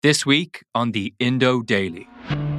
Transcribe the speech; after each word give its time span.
This 0.00 0.24
week 0.24 0.62
on 0.76 0.92
the 0.92 1.12
Indo 1.18 1.60
Daily. 1.60 2.08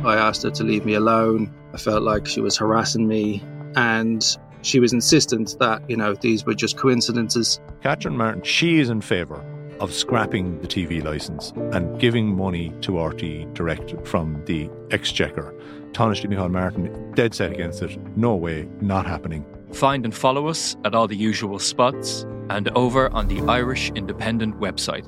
I 0.03 0.17
asked 0.17 0.43
her 0.43 0.51
to 0.51 0.63
leave 0.65 0.83
me 0.83 0.95
alone. 0.95 1.50
I 1.73 1.77
felt 1.77 2.04
like 2.04 2.27
she 2.27 2.42
was 2.42 2.58
harassing 2.58 3.08
me 3.08 3.42
and 3.77 4.21
she 4.62 4.81
was 4.81 4.92
insistent 4.92 5.55
that, 5.57 5.89
you 5.89 5.96
know, 5.96 6.15
these 6.15 6.46
were 6.46 6.54
just 6.54 6.75
coincidences. 6.75 7.62
Catherine 7.81 8.17
Martin, 8.17 8.44
she 8.44 8.81
is 8.81 8.89
in 8.89 8.99
favour 8.99 9.41
of 9.79 9.94
scrapping 9.94 10.60
the 10.62 10.67
TV 10.67 11.02
licence 11.02 11.54
and 11.71 11.97
giving 11.97 12.36
money 12.36 12.73
to 12.81 12.91
RTÉ 12.91 13.53
direct 13.53 13.96
from 14.06 14.44
the 14.44 14.69
exchequer. 14.92 15.56
Taoiseach 15.94 16.26
Micheál 16.26 16.52
Martin, 16.52 17.13
dead 17.13 17.34
set 17.34 17.53
against 17.53 17.81
it. 17.81 17.98
No 18.17 18.35
way, 18.35 18.67
not 18.81 19.05
happening. 19.05 19.45
Find 19.71 20.03
and 20.03 20.13
follow 20.13 20.48
us 20.48 20.76
at 20.84 20.94
all 20.94 21.08
the 21.08 21.16
usual 21.16 21.58
spots 21.58 22.26
and 22.49 22.67
over 22.76 23.09
on 23.12 23.30
the 23.30 23.40
Irish 23.49 23.91
Independent 23.91 24.59
website. 24.59 25.08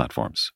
platforms. 0.01 0.51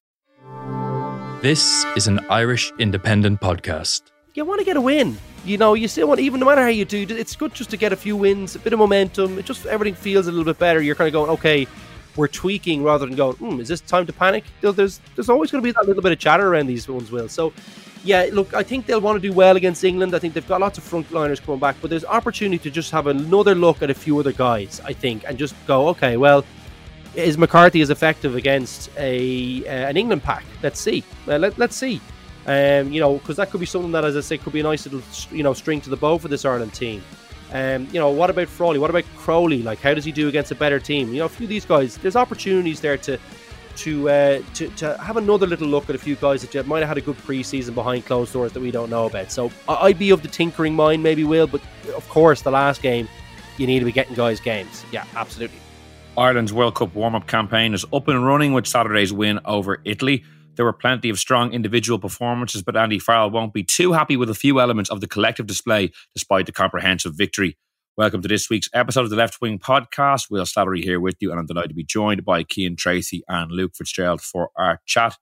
This 1.43 1.85
is 1.95 2.07
an 2.07 2.19
Irish 2.31 2.73
independent 2.79 3.39
podcast. 3.41 4.01
You 4.33 4.43
want 4.43 4.59
to 4.59 4.65
get 4.65 4.75
a 4.75 4.81
win. 4.81 5.17
You 5.45 5.59
know, 5.59 5.75
you 5.75 5.87
still 5.87 6.07
want, 6.07 6.19
even 6.19 6.39
no 6.39 6.47
matter 6.47 6.63
how 6.63 6.69
you 6.69 6.83
do, 6.83 7.05
it's 7.07 7.35
good 7.35 7.53
just 7.53 7.69
to 7.69 7.77
get 7.77 7.93
a 7.93 7.95
few 7.95 8.17
wins, 8.17 8.55
a 8.55 8.59
bit 8.59 8.73
of 8.73 8.79
momentum. 8.79 9.37
It 9.37 9.45
just 9.45 9.67
everything 9.67 9.93
feels 9.93 10.25
a 10.25 10.31
little 10.31 10.51
bit 10.51 10.57
better. 10.57 10.81
You're 10.81 10.95
kind 10.95 11.07
of 11.07 11.13
going, 11.13 11.29
okay, 11.29 11.67
we're 12.15 12.27
tweaking 12.27 12.83
rather 12.83 13.05
than 13.05 13.15
going, 13.15 13.35
hmm, 13.35 13.59
is 13.59 13.67
this 13.67 13.81
time 13.81 14.07
to 14.07 14.13
panic? 14.13 14.45
There's 14.61 14.99
there's 15.15 15.29
always 15.29 15.51
going 15.51 15.61
to 15.63 15.67
be 15.67 15.73
that 15.73 15.85
little 15.85 16.01
bit 16.01 16.11
of 16.11 16.17
chatter 16.17 16.47
around 16.47 16.65
these 16.65 16.89
ones, 16.89 17.11
Will. 17.11 17.29
So, 17.29 17.53
yeah, 18.03 18.27
look, 18.31 18.55
I 18.55 18.63
think 18.63 18.87
they'll 18.87 19.05
want 19.07 19.21
to 19.21 19.27
do 19.29 19.31
well 19.31 19.55
against 19.55 19.83
England. 19.83 20.15
I 20.15 20.19
think 20.19 20.33
they've 20.33 20.47
got 20.47 20.61
lots 20.61 20.79
of 20.79 20.83
frontliners 20.83 21.39
coming 21.39 21.59
back, 21.59 21.75
but 21.81 21.91
there's 21.91 22.05
opportunity 22.05 22.57
to 22.63 22.71
just 22.71 22.89
have 22.89 23.05
another 23.05 23.53
look 23.53 23.83
at 23.83 23.91
a 23.91 23.93
few 24.05 24.17
other 24.19 24.33
guys, 24.33 24.81
I 24.83 24.93
think, 24.93 25.23
and 25.27 25.37
just 25.37 25.53
go, 25.67 25.89
okay, 25.89 26.17
well, 26.17 26.43
is 27.15 27.37
McCarthy 27.37 27.81
as 27.81 27.89
effective 27.89 28.35
against 28.35 28.89
a 28.97 29.65
uh, 29.65 29.89
an 29.89 29.97
England 29.97 30.23
pack? 30.23 30.43
Let's 30.61 30.79
see. 30.79 31.03
Uh, 31.27 31.37
let, 31.37 31.57
let's 31.57 31.75
see. 31.75 32.01
Um, 32.45 32.91
you 32.91 32.99
know, 32.99 33.17
because 33.17 33.37
that 33.37 33.49
could 33.49 33.59
be 33.59 33.65
something 33.65 33.91
that, 33.93 34.05
as 34.05 34.15
I 34.15 34.21
say, 34.21 34.37
could 34.37 34.53
be 34.53 34.59
a 34.59 34.63
nice 34.63 34.85
little 34.85 35.01
you 35.35 35.43
know 35.43 35.53
string 35.53 35.81
to 35.81 35.89
the 35.89 35.97
bow 35.97 36.17
for 36.17 36.27
this 36.27 36.45
Ireland 36.45 36.73
team. 36.73 37.03
Um, 37.51 37.87
you 37.91 37.99
know, 37.99 38.09
what 38.09 38.29
about 38.29 38.47
Frawley? 38.47 38.79
What 38.79 38.89
about 38.89 39.05
Crowley? 39.15 39.61
Like, 39.61 39.79
how 39.79 39.93
does 39.93 40.03
he 40.03 40.11
do 40.11 40.27
against 40.27 40.51
a 40.51 40.55
better 40.55 40.79
team? 40.79 41.09
You 41.09 41.19
know, 41.19 41.25
a 41.25 41.29
few 41.29 41.45
of 41.45 41.49
these 41.49 41.65
guys, 41.65 41.97
there's 41.97 42.15
opportunities 42.15 42.81
there 42.81 42.97
to 42.97 43.17
to 43.77 44.09
uh, 44.09 44.41
to, 44.55 44.67
to 44.69 44.97
have 44.97 45.17
another 45.17 45.47
little 45.47 45.67
look 45.67 45.89
at 45.89 45.95
a 45.95 45.99
few 45.99 46.15
guys 46.15 46.41
that 46.41 46.67
might 46.67 46.79
have 46.79 46.89
had 46.89 46.97
a 46.97 47.01
good 47.01 47.17
preseason 47.17 47.73
behind 47.75 48.05
closed 48.05 48.33
doors 48.33 48.51
that 48.53 48.59
we 48.61 48.71
don't 48.71 48.89
know 48.89 49.05
about. 49.05 49.31
So 49.31 49.51
I'd 49.67 49.99
be 49.99 50.11
of 50.11 50.21
the 50.21 50.27
tinkering 50.27 50.75
mind, 50.75 51.03
maybe 51.03 51.23
will, 51.23 51.47
but 51.47 51.61
of 51.95 52.07
course, 52.09 52.41
the 52.41 52.51
last 52.51 52.81
game, 52.81 53.07
you 53.57 53.67
need 53.67 53.79
to 53.79 53.85
be 53.85 53.91
getting 53.91 54.15
guys 54.15 54.39
games. 54.39 54.85
Yeah, 54.91 55.05
absolutely. 55.15 55.59
Ireland's 56.17 56.53
World 56.53 56.75
Cup 56.75 56.95
warm 56.95 57.13
up 57.13 57.27
campaign 57.27 57.73
is 57.73 57.83
up 57.91 58.07
and 58.07 58.25
running 58.25 58.53
with 58.53 58.65
Saturday's 58.65 59.11
win 59.11 59.41
over 59.43 59.81
Italy. 59.83 60.23
There 60.55 60.63
were 60.63 60.71
plenty 60.71 61.09
of 61.09 61.19
strong 61.19 61.51
individual 61.51 61.99
performances, 61.99 62.63
but 62.63 62.77
Andy 62.77 62.99
Farrell 62.99 63.29
won't 63.29 63.53
be 63.53 63.63
too 63.63 63.91
happy 63.91 64.15
with 64.15 64.29
a 64.29 64.33
few 64.33 64.61
elements 64.61 64.89
of 64.89 65.01
the 65.01 65.09
collective 65.09 65.45
display 65.45 65.91
despite 66.13 66.45
the 66.45 66.53
comprehensive 66.53 67.15
victory. 67.15 67.57
Welcome 67.97 68.21
to 68.21 68.29
this 68.29 68.49
week's 68.49 68.69
episode 68.73 69.01
of 69.01 69.09
the 69.09 69.17
Left 69.17 69.41
Wing 69.41 69.59
Podcast. 69.59 70.31
Will 70.31 70.45
Slattery 70.45 70.81
here 70.81 71.01
with 71.01 71.17
you, 71.19 71.31
and 71.31 71.39
I'm 71.39 71.47
delighted 71.47 71.71
to 71.71 71.75
be 71.75 71.83
joined 71.83 72.23
by 72.23 72.45
Cian 72.49 72.77
Tracey 72.77 73.21
and 73.27 73.51
Luke 73.51 73.73
Fitzgerald 73.75 74.21
for 74.21 74.51
our 74.55 74.79
chat. 74.85 75.17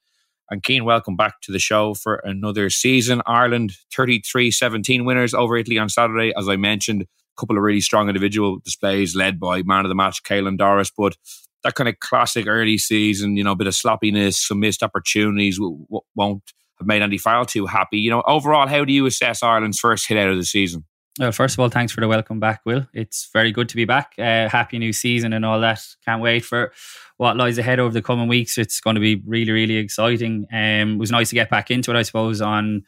And 0.51 0.63
Cian, 0.63 0.85
welcome 0.85 1.16
back 1.16 1.41
to 1.41 1.51
the 1.51 1.57
show 1.57 1.96
for 1.96 2.22
another 2.23 2.69
season. 2.69 3.23
Ireland 3.25 3.73
33 3.96 4.51
17 4.51 5.06
winners 5.06 5.34
over 5.34 5.57
Italy 5.57 5.79
on 5.79 5.90
Saturday. 5.90 6.34
As 6.38 6.47
I 6.47 6.56
mentioned, 6.56 7.07
couple 7.38 7.57
of 7.57 7.63
really 7.63 7.81
strong 7.81 8.07
individual 8.07 8.59
displays 8.59 9.16
led 9.16 9.39
by 9.39 9.63
man 9.63 9.85
of 9.85 9.89
the 9.89 9.95
match, 9.95 10.23
Caelan 10.23 10.57
Doris. 10.57 10.91
But 10.95 11.16
that 11.63 11.75
kind 11.75 11.88
of 11.88 11.99
classic 11.99 12.47
early 12.47 12.77
season, 12.77 13.38
you 13.38 13.44
know, 13.44 13.51
a 13.51 13.55
bit 13.55 13.67
of 13.67 13.75
sloppiness, 13.75 14.47
some 14.47 14.59
missed 14.59 14.83
opportunities 14.83 15.57
w- 15.57 15.85
w- 15.85 16.01
won't 16.16 16.43
have 16.79 16.88
made 16.88 17.01
Andy 17.01 17.17
Farrell 17.17 17.45
too 17.45 17.66
happy. 17.66 17.97
You 17.97 18.11
know, 18.11 18.23
overall, 18.27 18.67
how 18.67 18.85
do 18.85 18.93
you 18.93 19.05
assess 19.05 19.41
Ireland's 19.41 19.79
first 19.79 20.07
hit 20.07 20.17
out 20.17 20.29
of 20.29 20.38
the 20.38 20.45
season? 20.45 20.85
Well, 21.19 21.31
first 21.31 21.55
of 21.55 21.59
all, 21.59 21.69
thanks 21.69 21.93
for 21.93 22.01
the 22.01 22.07
welcome 22.07 22.39
back, 22.39 22.61
Will. 22.66 22.88
It's 22.91 23.29
very 23.31 23.51
good 23.51 23.69
to 23.69 23.75
be 23.75 23.85
back. 23.85 24.13
Uh, 24.17 24.49
happy 24.49 24.79
new 24.79 24.91
season 24.91 25.31
and 25.31 25.45
all 25.45 25.59
that. 25.59 25.79
Can't 26.03 26.23
wait 26.23 26.43
for 26.43 26.73
what 27.17 27.38
lies 27.38 27.59
ahead 27.59 27.79
over 27.79 27.93
the 27.93 28.01
coming 28.01 28.27
weeks. 28.27 28.57
It's 28.57 28.79
going 28.79 28.95
to 28.95 28.99
be 28.99 29.22
really, 29.27 29.51
really 29.51 29.75
exciting. 29.75 30.47
Um, 30.51 30.93
it 30.93 30.97
was 30.97 31.11
nice 31.11 31.29
to 31.29 31.35
get 31.35 31.51
back 31.51 31.69
into 31.69 31.91
it, 31.91 31.97
I 31.97 32.01
suppose, 32.01 32.41
on 32.41 32.83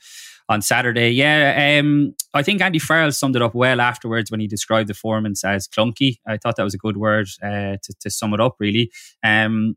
on 0.48 0.62
Saturday. 0.62 1.10
Yeah, 1.10 1.80
um, 1.80 2.14
I 2.34 2.44
think 2.44 2.62
Andy 2.62 2.80
Farrell 2.80 3.12
summed 3.12 3.36
it 3.36 3.42
up 3.42 3.56
well 3.56 3.82
afterwards 3.82 4.30
when 4.30 4.40
he 4.40 4.48
described 4.48 4.90
the 4.90 4.94
performance 4.94 5.44
as 5.44 5.68
clunky. 5.68 6.18
I 6.28 6.38
thought 6.38 6.56
that 6.58 6.64
was 6.64 6.74
a 6.74 6.80
good 6.80 6.98
word 6.98 7.28
uh, 7.42 7.78
to, 7.82 7.94
to, 8.02 8.10
sum 8.10 8.34
it 8.34 8.40
up, 8.40 8.56
really. 8.60 8.92
Um, 9.24 9.76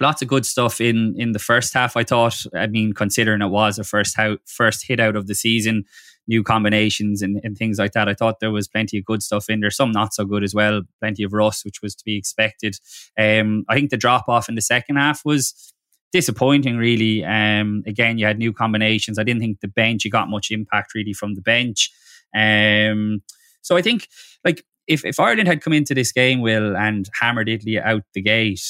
lots 0.00 0.22
of 0.22 0.28
good 0.28 0.44
stuff 0.44 0.80
in 0.80 1.14
in 1.16 1.32
the 1.32 1.38
first 1.38 1.72
half. 1.74 1.96
I 1.96 2.04
thought. 2.04 2.44
I 2.54 2.66
mean, 2.66 2.92
considering 2.92 3.42
it 3.42 3.48
was 3.48 3.78
a 3.78 3.84
first 3.84 4.18
out, 4.18 4.40
first 4.46 4.86
hit 4.86 5.00
out 5.00 5.16
of 5.16 5.26
the 5.26 5.34
season, 5.34 5.84
new 6.26 6.42
combinations 6.42 7.22
and, 7.22 7.40
and 7.42 7.56
things 7.56 7.78
like 7.78 7.92
that. 7.92 8.08
I 8.08 8.14
thought 8.14 8.40
there 8.40 8.50
was 8.50 8.68
plenty 8.68 8.98
of 8.98 9.04
good 9.04 9.22
stuff 9.22 9.48
in 9.48 9.60
there. 9.60 9.70
Some 9.70 9.92
not 9.92 10.14
so 10.14 10.24
good 10.24 10.42
as 10.42 10.54
well. 10.54 10.82
Plenty 11.00 11.22
of 11.22 11.32
rust, 11.32 11.64
which 11.64 11.82
was 11.82 11.94
to 11.94 12.04
be 12.04 12.16
expected. 12.16 12.76
Um, 13.18 13.64
I 13.68 13.74
think 13.74 13.90
the 13.90 13.96
drop 13.96 14.28
off 14.28 14.48
in 14.48 14.54
the 14.54 14.62
second 14.62 14.96
half 14.96 15.22
was 15.24 15.73
disappointing, 16.14 16.76
really. 16.76 17.24
Um, 17.24 17.82
again, 17.86 18.18
you 18.18 18.24
had 18.24 18.38
new 18.38 18.52
combinations. 18.52 19.18
I 19.18 19.24
didn't 19.24 19.42
think 19.42 19.58
the 19.60 19.66
bench, 19.66 20.04
you 20.04 20.12
got 20.12 20.30
much 20.30 20.52
impact 20.52 20.94
really 20.94 21.12
from 21.12 21.34
the 21.34 21.42
bench. 21.42 21.90
Um, 22.32 23.20
so 23.62 23.76
I 23.76 23.82
think, 23.82 24.06
like, 24.44 24.64
if, 24.86 25.04
if 25.04 25.18
Ireland 25.18 25.48
had 25.48 25.60
come 25.60 25.72
into 25.72 25.92
this 25.92 26.12
game, 26.12 26.40
Will, 26.40 26.76
and 26.76 27.10
hammered 27.20 27.48
Italy 27.48 27.80
out 27.80 28.04
the 28.14 28.22
gate, 28.22 28.62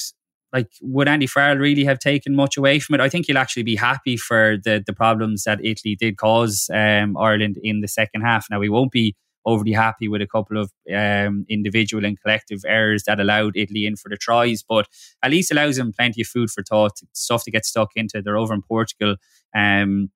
like, 0.51 0.71
would 0.81 1.07
Andy 1.07 1.27
Farrell 1.27 1.57
really 1.57 1.83
have 1.83 1.99
taken 1.99 2.35
much 2.35 2.57
away 2.57 2.79
from 2.79 2.95
it? 2.95 3.01
I 3.01 3.09
think 3.09 3.27
he'll 3.27 3.37
actually 3.37 3.63
be 3.63 3.75
happy 3.75 4.17
for 4.17 4.57
the 4.63 4.83
the 4.87 4.93
problems 4.93 5.43
that 5.43 5.63
Italy 5.63 5.95
did 5.99 6.17
cause 6.17 6.67
um, 6.73 7.15
Ireland 7.15 7.57
in 7.61 7.81
the 7.81 7.87
second 7.87 8.21
half. 8.21 8.47
Now, 8.49 8.59
we 8.59 8.69
won't 8.69 8.91
be 8.91 9.15
overly 9.45 9.73
happy 9.73 10.07
with 10.07 10.21
a 10.21 10.27
couple 10.27 10.57
of 10.57 10.71
um, 10.93 11.45
individual 11.49 12.05
and 12.05 12.19
collective 12.21 12.61
errors 12.65 13.03
that 13.03 13.19
allowed 13.19 13.55
Italy 13.55 13.85
in 13.85 13.95
for 13.95 14.09
the 14.09 14.17
tries, 14.17 14.63
but 14.63 14.87
at 15.23 15.31
least 15.31 15.51
allows 15.51 15.77
them 15.77 15.93
plenty 15.97 16.21
of 16.21 16.27
food 16.27 16.49
for 16.49 16.63
thought, 16.63 16.99
stuff 17.13 17.43
to 17.43 17.51
get 17.51 17.65
stuck 17.65 17.89
into. 17.95 18.21
They're 18.21 18.37
over 18.37 18.53
in 18.53 18.61
Portugal. 18.61 19.15
Um, 19.55 20.09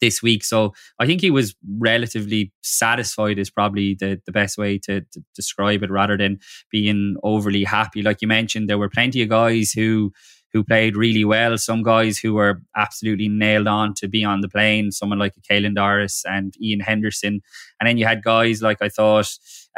this 0.00 0.22
week. 0.22 0.44
So 0.44 0.74
I 1.00 1.06
think 1.06 1.20
he 1.20 1.30
was 1.30 1.56
relatively 1.78 2.52
satisfied 2.62 3.38
is 3.38 3.50
probably 3.50 3.96
the, 3.98 4.20
the 4.26 4.32
best 4.32 4.56
way 4.56 4.78
to, 4.84 5.00
to, 5.00 5.24
describe 5.34 5.82
it 5.82 5.90
rather 5.90 6.16
than 6.16 6.38
being 6.70 7.16
overly 7.24 7.64
happy. 7.64 8.02
Like 8.02 8.22
you 8.22 8.28
mentioned, 8.28 8.68
there 8.68 8.78
were 8.78 8.88
plenty 8.88 9.22
of 9.22 9.28
guys 9.28 9.72
who 9.72 10.12
who 10.52 10.64
played 10.64 10.96
really 10.96 11.24
well. 11.24 11.58
Some 11.58 11.82
guys 11.82 12.18
who 12.18 12.34
were 12.34 12.62
absolutely 12.74 13.28
nailed 13.28 13.66
on 13.66 13.92
to 13.94 14.08
be 14.08 14.24
on 14.24 14.40
the 14.40 14.48
plane, 14.48 14.92
someone 14.92 15.18
like 15.18 15.34
Caelan 15.48 15.74
Doris 15.74 16.24
and 16.24 16.54
Ian 16.60 16.80
Henderson. 16.80 17.42
And 17.80 17.88
then 17.88 17.96
you 17.98 18.06
had 18.06 18.22
guys 18.22 18.62
like 18.62 18.78
I 18.80 18.88
thought 18.88 19.28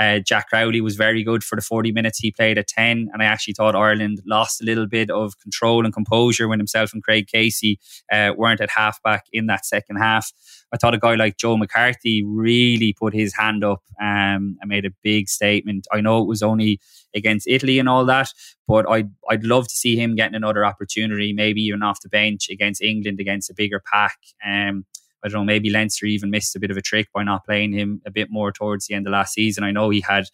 uh, 0.01 0.19
Jack 0.21 0.49
Crowley 0.49 0.81
was 0.81 0.97
very 0.97 1.23
good 1.23 1.45
for 1.45 1.57
the 1.57 1.63
40 1.63 1.93
minutes 1.93 2.19
he 2.19 2.31
played 2.31 2.57
at 2.57 2.69
10. 2.69 3.11
And 3.13 3.23
I 3.23 3.27
actually 3.27 3.53
thought 3.55 3.77
Ireland 3.77 4.23
lost 4.27 4.63
a 4.63 4.65
little 4.65 4.87
bit 4.87 5.11
of 5.11 5.39
control 5.41 5.85
and 5.85 5.93
composure 5.93 6.49
when 6.49 6.59
himself 6.59 6.95
and 6.95 7.03
Craig 7.03 7.27
Casey 7.27 7.79
uh, 8.11 8.33
weren't 8.37 8.63
at 8.63 8.71
halfback 8.71 9.27
in 9.33 9.47
that 9.47 9.67
second 9.67 9.97
half. 9.97 10.33
I 10.73 10.79
thought 10.79 10.95
a 10.95 10.99
guy 10.99 11.17
like 11.17 11.37
Joe 11.37 11.57
McCarthy 11.57 12.23
really 12.25 12.95
put 12.95 13.13
his 13.13 13.35
hand 13.35 13.63
up 13.63 13.83
um, 14.01 14.57
and 14.61 14.69
made 14.69 14.87
a 14.87 14.93
big 15.03 15.29
statement. 15.29 15.87
I 15.93 16.01
know 16.01 16.23
it 16.23 16.29
was 16.29 16.43
only 16.43 16.81
against 17.15 17.49
Italy 17.49 17.79
and 17.79 17.89
all 17.89 18.07
that, 18.07 18.29
but 18.67 18.89
I'd, 18.89 19.11
I'd 19.29 19.45
love 19.45 19.65
to 19.69 19.77
see 19.77 19.97
him 19.97 20.15
getting 20.15 20.37
another 20.37 20.65
opportunity, 20.65 21.33
maybe 21.33 21.61
even 21.63 21.83
off 21.83 22.01
the 22.01 22.09
bench 22.09 22.49
against 22.49 22.81
England, 22.81 23.21
against 23.21 23.51
a 23.51 23.55
bigger 23.55 23.83
pack. 23.93 24.17
Um, 24.47 24.87
I 25.25 25.29
don't 25.29 25.41
know, 25.41 25.45
maybe 25.45 25.71
Leinster 25.71 26.07
even 26.07 26.31
missed 26.31 26.57
a 26.57 26.61
bit 26.61 26.71
of 26.71 26.77
a 26.77 26.83
trick 26.83 27.09
by 27.13 27.23
not 27.23 27.45
playing 27.45 27.73
him 27.73 28.01
a 28.07 28.11
bit 28.11 28.29
more 28.31 28.53
towards 28.53 28.87
the 28.87 28.95
end 28.95 29.07
of 29.07 29.13
last 29.13 29.35
season. 29.35 29.65
I 29.65 29.71
know 29.71 29.91
he 29.91 30.01
had 30.01 30.25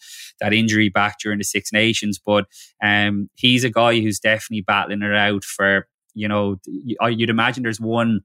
that 0.40 0.52
injury 0.52 0.88
back 0.88 1.18
during 1.20 1.38
the 1.38 1.44
Six 1.44 1.72
Nations, 1.72 2.18
but 2.24 2.46
um, 2.82 3.28
he's 3.34 3.64
a 3.64 3.70
guy 3.70 4.00
who's 4.00 4.20
definitely 4.20 4.62
battling 4.62 5.02
it 5.02 5.14
out 5.14 5.44
for, 5.44 5.88
you 6.14 6.28
know, 6.28 6.56
you'd 6.64 7.30
imagine 7.30 7.62
there's 7.62 7.80
one 7.80 8.20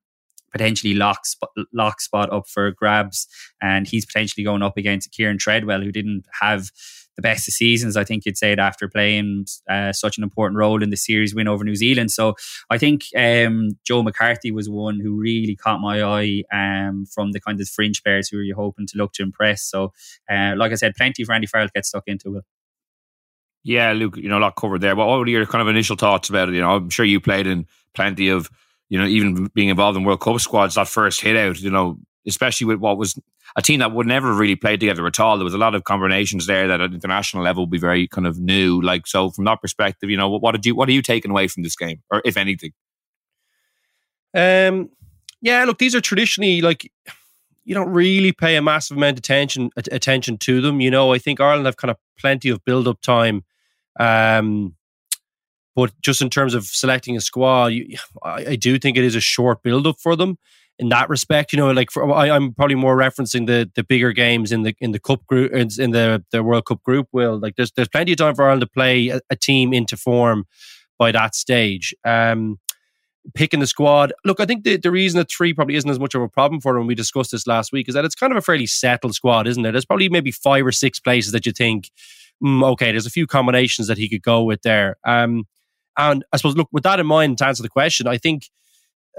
potentially 0.52 0.94
lock 0.94 1.26
spot, 1.26 1.50
lock 1.74 2.02
spot 2.02 2.32
up 2.32 2.48
for 2.48 2.72
grabs, 2.72 3.28
and 3.62 3.88
he's 3.88 4.06
potentially 4.06 4.44
going 4.44 4.62
up 4.62 4.78
against 4.78 5.12
Kieran 5.12 5.38
Treadwell, 5.38 5.82
who 5.82 5.92
didn't 5.92 6.26
have 6.42 6.70
the 7.16 7.22
best 7.22 7.48
of 7.48 7.54
seasons. 7.54 7.98
I 7.98 8.04
think 8.04 8.26
you'd 8.26 8.38
say 8.38 8.52
it 8.52 8.60
after 8.60 8.88
playing 8.88 9.46
uh, 9.70 9.92
such 9.94 10.18
an 10.18 10.24
important 10.24 10.58
role 10.58 10.82
in 10.82 10.90
the 10.90 10.98
series 10.98 11.36
win 11.36 11.48
over 11.48 11.64
New 11.64 11.76
Zealand. 11.76 12.12
So 12.12 12.36
I 12.70 12.78
think 12.78 13.04
um, 13.16 13.72
Joe 13.86 14.04
McCarthy 14.04 14.52
was 14.52 14.70
one 14.70 15.00
who 15.00 15.20
really 15.20 15.56
caught 15.56 15.82
my 15.82 16.02
eye 16.02 16.44
um, 16.54 17.06
from 17.06 17.32
the 17.32 17.40
kind 17.40 17.60
of 17.60 17.68
fringe 17.68 18.04
players 18.04 18.30
who 18.30 18.40
you're 18.40 18.56
hoping 18.56 18.88
to 18.88 18.98
look 18.98 19.14
to 19.14 19.24
impress. 19.24 19.64
So, 19.64 19.94
uh, 20.30 20.54
like 20.56 20.72
I 20.72 20.76
said, 20.76 20.96
plenty 20.96 21.24
for 21.24 21.34
Andy 21.34 21.48
Farrell 21.48 21.68
to 21.68 21.74
get 21.74 21.86
stuck 21.86 22.04
into. 22.08 22.32
Will. 22.32 22.42
Yeah, 23.64 23.92
Luke, 23.94 24.18
you 24.18 24.28
know, 24.28 24.40
a 24.40 24.40
lot 24.40 24.56
covered 24.56 24.82
there. 24.82 24.96
But 24.96 25.08
what 25.08 25.20
were 25.20 25.28
your 25.28 25.46
kind 25.46 25.62
of 25.62 25.68
initial 25.68 25.96
thoughts 25.96 26.30
about 26.30 26.50
it? 26.50 26.56
You 26.56 26.62
know, 26.62 26.76
I'm 26.76 26.90
sure 26.90 27.06
you 27.06 27.20
played 27.20 27.46
in 27.46 27.68
plenty 27.94 28.30
of, 28.30 28.50
you 28.90 28.98
know, 28.98 29.06
even 29.06 29.46
being 29.54 29.70
involved 29.70 29.98
in 29.98 30.04
World 30.04 30.22
Cup 30.22 30.40
squads, 30.40 30.76
that 30.76 30.88
first 30.88 31.22
hit 31.22 31.38
out, 31.38 31.60
you 31.60 31.70
know, 31.70 32.00
especially 32.28 32.68
with 32.68 32.80
what 32.80 32.98
was 32.98 33.20
a 33.56 33.62
team 33.62 33.80
that 33.80 33.92
would 33.92 34.08
never 34.08 34.34
really 34.34 34.56
play 34.56 34.78
together 34.78 35.06
at 35.08 35.20
all. 35.20 35.38
There 35.38 35.44
was 35.44 35.54
a 35.54 35.60
lot 35.60 35.76
of 35.76 35.84
combinations 35.84 36.46
there 36.46 36.68
that 36.68 36.82
at 36.82 36.94
international 36.94 37.44
level 37.44 37.64
would 37.64 37.72
be 37.72 37.78
very 37.78 38.08
kind 38.08 38.28
of 38.28 38.40
new. 38.40 38.82
Like, 38.82 39.08
so 39.08 39.32
from 39.32 39.46
that 39.46 39.62
perspective, 39.62 40.10
you 40.10 40.18
know, 40.18 40.30
what, 40.30 40.42
what 40.42 40.52
did 40.54 40.66
you, 40.66 40.76
what 40.76 40.88
are 40.90 40.94
you 40.94 41.02
taking 41.02 41.32
away 41.32 41.48
from 41.48 41.64
this 41.64 41.76
game, 41.76 42.02
or 42.12 42.22
if 42.24 42.38
anything? 42.38 42.72
Um, 44.34 44.90
yeah, 45.42 45.64
look, 45.66 45.80
these 45.80 45.96
are 45.96 46.02
traditionally 46.02 46.62
like 46.62 46.90
you 47.64 47.76
don't 47.76 47.90
really 47.90 48.32
pay 48.32 48.56
a 48.56 48.62
massive 48.62 48.98
amount 48.98 49.14
of 49.14 49.20
attention 49.20 49.70
attention 49.76 50.38
to 50.40 50.62
them. 50.62 50.80
You 50.80 50.92
know, 50.92 51.14
I 51.14 51.18
think 51.18 51.40
Ireland 51.40 51.66
have 51.66 51.78
kind 51.78 51.92
of 51.92 51.98
plenty 52.18 52.50
of 52.50 52.64
build 52.64 52.88
up 52.88 53.02
time 53.02 53.44
um, 54.00 54.76
but 55.76 55.92
just 56.02 56.22
in 56.22 56.30
terms 56.30 56.54
of 56.54 56.66
selecting 56.66 57.16
a 57.16 57.22
squad, 57.22 57.68
you, 57.68 57.98
I, 58.24 58.46
I, 58.50 58.56
do 58.56 58.78
think 58.78 58.98
it 58.98 59.04
is 59.04 59.16
a 59.16 59.22
short 59.22 59.64
build 59.64 59.88
up 59.88 60.00
for 60.00 60.16
them 60.16 60.38
in 60.82 60.90
that 60.90 61.08
respect. 61.08 61.54
You 61.54 61.58
know, 61.58 61.72
like 61.72 61.92
for, 61.92 62.12
I, 62.12 62.28
am 62.28 62.54
probably 62.54 62.76
more 62.76 62.98
referencing 62.98 63.48
the 63.48 63.72
the 63.76 63.84
bigger 63.84 64.12
games 64.12 64.52
in 64.52 64.64
the 64.64 64.76
in 64.80 64.92
the 64.92 65.00
cup 65.00 65.26
group 65.28 65.54
in 65.54 65.92
the 65.92 66.24
the 66.32 66.44
World 66.44 66.66
Cup 66.66 66.84
group. 66.84 67.08
Will 67.14 67.40
like 67.40 67.56
there's 67.56 67.72
there's 67.72 67.88
plenty 67.88 68.12
of 68.12 68.18
time 68.18 68.36
for 68.36 68.44
Ireland 68.44 68.62
to 68.62 68.68
play 68.68 69.10
a, 69.10 69.22
a 69.30 69.36
team 69.36 69.74
into 69.74 69.96
form 69.96 70.46
by 71.00 71.14
that 71.14 71.36
stage. 71.36 71.94
Um, 72.04 72.60
picking 73.36 73.60
the 73.60 73.68
squad. 73.68 74.12
Look, 74.26 74.40
I 74.40 74.46
think 74.46 74.64
the, 74.64 74.78
the 74.78 74.90
reason 74.90 75.20
that 75.20 75.30
three 75.30 75.54
probably 75.54 75.76
isn't 75.76 75.90
as 75.90 76.00
much 76.00 76.16
of 76.16 76.24
a 76.24 76.28
problem 76.28 76.60
for 76.60 76.74
them, 76.74 76.80
when 76.80 76.88
we 76.88 76.96
discussed 76.96 77.30
this 77.30 77.46
last 77.46 77.72
week, 77.72 77.88
is 77.88 77.94
that 77.94 78.04
it's 78.04 78.16
kind 78.16 78.34
of 78.34 78.38
a 78.38 78.42
fairly 78.42 78.66
settled 78.66 79.14
squad, 79.14 79.46
isn't 79.46 79.64
it? 79.64 79.72
There's 79.74 79.86
probably 79.86 80.10
maybe 80.10 80.32
five 80.32 80.66
or 80.66 80.72
six 80.72 81.00
places 81.00 81.32
that 81.32 81.46
you 81.46 81.52
think 81.52 81.92
mm, 82.44 82.64
okay, 82.72 82.92
there's 82.92 83.06
a 83.06 83.12
few 83.12 83.28
combinations 83.28 83.88
that 83.88 83.98
he 83.98 84.10
could 84.10 84.24
go 84.24 84.44
with 84.44 84.62
there. 84.64 84.98
Um, 85.06 85.46
and 85.98 86.24
I 86.32 86.38
suppose, 86.38 86.56
look, 86.56 86.70
with 86.72 86.84
that 86.84 87.00
in 87.00 87.06
mind, 87.06 87.38
to 87.40 87.46
answer 87.46 87.64
the 87.64 87.70
question, 87.70 88.08
I 88.08 88.18
think 88.18 88.50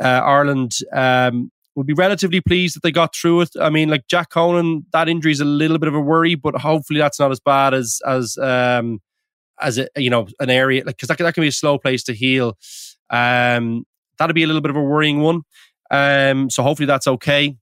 uh, 0.00 0.06
Ireland 0.06 0.78
um, 0.92 1.51
would 1.74 1.86
be 1.86 1.94
relatively 1.94 2.40
pleased 2.40 2.76
that 2.76 2.82
they 2.82 2.92
got 2.92 3.14
through 3.14 3.42
it. 3.42 3.50
I 3.60 3.70
mean, 3.70 3.88
like 3.88 4.06
Jack 4.08 4.30
Conan, 4.30 4.86
that 4.92 5.08
injury 5.08 5.32
is 5.32 5.40
a 5.40 5.44
little 5.44 5.78
bit 5.78 5.88
of 5.88 5.94
a 5.94 6.00
worry, 6.00 6.34
but 6.34 6.54
hopefully 6.56 7.00
that's 7.00 7.18
not 7.18 7.30
as 7.30 7.40
bad 7.40 7.74
as 7.74 8.00
as 8.06 8.36
um, 8.38 9.00
as 9.60 9.78
a, 9.78 9.88
you 9.96 10.10
know 10.10 10.26
an 10.40 10.50
area 10.50 10.84
like 10.84 10.96
because 10.96 11.08
that, 11.08 11.18
that 11.18 11.34
can 11.34 11.42
be 11.42 11.48
a 11.48 11.52
slow 11.52 11.78
place 11.78 12.02
to 12.04 12.14
heal. 12.14 12.58
Um, 13.10 13.84
that'd 14.18 14.34
be 14.34 14.42
a 14.42 14.46
little 14.46 14.62
bit 14.62 14.70
of 14.70 14.76
a 14.76 14.82
worrying 14.82 15.20
one. 15.20 15.42
Um, 15.90 16.50
so 16.50 16.62
hopefully 16.62 16.86
that's 16.86 17.06
okay. 17.06 17.56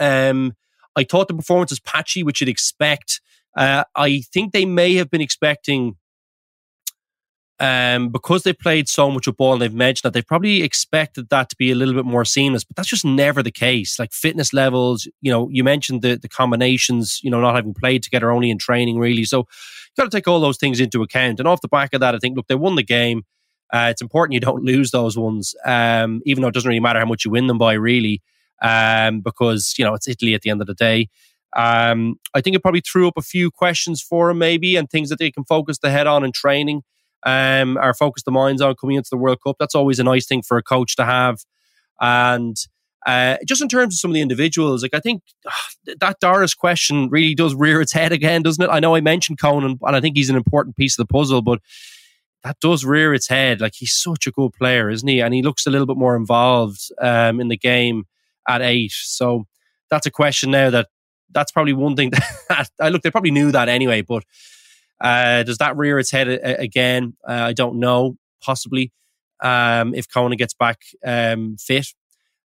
Um, 0.00 0.54
I 0.96 1.04
thought 1.04 1.28
the 1.28 1.34
performance 1.34 1.70
was 1.70 1.80
patchy, 1.80 2.22
which 2.22 2.40
you'd 2.40 2.48
expect. 2.48 3.20
Uh, 3.56 3.84
I 3.94 4.22
think 4.32 4.52
they 4.52 4.64
may 4.64 4.94
have 4.94 5.10
been 5.10 5.20
expecting, 5.20 5.96
um, 7.62 8.08
because 8.08 8.42
they 8.42 8.52
played 8.52 8.88
so 8.88 9.08
much 9.08 9.28
of 9.28 9.36
ball 9.36 9.52
and 9.52 9.62
they've 9.62 9.72
mentioned 9.72 10.02
that 10.02 10.14
they 10.14 10.22
probably 10.22 10.64
expected 10.64 11.28
that 11.28 11.48
to 11.48 11.56
be 11.56 11.70
a 11.70 11.76
little 11.76 11.94
bit 11.94 12.04
more 12.04 12.24
seamless, 12.24 12.64
but 12.64 12.74
that's 12.74 12.88
just 12.88 13.04
never 13.04 13.40
the 13.40 13.52
case. 13.52 14.00
Like 14.00 14.12
fitness 14.12 14.52
levels, 14.52 15.06
you 15.20 15.30
know, 15.30 15.48
you 15.48 15.62
mentioned 15.62 16.02
the 16.02 16.16
the 16.16 16.28
combinations, 16.28 17.20
you 17.22 17.30
know, 17.30 17.40
not 17.40 17.54
having 17.54 17.72
played 17.72 18.02
together 18.02 18.32
only 18.32 18.50
in 18.50 18.58
training 18.58 18.98
really. 18.98 19.22
So 19.24 19.38
you 19.38 20.02
got 20.02 20.10
to 20.10 20.16
take 20.16 20.26
all 20.26 20.40
those 20.40 20.58
things 20.58 20.80
into 20.80 21.02
account. 21.02 21.38
And 21.38 21.46
off 21.46 21.60
the 21.60 21.68
back 21.68 21.94
of 21.94 22.00
that, 22.00 22.16
I 22.16 22.18
think 22.18 22.36
look, 22.36 22.48
they 22.48 22.56
won 22.56 22.74
the 22.74 22.82
game. 22.82 23.22
Uh, 23.72 23.88
it's 23.92 24.02
important 24.02 24.34
you 24.34 24.40
don't 24.40 24.64
lose 24.64 24.90
those 24.90 25.16
ones, 25.16 25.54
um, 25.64 26.20
even 26.26 26.42
though 26.42 26.48
it 26.48 26.54
doesn't 26.54 26.68
really 26.68 26.80
matter 26.80 26.98
how 26.98 27.06
much 27.06 27.24
you 27.24 27.30
win 27.30 27.46
them 27.46 27.58
by, 27.58 27.74
really, 27.74 28.22
um, 28.60 29.20
because 29.20 29.74
you 29.78 29.84
know 29.84 29.94
it's 29.94 30.08
Italy 30.08 30.34
at 30.34 30.42
the 30.42 30.50
end 30.50 30.62
of 30.62 30.66
the 30.66 30.74
day. 30.74 31.08
Um, 31.56 32.16
I 32.34 32.40
think 32.40 32.56
it 32.56 32.62
probably 32.62 32.80
threw 32.80 33.06
up 33.06 33.16
a 33.16 33.22
few 33.22 33.52
questions 33.52 34.02
for 34.02 34.30
him, 34.30 34.38
maybe, 34.38 34.74
and 34.74 34.90
things 34.90 35.10
that 35.10 35.20
they 35.20 35.30
can 35.30 35.44
focus 35.44 35.78
the 35.78 35.90
head 35.90 36.08
on 36.08 36.24
in 36.24 36.32
training, 36.32 36.82
um, 37.24 37.78
or 37.78 37.94
focus 37.94 38.22
the 38.24 38.30
minds 38.30 38.62
on 38.62 38.74
coming 38.76 38.96
into 38.96 39.10
the 39.10 39.16
World 39.16 39.38
Cup. 39.44 39.56
That's 39.58 39.74
always 39.74 39.98
a 39.98 40.04
nice 40.04 40.26
thing 40.26 40.42
for 40.42 40.56
a 40.56 40.62
coach 40.62 40.96
to 40.96 41.04
have. 41.04 41.40
And 42.00 42.56
uh, 43.06 43.36
just 43.46 43.62
in 43.62 43.68
terms 43.68 43.94
of 43.94 43.98
some 43.98 44.10
of 44.10 44.14
the 44.14 44.20
individuals, 44.20 44.82
like 44.82 44.94
I 44.94 45.00
think 45.00 45.22
uh, 45.46 45.94
that 46.00 46.20
Doris 46.20 46.54
question 46.54 47.08
really 47.08 47.34
does 47.34 47.54
rear 47.54 47.80
its 47.80 47.92
head 47.92 48.12
again, 48.12 48.42
doesn't 48.42 48.62
it? 48.62 48.70
I 48.70 48.80
know 48.80 48.94
I 48.94 49.00
mentioned 49.00 49.40
Conan, 49.40 49.78
and 49.82 49.96
I 49.96 50.00
think 50.00 50.16
he's 50.16 50.30
an 50.30 50.36
important 50.36 50.76
piece 50.76 50.98
of 50.98 51.06
the 51.06 51.12
puzzle, 51.12 51.42
but 51.42 51.60
that 52.44 52.58
does 52.60 52.84
rear 52.84 53.14
its 53.14 53.28
head. 53.28 53.60
Like 53.60 53.74
he's 53.76 53.92
such 53.92 54.26
a 54.26 54.32
good 54.32 54.52
player, 54.52 54.90
isn't 54.90 55.08
he? 55.08 55.20
And 55.20 55.34
he 55.34 55.42
looks 55.42 55.66
a 55.66 55.70
little 55.70 55.86
bit 55.86 55.96
more 55.96 56.16
involved 56.16 56.80
um, 57.00 57.40
in 57.40 57.48
the 57.48 57.56
game 57.56 58.04
at 58.48 58.62
eight. 58.62 58.92
So 58.92 59.46
that's 59.90 60.06
a 60.06 60.10
question 60.10 60.50
now 60.50 60.70
that 60.70 60.88
that's 61.30 61.52
probably 61.52 61.72
one 61.72 61.96
thing 61.96 62.10
that 62.48 62.70
I 62.80 62.88
look. 62.88 63.02
They 63.02 63.10
probably 63.10 63.30
knew 63.30 63.52
that 63.52 63.68
anyway, 63.68 64.02
but 64.02 64.24
uh, 65.02 65.42
does 65.42 65.58
that 65.58 65.76
rear 65.76 65.98
its 65.98 66.10
head 66.10 66.28
a- 66.28 66.60
again? 66.60 67.14
Uh, 67.28 67.32
I 67.32 67.52
don't 67.52 67.78
know. 67.78 68.16
Possibly, 68.40 68.92
um, 69.42 69.94
if 69.94 70.10
Conan 70.12 70.36
gets 70.36 70.54
back 70.54 70.80
um, 71.04 71.56
fit. 71.58 71.86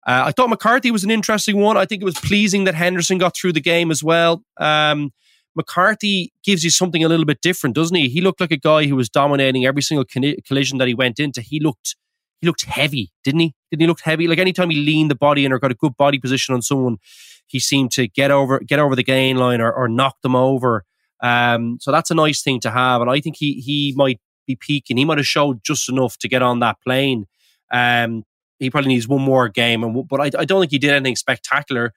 Uh, 0.05 0.25
I 0.27 0.31
thought 0.31 0.49
McCarthy 0.49 0.91
was 0.91 1.03
an 1.03 1.09
interesting 1.09 1.59
one. 1.59 1.77
I 1.77 1.85
think 1.85 2.01
it 2.01 2.05
was 2.05 2.19
pleasing 2.19 2.65
that 2.65 2.75
Henderson 2.75 3.17
got 3.17 3.35
through 3.35 3.53
the 3.53 3.61
game 3.61 3.89
as 3.91 4.03
well. 4.03 4.43
Um, 4.57 5.11
McCarthy 5.55 6.31
gives 6.43 6.63
you 6.63 6.69
something 6.69 7.03
a 7.03 7.07
little 7.07 7.25
bit 7.25 7.41
different, 7.41 7.75
doesn't 7.75 7.95
he? 7.95 8.09
He 8.09 8.21
looked 8.21 8.41
like 8.41 8.51
a 8.51 8.57
guy 8.57 8.85
who 8.85 8.95
was 8.95 9.09
dominating 9.09 9.65
every 9.65 9.81
single 9.81 10.05
collision 10.05 10.77
that 10.77 10.87
he 10.87 10.93
went 10.93 11.19
into. 11.19 11.41
He 11.41 11.59
looked 11.59 11.95
he 12.41 12.47
looked 12.47 12.65
heavy, 12.65 13.11
didn't 13.23 13.39
he? 13.39 13.55
Didn't 13.71 13.81
he 13.81 13.87
look 13.87 14.01
heavy? 14.01 14.27
Like 14.27 14.39
anytime 14.39 14.69
he 14.69 14.77
leaned 14.77 15.09
the 15.09 15.15
body 15.15 15.45
in 15.45 15.53
or 15.53 15.59
got 15.59 15.71
a 15.71 15.75
good 15.75 15.95
body 15.97 16.19
position 16.19 16.53
on 16.53 16.61
someone, 16.61 16.97
he 17.47 17.59
seemed 17.59 17.91
to 17.91 18.07
get 18.07 18.31
over 18.31 18.59
get 18.59 18.79
over 18.79 18.95
the 18.95 19.03
gain 19.03 19.37
line 19.37 19.61
or, 19.61 19.71
or 19.71 19.87
knock 19.87 20.21
them 20.21 20.35
over. 20.35 20.83
Um, 21.21 21.77
so 21.81 21.91
that's 21.91 22.11
a 22.11 22.15
nice 22.15 22.41
thing 22.41 22.59
to 22.61 22.71
have, 22.71 23.01
and 23.01 23.09
I 23.09 23.19
think 23.19 23.35
he 23.37 23.53
he 23.53 23.93
might 23.95 24.19
be 24.45 24.55
peaking. 24.55 24.97
He 24.97 25.05
might 25.05 25.17
have 25.17 25.27
showed 25.27 25.63
just 25.63 25.89
enough 25.89 26.17
to 26.19 26.27
get 26.27 26.41
on 26.41 26.59
that 26.59 26.77
plane. 26.85 27.25
Um, 27.71 28.23
he 28.59 28.69
probably 28.69 28.89
needs 28.89 29.07
one 29.07 29.21
more 29.21 29.49
game, 29.49 29.83
and 29.83 30.07
but 30.07 30.21
I, 30.21 30.41
I 30.41 30.45
don't 30.45 30.61
think 30.61 30.71
he 30.71 30.79
did 30.79 30.91
anything 30.91 31.15
spectacular. 31.15 31.93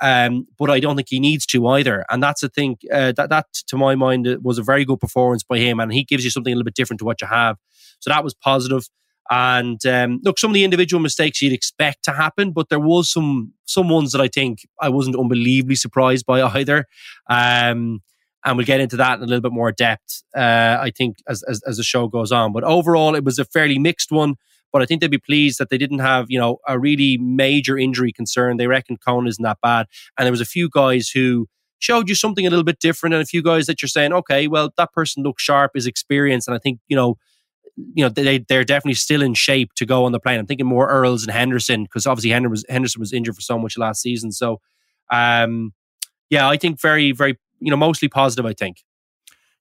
Um, 0.00 0.46
but 0.56 0.70
I 0.70 0.78
don't 0.78 0.94
think 0.94 1.08
he 1.08 1.18
needs 1.18 1.44
to 1.46 1.66
either, 1.66 2.04
and 2.08 2.22
that's 2.22 2.40
the 2.40 2.48
thing. 2.48 2.76
Uh, 2.92 3.12
that 3.16 3.30
that 3.30 3.46
to 3.66 3.76
my 3.76 3.96
mind 3.96 4.28
was 4.42 4.58
a 4.58 4.62
very 4.62 4.84
good 4.84 5.00
performance 5.00 5.42
by 5.42 5.58
him, 5.58 5.80
and 5.80 5.92
he 5.92 6.04
gives 6.04 6.24
you 6.24 6.30
something 6.30 6.52
a 6.52 6.56
little 6.56 6.64
bit 6.64 6.74
different 6.74 6.98
to 7.00 7.04
what 7.04 7.20
you 7.20 7.26
have. 7.26 7.56
So 7.98 8.10
that 8.10 8.22
was 8.22 8.34
positive. 8.34 8.88
And 9.30 9.84
um, 9.84 10.20
look, 10.22 10.38
some 10.38 10.50
of 10.50 10.54
the 10.54 10.64
individual 10.64 11.02
mistakes 11.02 11.42
you'd 11.42 11.52
expect 11.52 12.04
to 12.04 12.12
happen, 12.12 12.52
but 12.52 12.68
there 12.70 12.80
was 12.80 13.10
some 13.10 13.52
some 13.66 13.88
ones 13.88 14.12
that 14.12 14.20
I 14.20 14.28
think 14.28 14.66
I 14.80 14.88
wasn't 14.88 15.16
unbelievably 15.16 15.74
surprised 15.74 16.24
by 16.26 16.42
either. 16.58 16.86
Um, 17.28 18.00
and 18.44 18.56
we'll 18.56 18.66
get 18.66 18.80
into 18.80 18.96
that 18.96 19.18
in 19.18 19.24
a 19.24 19.26
little 19.26 19.40
bit 19.40 19.52
more 19.52 19.72
depth, 19.72 20.22
uh, 20.36 20.78
I 20.80 20.90
think, 20.96 21.16
as, 21.28 21.42
as, 21.44 21.60
as 21.66 21.76
the 21.76 21.82
show 21.82 22.08
goes 22.08 22.32
on. 22.32 22.52
But 22.52 22.64
overall, 22.64 23.14
it 23.14 23.24
was 23.24 23.38
a 23.38 23.44
fairly 23.44 23.78
mixed 23.78 24.12
one. 24.12 24.36
But 24.72 24.82
I 24.82 24.86
think 24.86 25.00
they'd 25.00 25.10
be 25.10 25.18
pleased 25.18 25.58
that 25.58 25.70
they 25.70 25.78
didn't 25.78 26.00
have, 26.00 26.26
you 26.28 26.38
know, 26.38 26.58
a 26.68 26.78
really 26.78 27.16
major 27.16 27.78
injury 27.78 28.12
concern. 28.12 28.58
They 28.58 28.66
reckon 28.66 28.98
Conan 28.98 29.26
isn't 29.26 29.42
that 29.42 29.58
bad, 29.62 29.86
and 30.16 30.26
there 30.26 30.32
was 30.32 30.42
a 30.42 30.46
few 30.46 30.68
guys 30.68 31.08
who 31.08 31.46
showed 31.78 32.08
you 32.08 32.14
something 32.14 32.46
a 32.46 32.50
little 32.50 32.64
bit 32.64 32.78
different, 32.78 33.14
and 33.14 33.22
a 33.22 33.26
few 33.26 33.42
guys 33.42 33.66
that 33.66 33.80
you're 33.80 33.88
saying, 33.88 34.12
okay, 34.12 34.46
well, 34.46 34.70
that 34.76 34.92
person 34.92 35.22
looks 35.22 35.42
sharp, 35.42 35.72
is 35.74 35.86
experienced, 35.86 36.48
and 36.48 36.54
I 36.54 36.58
think 36.58 36.80
you 36.86 36.96
know 36.96 37.16
you 37.94 38.04
know 38.04 38.08
they 38.08 38.38
they're 38.38 38.64
definitely 38.64 38.94
still 38.94 39.22
in 39.22 39.34
shape 39.34 39.70
to 39.76 39.86
go 39.86 40.04
on 40.04 40.12
the 40.12 40.20
plane. 40.20 40.38
I'm 40.38 40.46
thinking 40.46 40.66
more 40.66 40.88
Earls 40.88 41.22
and 41.22 41.32
Henderson 41.32 41.84
because 41.84 42.06
obviously 42.06 42.30
Henderson 42.30 42.50
was, 42.50 42.64
Henderson 42.68 43.00
was 43.00 43.12
injured 43.12 43.36
for 43.36 43.40
so 43.40 43.58
much 43.58 43.78
last 43.78 44.02
season. 44.02 44.32
So, 44.32 44.60
um, 45.10 45.72
yeah, 46.28 46.48
I 46.48 46.56
think 46.56 46.80
very 46.80 47.12
very 47.12 47.38
you 47.60 47.70
know 47.70 47.76
mostly 47.76 48.08
positive. 48.08 48.46
I 48.46 48.52
think. 48.52 48.82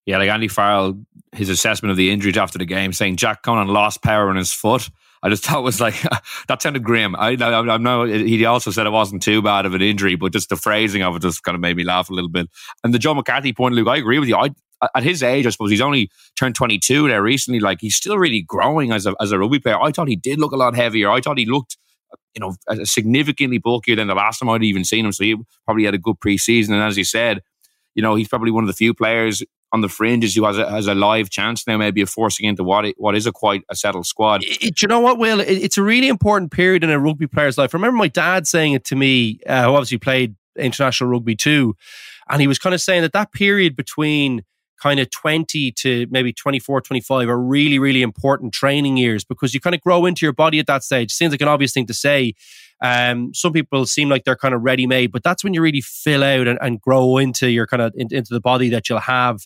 Yeah, 0.06 0.20
like 0.20 0.30
Andy 0.30 0.48
Farrell, 0.48 1.04
his 1.34 1.50
assessment 1.50 1.92
of 1.92 1.98
the 1.98 2.12
injuries 2.12 2.38
after 2.38 2.58
the 2.58 2.66
game, 2.66 2.94
saying 2.94 3.18
Jack 3.18 3.44
Conan 3.44 3.68
lost 3.68 4.01
power 4.01 4.32
in 4.32 4.38
his 4.38 4.54
foot. 4.54 4.89
I 5.22 5.30
just 5.30 5.44
thought 5.46 5.63
was 5.63 5.82
like 5.82 5.96
that 6.48 6.62
sounded 6.62 6.84
grim. 6.84 7.16
I, 7.16 7.36
I, 7.39 7.60
I 7.60 7.77
know 7.77 8.06
he 8.06 8.46
also 8.46 8.72
said 8.72 8.86
it 8.86 8.92
wasn't 8.92 9.22
too 9.22 9.42
bad 9.42 9.66
of 9.66 9.74
an 9.74 9.82
injury, 9.82 10.16
but 10.16 10.32
just 10.32 10.50
the 10.50 10.56
phrasing 10.56 11.04
of 11.04 11.16
it 11.16 11.22
just 11.22 11.44
kind 11.44 11.56
of 11.56 11.62
made 11.62 11.75
me 11.75 11.84
laugh 11.84 12.10
a 12.10 12.13
little 12.13 12.30
bit. 12.30 12.48
And 12.84 12.94
the 12.94 13.00
Joe 13.00 13.13
McCarthy 13.13 13.51
point, 13.51 13.75
Luke, 13.75 13.89
I 13.89 13.98
agree 13.98 14.20
with 14.20 14.30
you. 14.30 14.38
I 14.38 14.51
at 14.96 15.04
his 15.04 15.24
age, 15.24 15.46
I 15.46 15.50
suppose 15.50 15.72
he's 15.72 15.82
only 15.82 16.10
turned 16.38 16.56
22 16.56 17.08
there 17.08 17.22
recently. 17.22 17.60
Like 17.60 17.80
he's 17.82 17.96
still 17.96 18.18
really 18.18 18.42
growing 18.42 18.92
as 18.92 19.06
a, 19.06 19.16
as 19.20 19.32
a 19.32 19.39
rugby 19.39 19.60
player. 19.60 19.82
I 19.82 19.92
thought 19.92 20.08
he 20.08 20.16
did 20.16 20.39
look 20.39 20.51
a 20.51 20.58
lot 20.58 20.75
heavier. 20.75 21.10
I 21.10 21.20
thought 21.20 21.38
he 21.38 21.46
looked, 21.46 21.77
you 22.36 22.39
know, 22.39 22.56
significantly 22.84 23.58
bulkier 23.58 23.96
than 23.96 24.08
the 24.08 24.16
last 24.16 24.39
time 24.39 24.50
I'd 24.50 24.63
even 24.63 24.84
seen 24.84 25.06
him. 25.06 25.12
So 25.12 25.24
he 25.24 25.36
probably 25.66 25.86
had 25.86 25.96
a 25.96 26.00
good 26.00 26.18
preseason. 26.20 26.74
And 26.74 26.84
as 26.84 26.98
you 26.98 27.04
said, 27.04 27.42
you 27.98 28.04
know, 28.04 28.13
he's 28.13 28.27
probably 28.27 28.51
one 28.51 28.63
of 28.63 28.68
the 28.68 28.75
few 28.75 28.94
players 28.94 29.44
on 29.74 29.82
the 29.82 29.89
fringes 29.89 30.36
who 30.36 30.46
has 30.46 30.58
a, 30.60 30.70
has 30.70 30.86
a 30.86 30.94
live 30.94 31.32
chance 31.32 31.66
now, 31.66 31.77
maybe 31.77 32.00
of 32.00 32.10
forcing 32.10 32.46
into 32.46 32.63
what 32.63 32.86
it, 32.86 32.96
what 33.00 33.16
is 33.16 33.25
a 33.25 33.32
quite 33.32 33.63
a 33.70 33.75
settled 33.75 34.06
squad. 34.06 34.44
It, 34.44 34.84
you 34.84 34.88
know 34.88 35.00
what, 35.00 35.18
Will? 35.18 35.39
It, 35.39 35.50
it's 35.50 35.80
a 35.80 35.82
really 35.82 36.08
important 36.08 36.51
period 36.51 36.84
in 36.84 36.92
a 36.92 37.00
rugby 37.00 37.25
player's 37.25 37.58
life. 37.58 37.74
I 37.74 37.77
remember 37.77 37.98
my 37.98 38.08
dad 38.08 38.48
saying 38.48 38.74
it 38.74 38.86
to 38.86 38.96
me, 38.96 39.39
uh, 39.48 39.63
who 39.63 39.72
obviously 39.72 39.98
played 39.98 40.36
international 40.56 41.10
rugby 41.10 41.36
too, 41.36 41.75
and 42.30 42.39
he 42.39 42.48
was 42.48 42.60
kind 42.60 42.75
of 42.75 42.82
saying 42.82 43.01
that 43.01 43.13
that 43.13 43.32
period 43.32 43.75
between 43.75 44.44
kind 44.80 45.00
of 45.00 45.10
20 45.10 45.72
to 45.72 46.06
maybe 46.12 46.32
24, 46.32 46.82
25 46.82 47.27
are 47.27 47.39
really, 47.39 47.80
really 47.80 48.04
important 48.04 48.54
training 48.54 48.96
years 48.96 49.24
because 49.24 49.56
you 49.56 49.60
kind 49.60 49.74
of 49.74 49.82
grow 49.82 50.06
into 50.06 50.24
your 50.24 50.34
body 50.34 50.60
at 50.60 50.68
that 50.68 50.84
stage. 50.84 51.12
Seems 51.12 51.32
like 51.32 51.42
an 51.42 51.48
obvious 51.48 51.74
thing 51.74 51.88
to 51.88 51.96
say. 51.96 52.36
Um, 52.82 53.34
some 53.34 53.54
people 53.54 53.86
seem 53.86 54.10
like 54.10 54.24
they're 54.24 54.36
kind 54.36 54.54
of 54.54 54.62
ready 54.62 54.86
made, 54.86 55.12
but 55.12 55.24
that's 55.24 55.44
when 55.44 55.54
you 55.54 55.62
really 55.62 55.82
fill 55.82 56.24
out 56.24 56.48
and, 56.48 56.60
and 56.62 56.80
grow 56.80 57.18
into 57.18 57.50
your 57.50 57.66
kind 57.66 57.82
of 57.82 57.94
in, 57.96 58.08
into 58.12 58.34
the 58.34 58.40
body 58.40 58.70
that 58.70 58.88
you'll 58.88 59.00
have 59.00 59.40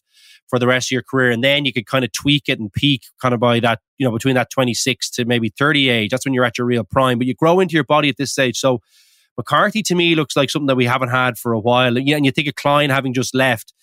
for 0.49 0.59
the 0.59 0.67
rest 0.67 0.87
of 0.87 0.91
your 0.91 1.03
career. 1.03 1.31
And 1.31 1.43
then 1.43 1.63
you 1.63 1.71
could 1.71 1.85
kind 1.85 2.03
of 2.03 2.11
tweak 2.11 2.49
it 2.49 2.59
and 2.59 2.71
peak 2.71 3.03
kind 3.21 3.33
of 3.33 3.39
by 3.39 3.61
that, 3.61 3.79
you 3.97 4.05
know, 4.05 4.11
between 4.11 4.35
that 4.35 4.49
26 4.49 5.09
to 5.11 5.25
maybe 5.25 5.49
30 5.57 5.89
age. 5.89 6.11
That's 6.11 6.25
when 6.25 6.33
you're 6.33 6.43
at 6.43 6.57
your 6.57 6.67
real 6.67 6.83
prime, 6.83 7.17
but 7.17 7.25
you 7.25 7.33
grow 7.33 7.61
into 7.61 7.75
your 7.75 7.85
body 7.85 8.09
at 8.09 8.17
this 8.17 8.33
stage. 8.33 8.57
So 8.57 8.81
McCarthy 9.37 9.81
to 9.83 9.95
me 9.95 10.13
looks 10.13 10.35
like 10.35 10.49
something 10.49 10.67
that 10.67 10.75
we 10.75 10.85
haven't 10.85 11.09
had 11.09 11.37
for 11.37 11.53
a 11.53 11.59
while. 11.59 11.95
And, 11.95 12.07
you 12.07 12.31
think 12.31 12.49
of 12.49 12.55
Kleyn 12.55 12.89
having 12.89 13.13
just 13.13 13.33
left 13.33 13.73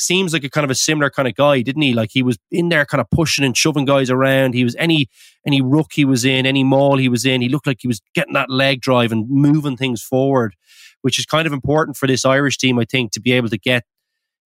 seems 0.00 0.32
like 0.32 0.44
a 0.44 0.50
kind 0.50 0.64
of 0.64 0.70
a 0.70 0.74
similar 0.74 1.10
kind 1.10 1.28
of 1.28 1.34
guy, 1.34 1.62
didn't 1.62 1.82
he? 1.82 1.92
Like 1.92 2.10
he 2.12 2.22
was 2.22 2.38
in 2.50 2.68
there 2.68 2.84
kind 2.84 3.00
of 3.00 3.10
pushing 3.10 3.44
and 3.44 3.56
shoving 3.56 3.84
guys 3.84 4.10
around. 4.10 4.54
He 4.54 4.64
was 4.64 4.76
any 4.78 5.08
any 5.46 5.60
ruck 5.62 5.92
he 5.92 6.04
was 6.04 6.24
in, 6.24 6.46
any 6.46 6.64
maul 6.64 6.98
he 6.98 7.08
was 7.08 7.24
in, 7.24 7.40
he 7.40 7.48
looked 7.48 7.66
like 7.66 7.78
he 7.80 7.88
was 7.88 8.00
getting 8.14 8.34
that 8.34 8.50
leg 8.50 8.80
drive 8.80 9.12
and 9.12 9.28
moving 9.28 9.76
things 9.76 10.02
forward, 10.02 10.54
which 11.02 11.18
is 11.18 11.26
kind 11.26 11.46
of 11.46 11.52
important 11.52 11.96
for 11.96 12.06
this 12.06 12.24
Irish 12.24 12.58
team, 12.58 12.78
I 12.78 12.84
think, 12.84 13.12
to 13.12 13.20
be 13.20 13.32
able 13.32 13.48
to 13.48 13.58
get 13.58 13.84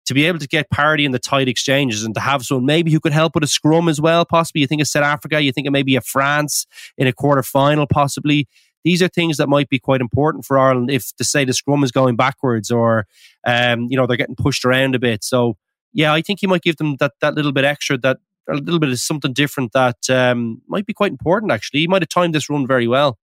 to 0.06 0.14
be 0.14 0.26
able 0.26 0.38
to 0.38 0.48
get 0.48 0.68
parity 0.70 1.04
in 1.04 1.12
the 1.12 1.18
tight 1.18 1.48
exchanges 1.48 2.02
and 2.02 2.14
to 2.14 2.20
have 2.20 2.42
someone 2.42 2.66
maybe 2.66 2.90
who 2.90 3.00
could 3.00 3.12
help 3.12 3.34
with 3.34 3.44
a 3.44 3.46
scrum 3.46 3.88
as 3.88 4.00
well, 4.00 4.24
possibly. 4.24 4.60
You 4.60 4.66
think 4.66 4.82
of 4.82 4.88
South 4.88 5.04
Africa, 5.04 5.40
you 5.40 5.52
think 5.52 5.66
of 5.66 5.72
maybe 5.72 5.94
a 5.96 6.00
France 6.00 6.66
in 6.98 7.06
a 7.06 7.12
quarter 7.12 7.42
final, 7.42 7.86
possibly 7.86 8.48
these 8.84 9.02
are 9.02 9.08
things 9.08 9.36
that 9.36 9.48
might 9.48 9.68
be 9.68 9.78
quite 9.78 10.00
important 10.00 10.44
for 10.44 10.58
Ireland 10.58 10.90
if 10.90 11.14
to 11.16 11.24
say 11.24 11.44
the 11.44 11.52
scrum 11.52 11.84
is 11.84 11.92
going 11.92 12.16
backwards 12.16 12.70
or 12.70 13.06
um, 13.46 13.86
you 13.90 13.96
know 13.96 14.06
they're 14.06 14.16
getting 14.16 14.36
pushed 14.36 14.64
around 14.64 14.94
a 14.94 14.98
bit. 14.98 15.24
So 15.24 15.56
yeah, 15.92 16.12
I 16.12 16.22
think 16.22 16.40
he 16.40 16.46
might 16.46 16.62
give 16.62 16.76
them 16.76 16.96
that 16.96 17.12
that 17.20 17.34
little 17.34 17.52
bit 17.52 17.64
extra, 17.64 17.98
that 17.98 18.18
a 18.48 18.54
little 18.54 18.80
bit 18.80 18.90
of 18.90 18.98
something 18.98 19.32
different 19.32 19.72
that 19.72 20.10
um, 20.10 20.62
might 20.66 20.86
be 20.86 20.92
quite 20.92 21.12
important. 21.12 21.52
Actually, 21.52 21.80
he 21.80 21.88
might 21.88 22.02
have 22.02 22.08
timed 22.08 22.34
this 22.34 22.50
run 22.50 22.66
very 22.66 22.88
well. 22.88 23.18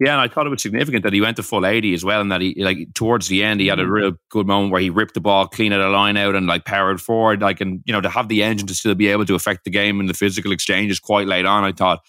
Yeah, 0.00 0.12
and 0.12 0.20
I 0.22 0.28
thought 0.28 0.46
it 0.46 0.50
was 0.50 0.62
significant 0.62 1.02
that 1.04 1.12
he 1.12 1.20
went 1.20 1.36
to 1.36 1.42
full 1.42 1.66
80 1.66 1.92
as 1.92 2.02
well, 2.02 2.22
and 2.22 2.32
that 2.32 2.40
he 2.40 2.54
like 2.56 2.94
towards 2.94 3.28
the 3.28 3.44
end 3.44 3.60
he 3.60 3.66
had 3.66 3.78
a 3.78 3.84
mm. 3.84 3.90
real 3.90 4.12
good 4.30 4.46
moment 4.46 4.72
where 4.72 4.80
he 4.80 4.88
ripped 4.88 5.12
the 5.12 5.20
ball 5.20 5.46
clean 5.46 5.74
at 5.74 5.80
a 5.80 5.90
line 5.90 6.16
out 6.16 6.34
and 6.34 6.46
like 6.46 6.64
powered 6.64 7.02
forward, 7.02 7.42
like 7.42 7.60
and 7.60 7.82
you 7.84 7.92
know 7.92 8.00
to 8.00 8.08
have 8.08 8.28
the 8.28 8.42
engine 8.42 8.66
to 8.66 8.74
still 8.74 8.94
be 8.94 9.08
able 9.08 9.26
to 9.26 9.34
affect 9.34 9.64
the 9.64 9.70
game 9.70 10.00
in 10.00 10.06
the 10.06 10.14
physical 10.14 10.52
exchanges 10.52 10.98
quite 10.98 11.26
late 11.26 11.44
on. 11.44 11.64
I 11.64 11.72
thought 11.72 12.00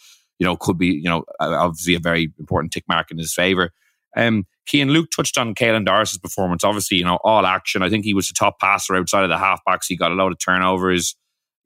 you 0.41 0.45
know, 0.45 0.55
could 0.55 0.75
be, 0.75 0.87
you 0.87 1.03
know, 1.03 1.23
obviously 1.39 1.93
a 1.93 1.99
very 1.99 2.33
important 2.39 2.73
tick 2.73 2.83
mark 2.89 3.11
in 3.11 3.19
his 3.19 3.31
favour. 3.31 3.69
Um, 4.17 4.47
Cian 4.65 4.89
Luke 4.89 5.11
touched 5.15 5.37
on 5.37 5.53
Caelan 5.53 5.85
Doris's 5.85 6.17
performance. 6.17 6.63
Obviously, 6.63 6.97
you 6.97 7.03
know, 7.03 7.19
all 7.23 7.45
action. 7.45 7.83
I 7.83 7.91
think 7.91 8.05
he 8.05 8.15
was 8.15 8.27
the 8.27 8.33
top 8.33 8.59
passer 8.59 8.95
outside 8.95 9.23
of 9.23 9.29
the 9.29 9.35
halfbacks. 9.35 9.85
He 9.87 9.95
got 9.95 10.11
a 10.11 10.15
lot 10.15 10.31
of 10.31 10.39
turnovers, 10.39 11.15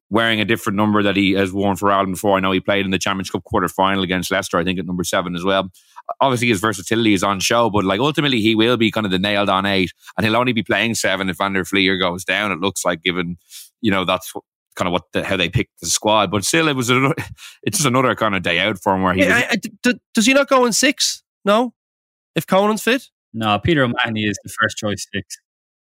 wearing 0.10 0.41
a 0.41 0.46
different 0.46 0.75
number 0.75 1.01
that 1.01 1.15
he 1.15 1.32
has 1.32 1.53
worn 1.53 1.77
for 1.77 1.89
Ireland 1.89 2.15
before. 2.15 2.36
I 2.36 2.41
know 2.41 2.51
he 2.51 2.60
played 2.60 2.84
in 2.84 2.91
the 2.91 3.00
Champions 3.00 3.29
Cup 3.29 3.46
quarter 3.46 3.70
final 3.70 4.03
against 4.03 4.29
Leicester, 4.29 4.58
I 4.58 4.65
think 4.65 4.77
at 4.77 4.86
number 4.86 5.05
seven 5.05 5.38
as 5.38 5.46
well. 5.46 5.72
Obviously, 6.20 6.50
his 6.50 6.60
versatility 6.60 7.13
is 7.13 7.24
on 7.24 7.39
show, 7.39 7.70
but 7.70 7.86
like 7.86 8.01
ultimately, 8.01 8.41
he 8.41 8.55
will 8.55 8.75
be 8.75 8.91
kind 8.91 9.05
of 9.05 9.12
the 9.13 9.20
nailed 9.20 9.48
on 9.48 9.65
eight, 9.65 9.94
and 10.17 10.25
he'll 10.25 10.36
only 10.36 10.51
be 10.51 10.63
playing 10.63 10.96
seven 10.96 11.29
if 11.29 11.38
Van 11.38 11.53
der 11.53 11.63
Flier 11.63 11.98
goes 11.98 12.25
down. 12.25 12.51
It 12.51 12.60
looks 12.60 12.84
like, 12.84 13.01
given 13.01 13.38
you 13.79 13.89
know 13.89 14.03
that's 14.03 14.34
kind 14.75 14.88
of 14.88 14.91
what 14.94 15.03
the, 15.13 15.24
how 15.24 15.38
they 15.38 15.50
picked 15.50 15.79
the 15.82 15.88
squad. 15.88 16.32
But 16.32 16.46
still, 16.46 16.67
it 16.67 16.75
was 16.75 16.89
a, 16.89 17.13
it's 17.63 17.77
just 17.77 17.86
another 17.86 18.15
kind 18.15 18.36
of 18.36 18.44
day 18.44 18.60
out 18.60 18.82
for 18.82 18.96
him 18.96 19.03
where 19.03 19.13
he. 19.13 19.22
Yeah, 19.22 19.36
was, 19.36 19.46
I, 19.51 19.55
d- 19.84 20.00
does 20.13 20.25
he 20.25 20.34
not 20.34 20.50
go 20.50 20.65
in 20.65 20.74
six? 20.74 21.24
No, 21.44 21.74
if 22.36 22.48
Conan's 22.48 22.84
fit. 22.84 23.10
No, 23.34 23.60
Peter 23.60 23.84
O'Mahony 23.84 24.24
is 24.24 24.38
the 24.44 24.50
first 24.50 24.77
choice 24.77 25.05
six. 25.13 25.38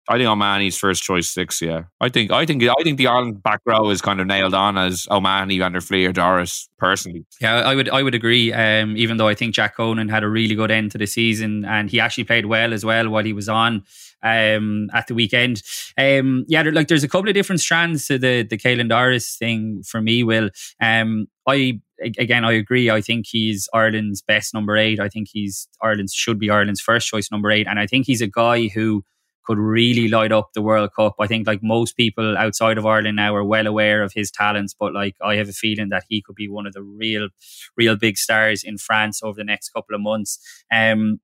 I 0.09 0.16
think 0.16 0.28
O'Mahony's 0.28 0.76
first 0.76 1.02
choice 1.02 1.28
six. 1.28 1.62
Yeah, 1.62 1.85
I 2.00 2.09
think 2.09 2.32
I 2.32 2.44
think 2.44 2.62
I 2.64 2.82
think 2.82 2.99
the 2.99 3.06
Ireland 3.06 3.42
back 3.42 3.61
row 3.64 3.90
is 3.90 4.00
kind 4.02 4.20
of 4.20 4.26
nailed 4.26 4.54
on 4.54 4.76
as 4.76 5.06
O'Mahony, 5.11 5.59
Van 5.59 5.73
der 5.73 5.80
Flier, 5.80 6.12
Doris. 6.12 6.68
Personally, 6.78 7.25
yeah, 7.40 7.56
I 7.56 7.75
would 7.76 7.88
I 7.88 8.02
would 8.02 8.14
agree. 8.14 8.52
Um, 8.52 8.97
even 8.97 9.18
though 9.18 9.28
I 9.28 9.35
think 9.35 9.54
Jack 9.54 9.76
Conan 9.76 10.09
had 10.09 10.25
a 10.25 10.28
really 10.28 10.54
good 10.56 10.70
end 10.70 10.90
to 10.92 10.99
the 10.99 11.06
season 11.06 11.64
and 11.64 11.90
he 11.90 12.00
actually 12.00 12.25
played 12.25 12.47
well 12.47 12.73
as 12.73 12.85
well 12.85 13.09
while 13.09 13.25
he 13.25 13.32
was 13.32 13.49
on 13.49 13.85
um, 14.22 14.88
at 14.92 15.06
the 15.06 15.14
weekend. 15.14 15.62
Um, 15.96 16.44
yeah, 16.48 16.62
like 16.62 16.88
there's 16.88 17.04
a 17.04 17.08
couple 17.08 17.28
of 17.28 17.34
different 17.34 17.60
strands 17.60 18.06
to 18.06 18.18
the 18.18 18.42
the 18.42 18.58
Caelan 18.58 18.88
Doris 18.88 19.36
thing 19.36 19.82
for 19.82 20.00
me. 20.00 20.22
Will 20.22 20.50
um, 20.80 21.26
I 21.46 21.80
again, 22.02 22.44
I 22.44 22.52
agree. 22.52 22.90
I 22.90 23.00
think 23.00 23.26
he's 23.28 23.68
Ireland's 23.74 24.22
best 24.22 24.54
number 24.54 24.76
eight. 24.76 25.00
I 25.00 25.08
think 25.08 25.28
he's 25.32 25.68
Ireland's 25.82 26.14
should 26.14 26.38
be 26.38 26.50
Ireland's 26.50 26.80
first 26.80 27.08
choice 27.08 27.30
number 27.30 27.50
eight, 27.50 27.66
and 27.66 27.78
I 27.78 27.86
think 27.86 28.06
he's 28.06 28.22
a 28.22 28.26
guy 28.26 28.68
who 28.68 29.04
could 29.44 29.58
really 29.58 30.08
light 30.08 30.32
up 30.32 30.50
the 30.54 30.62
World 30.62 30.90
Cup. 30.94 31.14
I 31.18 31.26
think 31.26 31.46
like 31.46 31.62
most 31.62 31.96
people 31.96 32.36
outside 32.36 32.78
of 32.78 32.86
Ireland 32.86 33.16
now 33.16 33.34
are 33.34 33.44
well 33.44 33.66
aware 33.66 34.02
of 34.02 34.12
his 34.12 34.30
talents, 34.30 34.74
but 34.78 34.92
like 34.94 35.16
I 35.22 35.36
have 35.36 35.48
a 35.48 35.52
feeling 35.52 35.88
that 35.88 36.04
he 36.08 36.22
could 36.22 36.36
be 36.36 36.48
one 36.48 36.66
of 36.66 36.72
the 36.72 36.82
real, 36.82 37.28
real 37.76 37.96
big 37.96 38.16
stars 38.16 38.62
in 38.62 38.78
France 38.78 39.20
over 39.22 39.36
the 39.36 39.44
next 39.44 39.70
couple 39.70 39.94
of 39.94 40.02
months. 40.02 40.38
Um, 40.72 41.20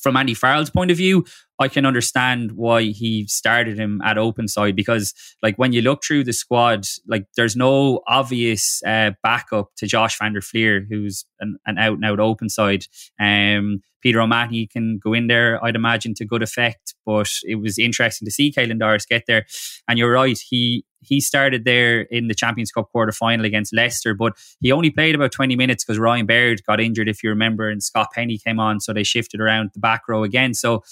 from 0.00 0.16
Andy 0.16 0.34
Farrell's 0.34 0.70
point 0.70 0.90
of 0.90 0.96
view, 0.96 1.24
I 1.58 1.68
can 1.68 1.84
understand 1.84 2.52
why 2.52 2.84
he 2.84 3.26
started 3.26 3.78
him 3.78 4.00
at 4.02 4.16
open 4.16 4.48
side 4.48 4.74
because, 4.74 5.12
like, 5.42 5.56
when 5.56 5.72
you 5.72 5.82
look 5.82 6.02
through 6.02 6.24
the 6.24 6.32
squad, 6.32 6.86
like, 7.06 7.26
there's 7.36 7.54
no 7.54 8.00
obvious 8.06 8.82
uh, 8.86 9.12
backup 9.22 9.68
to 9.76 9.86
Josh 9.86 10.18
van 10.18 10.32
der 10.32 10.40
Flier, 10.40 10.86
who's 10.88 11.26
an, 11.38 11.58
an 11.66 11.76
out 11.78 11.94
and 11.94 12.04
out 12.04 12.18
open 12.18 12.48
side. 12.48 12.86
Um, 13.20 13.82
Peter 14.02 14.20
O'Mahony 14.20 14.66
can 14.66 14.98
go 14.98 15.12
in 15.12 15.26
there, 15.26 15.62
I'd 15.62 15.76
imagine, 15.76 16.14
to 16.14 16.24
good 16.24 16.42
effect. 16.42 16.94
But 17.04 17.30
it 17.44 17.56
was 17.56 17.78
interesting 17.78 18.24
to 18.24 18.32
see 18.32 18.52
Caelan 18.52 18.78
Doris 18.78 19.04
get 19.04 19.24
there. 19.26 19.44
And 19.86 19.98
you're 19.98 20.12
right, 20.12 20.38
he 20.38 20.84
he 21.02 21.20
started 21.20 21.64
there 21.64 22.02
in 22.02 22.28
the 22.28 22.34
Champions 22.34 22.70
Cup 22.70 22.90
quarter 22.92 23.12
final 23.12 23.46
against 23.46 23.74
Leicester, 23.74 24.14
but 24.14 24.34
he 24.60 24.72
only 24.72 24.90
played 24.90 25.14
about 25.14 25.32
20 25.32 25.56
minutes 25.56 25.84
because 25.84 25.98
Ryan 25.98 26.26
Baird 26.26 26.62
got 26.66 26.80
injured, 26.80 27.08
if 27.08 27.22
you 27.22 27.30
remember, 27.30 27.68
and 27.68 27.82
Scott 27.82 28.08
Penny 28.14 28.38
came 28.38 28.60
on. 28.60 28.80
So 28.80 28.92
they 28.92 29.02
shifted 29.02 29.40
around 29.40 29.70
the 29.72 29.80
back 29.80 30.08
row 30.08 30.24
again. 30.24 30.54
So 30.54 30.82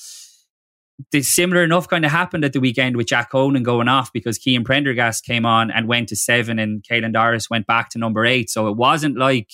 the 1.12 1.22
similar 1.22 1.62
enough 1.62 1.88
kind 1.88 2.04
of 2.04 2.10
happened 2.10 2.44
at 2.44 2.52
the 2.52 2.60
weekend 2.60 2.96
with 2.96 3.06
Jack 3.06 3.30
Conan 3.30 3.62
going 3.62 3.88
off 3.88 4.12
because 4.12 4.38
Cian 4.38 4.64
Prendergast 4.64 5.24
came 5.24 5.46
on 5.46 5.70
and 5.70 5.86
went 5.86 6.08
to 6.08 6.16
seven 6.16 6.58
and 6.58 6.82
Caelan 6.82 7.12
Doris 7.12 7.48
went 7.48 7.66
back 7.66 7.90
to 7.90 7.98
number 7.98 8.26
eight. 8.26 8.50
So 8.50 8.68
it 8.68 8.76
wasn't 8.76 9.16
like 9.16 9.50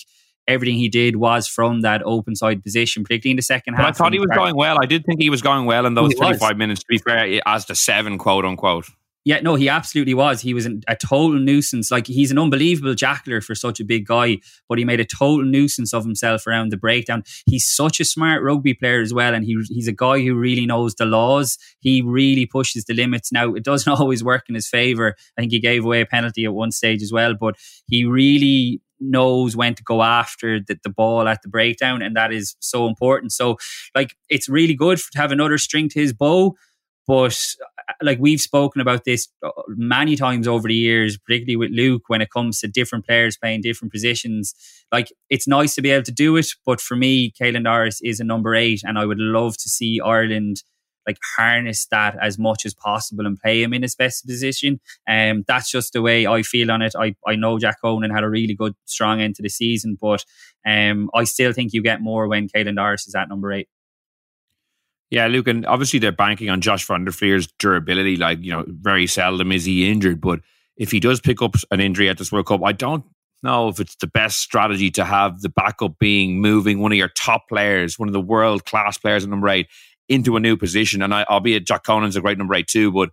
everything 0.47 0.77
he 0.77 0.89
did 0.89 1.17
was 1.17 1.47
from 1.47 1.83
that 1.83 2.03
open 2.05 2.35
side 2.35 2.63
position, 2.63 3.03
particularly 3.03 3.33
in 3.33 3.37
the 3.37 3.43
second 3.43 3.75
but 3.75 3.85
half. 3.85 3.89
I 3.89 3.93
thought 3.93 4.13
he 4.13 4.19
was 4.19 4.31
going 4.35 4.57
well. 4.57 4.79
I 4.81 4.87
did 4.87 5.05
think 5.05 5.21
he 5.21 5.31
was 5.31 5.43
going 5.43 5.67
well 5.67 5.87
in 5.87 5.95
those 5.95 6.15
35 6.15 6.57
minutes, 6.57 6.81
to 6.81 6.87
be 6.89 6.99
fair, 6.99 7.41
as 7.47 7.67
the 7.67 7.75
seven, 7.75 8.19
quote 8.19 8.45
unquote. 8.45 8.87
Yeah, 9.25 9.41
no, 9.41 9.55
he 9.55 9.71
absolutely 9.71 10.13
was. 10.13 10.43
He 10.43 10.53
was 10.53 10.67
an, 10.67 10.83
a 10.87 10.95
total 10.95 11.39
nuisance. 11.39 11.91
Like 11.91 12.07
he's 12.07 12.31
an 12.31 12.39
unbelievable 12.39 12.95
jackler 12.95 13.41
for 13.41 13.55
such 13.55 13.81
a 13.81 13.85
big 13.85 14.07
guy, 14.07 14.39
but 14.69 14.79
he 14.79 14.85
made 14.85 15.01
a 15.01 15.05
total 15.05 15.45
nuisance 15.47 15.95
of 15.95 16.05
himself 16.05 16.47
around 16.47 16.71
the 16.71 16.77
breakdown. 16.77 17.25
He's 17.47 17.67
such 17.67 18.01
a 18.01 18.05
smart 18.05 18.43
rugby 18.43 18.75
player 18.75 19.01
as 19.01 19.15
well, 19.15 19.35
and 19.35 19.45
he 19.45 19.57
he's 19.69 19.89
a 19.89 19.93
guy 19.93 20.21
who 20.21 20.35
really 20.35 20.67
knows 20.67 20.95
the 20.95 21.07
laws. 21.07 21.57
He 21.81 22.03
really 22.03 22.45
pushes 22.45 22.85
the 22.85 22.93
limits. 22.93 23.33
Now 23.33 23.55
it 23.55 23.65
doesn't 23.65 23.91
always 24.01 24.23
work 24.23 24.45
in 24.51 24.55
his 24.55 24.69
favor. 24.69 25.17
I 25.39 25.41
think 25.41 25.53
he 25.53 25.59
gave 25.59 25.87
away 25.87 26.03
a 26.03 26.07
penalty 26.07 26.45
at 26.45 26.53
one 26.53 26.71
stage 26.71 27.03
as 27.03 27.11
well, 27.11 27.35
but 27.35 27.57
he 27.89 28.05
really 28.05 28.83
knows 29.01 29.57
when 29.57 29.75
to 29.75 29.83
go 29.83 30.03
after 30.03 30.61
the, 30.61 30.79
the 30.83 30.91
ball 30.91 31.29
at 31.29 31.41
the 31.43 31.49
breakdown, 31.49 32.03
and 32.03 32.15
that 32.17 32.31
is 32.31 32.57
so 32.61 32.87
important. 32.87 33.33
So, 33.33 33.57
like, 33.95 34.17
it's 34.29 34.49
really 34.51 34.75
good 34.75 34.99
to 34.99 35.19
have 35.19 35.33
another 35.33 35.57
string 35.57 35.89
to 35.91 36.01
his 36.01 36.13
bow. 36.13 36.57
But 37.07 37.39
like 38.03 38.19
we've 38.19 38.41
spoken 38.41 38.81
about 38.81 39.05
this 39.05 39.29
uh, 39.45 39.51
many 39.69 40.17
times 40.17 40.49
over 40.49 40.69
the 40.69 40.75
years, 40.75 41.19
particularly 41.19 41.57
with 41.57 41.71
Luke, 41.71 42.03
when 42.07 42.23
it 42.23 42.31
comes 42.31 42.61
to 42.61 42.69
different 42.69 43.07
players 43.07 43.37
playing 43.37 43.63
different 43.63 43.93
positions, 43.93 44.55
like 44.91 45.13
it's 45.29 45.47
nice 45.47 45.75
to 45.75 45.83
be 45.83 45.91
able 45.91 46.05
to 46.05 46.13
do 46.13 46.37
it. 46.37 46.47
But 46.65 46.81
for 46.81 46.97
me, 46.97 47.33
Caelan 47.33 47.65
Doris 47.65 48.01
is 48.03 48.21
a 48.21 48.25
number 48.25 48.55
eight, 48.55 48.81
and 48.85 48.99
I 48.99 49.05
would 49.05 49.19
love 49.19 49.57
to 49.59 49.69
see 49.69 50.01
Ireland 50.01 50.63
like 51.07 51.19
harness 51.37 51.87
that 51.91 52.17
as 52.23 52.39
much 52.39 52.65
as 52.65 52.75
possible 52.75 53.27
and 53.27 53.39
play 53.39 53.63
him 53.63 53.75
in 53.75 53.83
his 53.83 53.95
best 53.95 54.27
position. 54.27 54.81
Um, 55.09 55.45
that's 55.47 55.71
just 55.71 55.93
the 55.93 56.03
way 56.03 56.27
I 56.27 56.43
feel 56.43 56.71
on 56.71 56.83
it. 56.83 56.95
I, 56.99 57.15
I 57.27 57.37
know 57.37 57.59
Jack 57.59 57.83
Conan 57.83 58.11
had 58.11 58.25
a 58.25 58.29
really 58.29 58.55
good, 58.55 58.75
strong 58.87 59.21
end 59.21 59.35
to 59.37 59.43
the 59.43 59.51
season, 59.51 59.99
but 60.01 60.25
um, 60.67 61.11
I 61.15 61.25
still 61.25 61.53
think 61.53 61.73
you 61.73 61.83
get 61.83 62.01
more 62.01 62.27
when 62.27 62.49
Caelan 62.49 62.77
Doris 62.77 63.07
is 63.07 63.15
at 63.15 63.29
number 63.29 63.53
eight. 63.53 63.69
Yeah, 65.15 65.29
Luke, 65.29 65.47
and 65.47 65.65
obviously 65.67 66.01
they're 66.01 66.11
banking 66.11 66.51
on 66.51 66.61
Josh 66.61 66.85
van 66.89 67.05
der 67.05 67.13
Flier's 67.13 67.47
durability. 67.61 68.17
Like, 68.17 68.43
you 68.43 68.51
know, 68.51 68.65
very 68.67 69.07
seldom 69.07 69.53
is 69.53 69.65
he 69.65 69.89
injured, 69.89 70.21
but 70.21 70.41
if 70.77 70.91
he 70.91 70.99
does 70.99 71.21
pick 71.21 71.41
up 71.41 71.55
an 71.71 71.79
injury 71.79 72.09
at 72.09 72.19
this 72.19 72.33
World 72.33 72.47
Cup, 72.47 72.63
I 72.65 72.73
don't 72.73 73.05
know 73.41 73.69
if 73.69 73.79
it's 73.79 73.95
the 73.95 74.09
best 74.09 74.39
strategy 74.39 74.91
to 74.91 75.05
have 75.05 75.41
the 75.41 75.51
backup 75.51 76.01
being 76.01 76.41
moving 76.41 76.81
one 76.81 76.91
of 76.91 76.99
your 76.99 77.11
top 77.11 77.49
players, 77.49 77.97
one 77.97 78.09
of 78.09 78.13
the 78.13 78.21
world 78.21 78.65
class 78.65 78.99
players 78.99 79.23
at 79.23 79.31
number 79.31 79.49
eight, 79.49 79.69
into 80.09 80.35
a 80.35 80.41
new 80.41 80.57
position. 80.57 81.01
And 81.01 81.15
I, 81.15 81.23
albeit 81.31 81.65
Jack 81.65 81.85
Conan's 81.85 82.17
a 82.17 82.21
great 82.21 82.37
number 82.37 82.57
eight 82.57 82.67
too, 82.67 82.91
but 82.91 83.11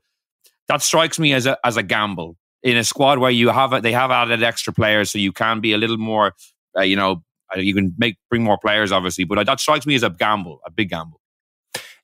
that 0.70 0.82
strikes 0.82 1.20
me 1.20 1.34
as 1.34 1.46
a 1.46 1.56
as 1.64 1.78
a 1.78 1.84
gamble 1.84 2.36
in 2.64 2.78
a 2.78 2.84
squad 2.84 3.20
where 3.20 3.30
you 3.30 3.50
have 3.50 3.80
they 3.84 3.92
have 3.92 4.10
added 4.10 4.42
extra 4.42 4.74
players, 4.74 5.12
so 5.12 5.20
you 5.20 5.34
can 5.34 5.60
be 5.60 5.74
a 5.74 5.78
little 5.78 6.00
more, 6.00 6.34
uh, 6.76 6.82
you 6.82 6.96
know, 6.96 7.24
uh, 7.56 7.60
you 7.60 7.76
can 7.76 7.94
make 8.00 8.18
bring 8.32 8.44
more 8.44 8.58
players 8.58 8.92
obviously, 8.92 9.24
but 9.24 9.46
that 9.46 9.60
strikes 9.60 9.86
me 9.86 9.94
as 9.94 10.02
a 10.02 10.10
gamble, 10.10 10.62
a 10.66 10.72
big 10.72 10.90
gamble. 10.90 11.21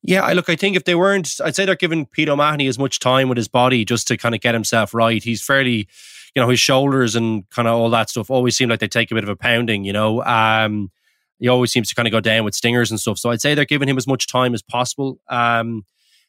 Yeah, 0.03 0.21
I 0.21 0.33
look. 0.33 0.49
I 0.49 0.55
think 0.55 0.75
if 0.75 0.85
they 0.85 0.95
weren't, 0.95 1.35
I'd 1.43 1.55
say 1.55 1.65
they're 1.65 1.75
giving 1.75 2.05
Pete 2.05 2.29
O'Mahony 2.29 2.67
as 2.67 2.79
much 2.79 2.99
time 2.99 3.29
with 3.29 3.37
his 3.37 3.47
body 3.47 3.83
just 3.83 4.07
to 4.07 4.17
kind 4.17 4.35
of 4.35 4.41
get 4.41 4.53
himself 4.53 4.93
right. 4.93 5.23
He's 5.23 5.43
fairly, 5.43 5.87
you 6.35 6.41
know, 6.41 6.49
his 6.49 6.59
shoulders 6.59 7.15
and 7.15 7.49
kind 7.49 7.67
of 7.67 7.73
all 7.73 7.89
that 7.89 8.09
stuff 8.09 8.29
always 8.29 8.55
seem 8.55 8.69
like 8.69 8.79
they 8.79 8.87
take 8.87 9.11
a 9.11 9.15
bit 9.15 9.23
of 9.23 9.29
a 9.29 9.35
pounding. 9.35 9.83
You 9.83 9.93
know, 9.93 10.23
um, 10.23 10.91
he 11.39 11.47
always 11.47 11.71
seems 11.71 11.89
to 11.89 11.95
kind 11.95 12.07
of 12.07 12.11
go 12.11 12.19
down 12.19 12.45
with 12.45 12.55
stingers 12.55 12.91
and 12.91 12.99
stuff. 12.99 13.17
So 13.17 13.31
I'd 13.31 13.41
say 13.41 13.53
they're 13.53 13.65
giving 13.65 13.89
him 13.89 13.97
as 13.97 14.07
much 14.07 14.27
time 14.27 14.53
as 14.53 14.61
possible. 14.61 15.19
Um, 15.29 15.83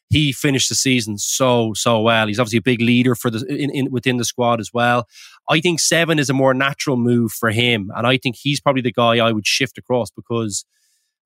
he 0.09 0.31
finished 0.31 0.69
the 0.69 0.75
season 0.75 1.17
so 1.17 1.73
so 1.75 2.01
well. 2.01 2.27
He's 2.27 2.39
obviously 2.39 2.57
a 2.57 2.63
big 2.63 2.81
leader 2.81 3.13
for 3.13 3.29
the 3.29 3.45
in, 3.45 3.69
in, 3.69 3.91
within 3.91 4.17
the 4.17 4.25
squad 4.25 4.59
as 4.59 4.71
well. 4.73 5.07
I 5.47 5.59
think 5.59 5.79
seven 5.79 6.17
is 6.17 6.29
a 6.29 6.33
more 6.33 6.53
natural 6.53 6.97
move 6.97 7.31
for 7.31 7.51
him, 7.51 7.91
and 7.95 8.07
I 8.07 8.17
think 8.17 8.35
he's 8.35 8.59
probably 8.59 8.81
the 8.81 8.91
guy 8.91 9.17
I 9.17 9.31
would 9.31 9.45
shift 9.45 9.77
across 9.77 10.09
because 10.09 10.65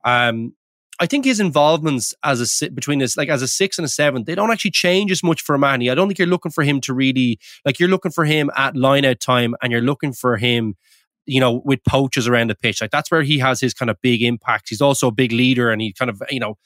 um, 0.04 0.54
I 1.04 1.06
think 1.06 1.26
his 1.26 1.42
involvements 1.42 2.16
as 2.24 2.62
a 2.62 2.72
between 2.72 3.00
this 3.00 3.18
like 3.18 3.28
as 3.28 3.42
a 3.42 3.48
six 3.48 3.78
and 3.78 3.84
a 3.84 3.90
seven, 3.90 4.24
they 4.24 4.36
don't 4.36 4.52
actually 4.52 4.72
change 4.72 5.12
as 5.12 5.22
much 5.22 5.42
for 5.42 5.58
Manny. 5.58 5.90
I 5.90 5.96
don't 5.96 6.08
think 6.08 6.18
you're 6.18 6.30
looking 6.30 6.50
for 6.50 6.64
him 6.64 6.80
to 6.80 6.94
really 6.94 7.40
like 7.66 7.78
you're 7.78 7.90
looking 7.90 8.14
for 8.14 8.24
him 8.24 8.50
at 8.56 8.78
line 8.78 9.04
out 9.04 9.20
time 9.20 9.54
and 9.62 9.70
you're 9.70 9.82
looking 9.82 10.14
for 10.14 10.38
him, 10.38 10.76
you 11.26 11.42
know, 11.42 11.62
with 11.66 11.84
poaches 11.84 12.26
around 12.26 12.52
the 12.52 12.56
pitch. 12.56 12.80
Like 12.80 12.92
that's 12.92 13.12
where 13.12 13.22
he 13.22 13.38
has 13.40 13.60
his 13.60 13.74
kind 13.74 13.92
of 13.92 13.98
big 14.02 14.22
impacts. 14.24 14.70
He's 14.70 14.80
also 14.80 15.10
a 15.10 15.12
big 15.12 15.34
leader 15.34 15.72
and 15.72 15.82
he 15.82 15.92
kind 15.92 16.10
of, 16.10 16.24
you 16.30 16.40
know, 16.40 16.58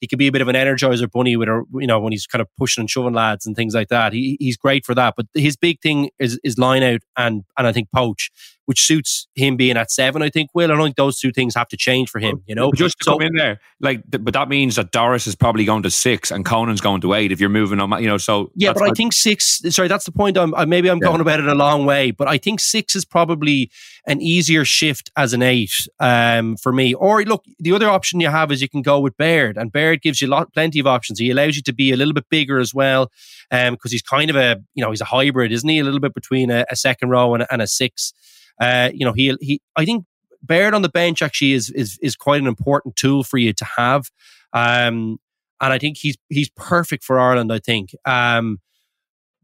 he 0.00 0.06
could 0.06 0.18
be 0.18 0.26
a 0.26 0.32
bit 0.32 0.40
of 0.40 0.48
an 0.48 0.56
energizer 0.56 1.10
bunny 1.10 1.36
with 1.36 1.50
a, 1.50 1.62
you 1.74 1.86
know, 1.86 2.00
when 2.00 2.12
he's 2.12 2.26
kind 2.26 2.40
of 2.40 2.48
pushing 2.56 2.80
and 2.80 2.88
shoving 2.88 3.12
lads 3.12 3.44
and 3.44 3.54
things 3.54 3.74
like 3.74 3.88
that. 3.88 4.14
He, 4.14 4.38
he's 4.40 4.56
great 4.56 4.86
for 4.86 4.94
that. 4.94 5.14
But 5.18 5.26
his 5.34 5.54
big 5.54 5.82
thing 5.82 6.08
is, 6.18 6.40
is 6.42 6.56
line 6.56 6.82
out 6.82 7.02
and, 7.18 7.44
and 7.58 7.66
I 7.66 7.72
think 7.72 7.88
poach 7.94 8.30
which 8.72 8.86
suits 8.86 9.28
him 9.34 9.54
being 9.54 9.76
at 9.76 9.90
seven. 9.90 10.22
I 10.22 10.30
think. 10.30 10.48
Will 10.54 10.72
I 10.72 10.74
don't 10.74 10.84
think 10.84 10.96
those 10.96 11.18
two 11.18 11.30
things 11.30 11.54
have 11.54 11.68
to 11.68 11.76
change 11.76 12.08
for 12.08 12.20
him. 12.20 12.42
You 12.46 12.54
know, 12.54 12.72
just 12.72 12.98
to 13.00 13.04
so, 13.04 13.12
come 13.12 13.20
in 13.20 13.34
there, 13.34 13.60
like, 13.80 14.00
but 14.08 14.32
that 14.32 14.48
means 14.48 14.76
that 14.76 14.92
Doris 14.92 15.26
is 15.26 15.34
probably 15.34 15.66
going 15.66 15.82
to 15.82 15.90
six 15.90 16.30
and 16.30 16.42
Conan's 16.42 16.80
going 16.80 17.02
to 17.02 17.12
eight. 17.12 17.32
If 17.32 17.38
you're 17.38 17.50
moving 17.50 17.80
on, 17.80 18.02
you 18.02 18.08
know, 18.08 18.16
so 18.16 18.50
yeah. 18.54 18.72
But 18.72 18.84
I 18.84 18.92
think 18.92 19.12
six. 19.12 19.60
Sorry, 19.68 19.88
that's 19.88 20.06
the 20.06 20.12
point. 20.12 20.38
I'm 20.38 20.54
maybe 20.70 20.88
I'm 20.88 20.96
yeah. 21.02 21.08
going 21.08 21.20
about 21.20 21.38
it 21.38 21.46
a 21.46 21.54
long 21.54 21.84
way, 21.84 22.12
but 22.12 22.28
I 22.28 22.38
think 22.38 22.60
six 22.60 22.96
is 22.96 23.04
probably 23.04 23.70
an 24.06 24.22
easier 24.22 24.64
shift 24.64 25.10
as 25.18 25.34
an 25.34 25.42
eight 25.42 25.86
um, 26.00 26.56
for 26.56 26.72
me. 26.72 26.94
Or 26.94 27.22
look, 27.24 27.44
the 27.58 27.72
other 27.72 27.90
option 27.90 28.20
you 28.20 28.30
have 28.30 28.50
is 28.50 28.62
you 28.62 28.70
can 28.70 28.80
go 28.80 29.00
with 29.00 29.18
Baird, 29.18 29.58
and 29.58 29.70
Baird 29.70 30.00
gives 30.00 30.22
you 30.22 30.28
lot, 30.28 30.54
plenty 30.54 30.78
of 30.78 30.86
options. 30.86 31.18
He 31.18 31.30
allows 31.30 31.56
you 31.56 31.62
to 31.64 31.74
be 31.74 31.92
a 31.92 31.96
little 31.98 32.14
bit 32.14 32.30
bigger 32.30 32.58
as 32.58 32.72
well, 32.72 33.10
because 33.50 33.68
um, 33.68 33.76
he's 33.90 34.00
kind 34.00 34.30
of 34.30 34.36
a 34.36 34.62
you 34.72 34.82
know 34.82 34.88
he's 34.88 35.02
a 35.02 35.06
hybrid, 35.06 35.52
isn't 35.52 35.68
he? 35.68 35.78
A 35.78 35.84
little 35.84 36.00
bit 36.00 36.14
between 36.14 36.50
a, 36.50 36.64
a 36.70 36.76
second 36.76 37.10
row 37.10 37.34
and, 37.34 37.46
and 37.50 37.60
a 37.60 37.66
six. 37.66 38.14
Uh, 38.60 38.90
you 38.92 39.04
know, 39.04 39.12
he 39.12 39.36
he. 39.40 39.60
I 39.76 39.84
think 39.84 40.04
Baird 40.42 40.74
on 40.74 40.82
the 40.82 40.88
bench 40.88 41.22
actually 41.22 41.52
is 41.52 41.70
is 41.70 41.98
is 42.02 42.16
quite 42.16 42.40
an 42.40 42.46
important 42.46 42.96
tool 42.96 43.24
for 43.24 43.38
you 43.38 43.52
to 43.52 43.64
have. 43.64 44.10
Um, 44.52 45.18
and 45.60 45.72
I 45.72 45.78
think 45.78 45.96
he's 45.98 46.16
he's 46.28 46.50
perfect 46.50 47.04
for 47.04 47.18
Ireland. 47.18 47.52
I 47.52 47.58
think. 47.58 47.90
Um, 48.04 48.58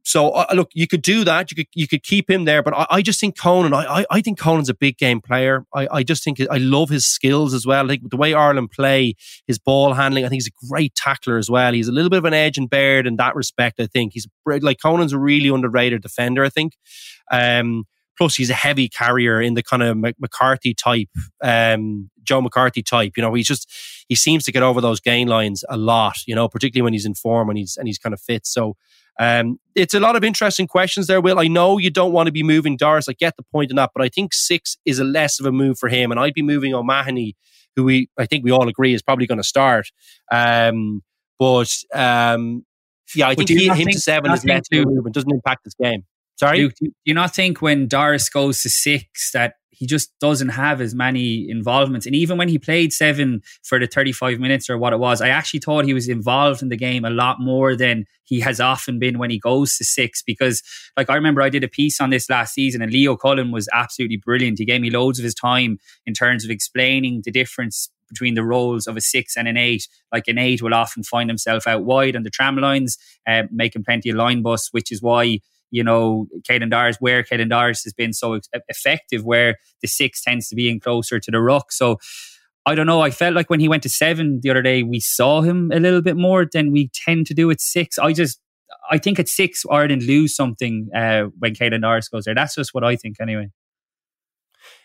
so 0.08 0.30
uh, 0.30 0.46
look, 0.54 0.70
you 0.72 0.86
could 0.86 1.02
do 1.02 1.22
that. 1.24 1.50
You 1.50 1.54
could 1.54 1.66
you 1.74 1.86
could 1.86 2.02
keep 2.02 2.30
him 2.30 2.46
there, 2.46 2.62
but 2.62 2.74
I, 2.74 2.86
I 2.90 3.02
just 3.02 3.20
think 3.20 3.38
Conan. 3.38 3.74
I, 3.74 4.06
I 4.10 4.22
think 4.22 4.38
Conan's 4.38 4.70
a 4.70 4.74
big 4.74 4.96
game 4.96 5.20
player. 5.20 5.66
I, 5.74 5.86
I 5.92 6.02
just 6.02 6.24
think 6.24 6.40
I 6.50 6.56
love 6.56 6.88
his 6.88 7.06
skills 7.06 7.52
as 7.52 7.66
well. 7.66 7.84
I 7.84 7.88
think 7.88 8.10
the 8.10 8.16
way 8.16 8.32
Ireland 8.32 8.70
play, 8.70 9.16
his 9.46 9.58
ball 9.58 9.92
handling. 9.92 10.24
I 10.24 10.30
think 10.30 10.42
he's 10.42 10.48
a 10.48 10.66
great 10.66 10.94
tackler 10.94 11.36
as 11.36 11.50
well. 11.50 11.74
He's 11.74 11.88
a 11.88 11.92
little 11.92 12.08
bit 12.08 12.18
of 12.18 12.24
an 12.24 12.32
edge 12.32 12.56
and 12.56 12.70
Baird 12.70 13.06
in 13.06 13.16
that 13.16 13.36
respect. 13.36 13.80
I 13.80 13.86
think 13.86 14.14
he's 14.14 14.26
like 14.46 14.78
Conan's 14.80 15.12
a 15.12 15.18
really 15.18 15.50
underrated 15.50 16.00
defender. 16.00 16.42
I 16.42 16.48
think. 16.48 16.72
Um, 17.30 17.84
Plus, 18.18 18.34
he's 18.34 18.50
a 18.50 18.54
heavy 18.54 18.88
carrier 18.88 19.40
in 19.40 19.54
the 19.54 19.62
kind 19.62 19.82
of 19.82 19.96
McCarthy 19.96 20.74
type, 20.74 21.08
um, 21.42 22.10
Joe 22.22 22.40
McCarthy 22.40 22.82
type. 22.82 23.12
You 23.16 23.22
know, 23.22 23.32
he's 23.32 23.46
just 23.46 23.70
he 24.08 24.14
seems 24.16 24.44
to 24.44 24.52
get 24.52 24.62
over 24.62 24.80
those 24.80 25.00
gain 25.00 25.28
lines 25.28 25.64
a 25.68 25.76
lot. 25.76 26.16
You 26.26 26.34
know, 26.34 26.48
particularly 26.48 26.84
when 26.84 26.92
he's 26.92 27.06
in 27.06 27.14
form 27.14 27.48
and 27.48 27.56
he's 27.56 27.76
and 27.76 27.86
he's 27.86 27.98
kind 27.98 28.12
of 28.12 28.20
fit. 28.20 28.46
So 28.46 28.76
um, 29.18 29.58
it's 29.74 29.94
a 29.94 30.00
lot 30.00 30.16
of 30.16 30.22
interesting 30.22 30.66
questions 30.66 31.06
there, 31.06 31.20
Will. 31.20 31.38
I 31.38 31.48
know 31.48 31.78
you 31.78 31.90
don't 31.90 32.12
want 32.12 32.26
to 32.26 32.32
be 32.32 32.42
moving 32.42 32.76
Doris. 32.76 33.08
I 33.08 33.14
get 33.14 33.36
the 33.36 33.42
point 33.42 33.70
in 33.70 33.76
that, 33.76 33.90
but 33.94 34.02
I 34.02 34.08
think 34.08 34.32
six 34.32 34.76
is 34.84 34.98
a 34.98 35.04
less 35.04 35.40
of 35.40 35.46
a 35.46 35.52
move 35.52 35.78
for 35.78 35.88
him, 35.88 36.10
and 36.10 36.20
I'd 36.20 36.34
be 36.34 36.42
moving 36.42 36.74
O'Mahony, 36.74 37.36
who 37.76 37.84
we 37.84 38.10
I 38.18 38.26
think 38.26 38.44
we 38.44 38.50
all 38.50 38.68
agree 38.68 38.94
is 38.94 39.02
probably 39.02 39.26
going 39.26 39.38
to 39.38 39.44
start. 39.44 39.88
Um, 40.30 41.02
but 41.38 41.72
um, 41.94 42.64
yeah, 43.14 43.28
I 43.28 43.34
think 43.34 43.48
he, 43.48 43.68
him 43.68 43.76
think, 43.76 43.92
to 43.92 44.00
seven 44.00 44.30
is 44.32 44.44
less 44.44 44.64
move 44.70 45.04
and 45.04 45.14
doesn't 45.14 45.32
impact 45.32 45.64
his 45.64 45.74
game. 45.74 46.04
Sorry? 46.38 46.68
Do 46.68 46.90
you 47.04 47.14
not 47.14 47.34
think 47.34 47.60
when 47.60 47.88
Doris 47.88 48.28
goes 48.28 48.62
to 48.62 48.68
six 48.68 49.32
that 49.32 49.54
he 49.70 49.86
just 49.86 50.16
doesn't 50.20 50.50
have 50.50 50.80
as 50.80 50.94
many 50.94 51.48
involvements? 51.48 52.06
And 52.06 52.14
even 52.14 52.38
when 52.38 52.48
he 52.48 52.58
played 52.58 52.92
seven 52.92 53.42
for 53.64 53.80
the 53.80 53.88
35 53.88 54.38
minutes 54.38 54.70
or 54.70 54.78
what 54.78 54.92
it 54.92 55.00
was, 55.00 55.20
I 55.20 55.30
actually 55.30 55.60
thought 55.60 55.84
he 55.84 55.94
was 55.94 56.08
involved 56.08 56.62
in 56.62 56.68
the 56.68 56.76
game 56.76 57.04
a 57.04 57.10
lot 57.10 57.40
more 57.40 57.74
than 57.74 58.04
he 58.22 58.38
has 58.40 58.60
often 58.60 59.00
been 59.00 59.18
when 59.18 59.30
he 59.30 59.40
goes 59.40 59.76
to 59.76 59.84
six. 59.84 60.22
Because, 60.22 60.62
like, 60.96 61.10
I 61.10 61.16
remember 61.16 61.42
I 61.42 61.48
did 61.48 61.64
a 61.64 61.68
piece 61.68 62.00
on 62.00 62.10
this 62.10 62.30
last 62.30 62.54
season 62.54 62.82
and 62.82 62.92
Leo 62.92 63.16
Cullen 63.16 63.50
was 63.50 63.68
absolutely 63.72 64.18
brilliant. 64.24 64.60
He 64.60 64.64
gave 64.64 64.80
me 64.80 64.90
loads 64.90 65.18
of 65.18 65.24
his 65.24 65.34
time 65.34 65.78
in 66.06 66.14
terms 66.14 66.44
of 66.44 66.50
explaining 66.50 67.22
the 67.24 67.32
difference 67.32 67.90
between 68.08 68.34
the 68.34 68.44
roles 68.44 68.86
of 68.86 68.96
a 68.96 69.00
six 69.00 69.36
and 69.36 69.48
an 69.48 69.56
eight. 69.56 69.88
Like 70.12 70.28
an 70.28 70.38
eight 70.38 70.62
will 70.62 70.72
often 70.74 71.02
find 71.02 71.28
himself 71.28 71.66
out 71.66 71.84
wide 71.84 72.14
on 72.14 72.22
the 72.22 72.30
tram 72.30 72.56
lines, 72.56 72.96
uh, 73.26 73.42
making 73.50 73.82
plenty 73.82 74.10
of 74.10 74.16
line 74.16 74.42
bus, 74.42 74.68
which 74.70 74.92
is 74.92 75.02
why 75.02 75.40
you 75.70 75.84
know, 75.84 76.26
Caelan 76.48 76.70
Doris, 76.70 76.96
where 77.00 77.22
Caelan 77.22 77.50
Doris 77.50 77.84
has 77.84 77.92
been 77.92 78.12
so 78.12 78.40
effective, 78.68 79.24
where 79.24 79.56
the 79.82 79.88
six 79.88 80.22
tends 80.22 80.48
to 80.48 80.54
be 80.54 80.68
in 80.68 80.80
closer 80.80 81.18
to 81.20 81.30
the 81.30 81.40
ruck. 81.40 81.72
So 81.72 81.98
I 82.66 82.74
don't 82.74 82.86
know. 82.86 83.00
I 83.00 83.10
felt 83.10 83.34
like 83.34 83.48
when 83.48 83.60
he 83.60 83.68
went 83.68 83.82
to 83.84 83.88
seven 83.88 84.40
the 84.42 84.50
other 84.50 84.62
day, 84.62 84.82
we 84.82 85.00
saw 85.00 85.40
him 85.40 85.70
a 85.72 85.80
little 85.80 86.02
bit 86.02 86.16
more 86.16 86.46
than 86.50 86.70
we 86.72 86.90
tend 86.92 87.26
to 87.28 87.34
do 87.34 87.50
at 87.50 87.60
six. 87.60 87.98
I 87.98 88.12
just, 88.12 88.40
I 88.90 88.98
think 88.98 89.18
at 89.18 89.28
six, 89.28 89.64
Ireland 89.70 90.02
lose 90.02 90.34
something 90.34 90.88
uh, 90.94 91.24
when 91.38 91.54
Caelan 91.54 91.82
Doris 91.82 92.08
goes 92.08 92.24
there. 92.24 92.34
That's 92.34 92.54
just 92.54 92.74
what 92.74 92.84
I 92.84 92.96
think, 92.96 93.16
anyway. 93.20 93.50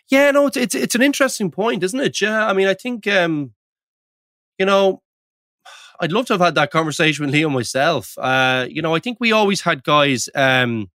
Yeah, 0.09 0.31
no, 0.31 0.47
it's, 0.47 0.57
it's 0.57 0.75
it's 0.75 0.95
an 0.95 1.01
interesting 1.01 1.49
point, 1.49 1.83
isn't 1.83 1.99
it? 1.99 2.19
Yeah, 2.19 2.45
I 2.45 2.53
mean, 2.53 2.67
I 2.67 2.73
think 2.73 3.07
um, 3.07 3.53
you 4.59 4.65
know, 4.65 5.01
I'd 6.03 6.11
love 6.11 6.25
to 6.25 6.33
have 6.33 6.41
had 6.41 6.55
that 6.55 6.69
conversation 6.69 7.25
with 7.25 7.33
Leo 7.33 7.47
myself. 7.47 8.17
Uh, 8.17 8.67
you 8.69 8.81
know, 8.81 8.93
I 8.93 8.99
think 8.99 9.19
we 9.21 9.31
always 9.31 9.61
had 9.61 9.85
guys 9.85 10.27
um, 10.35 10.91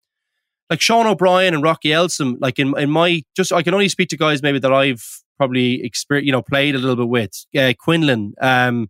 like 0.70 0.82
Sean 0.82 1.08
O'Brien 1.08 1.54
and 1.54 1.64
Rocky 1.64 1.90
Elsom. 1.90 2.36
Like 2.42 2.60
in 2.60 2.78
in 2.78 2.92
my 2.92 3.24
just, 3.34 3.54
I 3.54 3.64
can 3.64 3.74
only 3.74 3.88
speak 3.88 4.10
to 4.10 4.18
guys 4.18 4.44
maybe 4.44 4.60
that 4.60 4.74
I've 4.74 5.06
probably 5.38 5.82
experienced, 5.82 6.26
you 6.26 6.34
know, 6.34 6.42
played 6.42 6.76
a 6.76 6.78
little 6.78 6.98
bit 6.98 7.08
with. 7.08 7.46
Uh, 7.58 7.72
Quinlan, 7.80 8.34
um, 8.42 8.90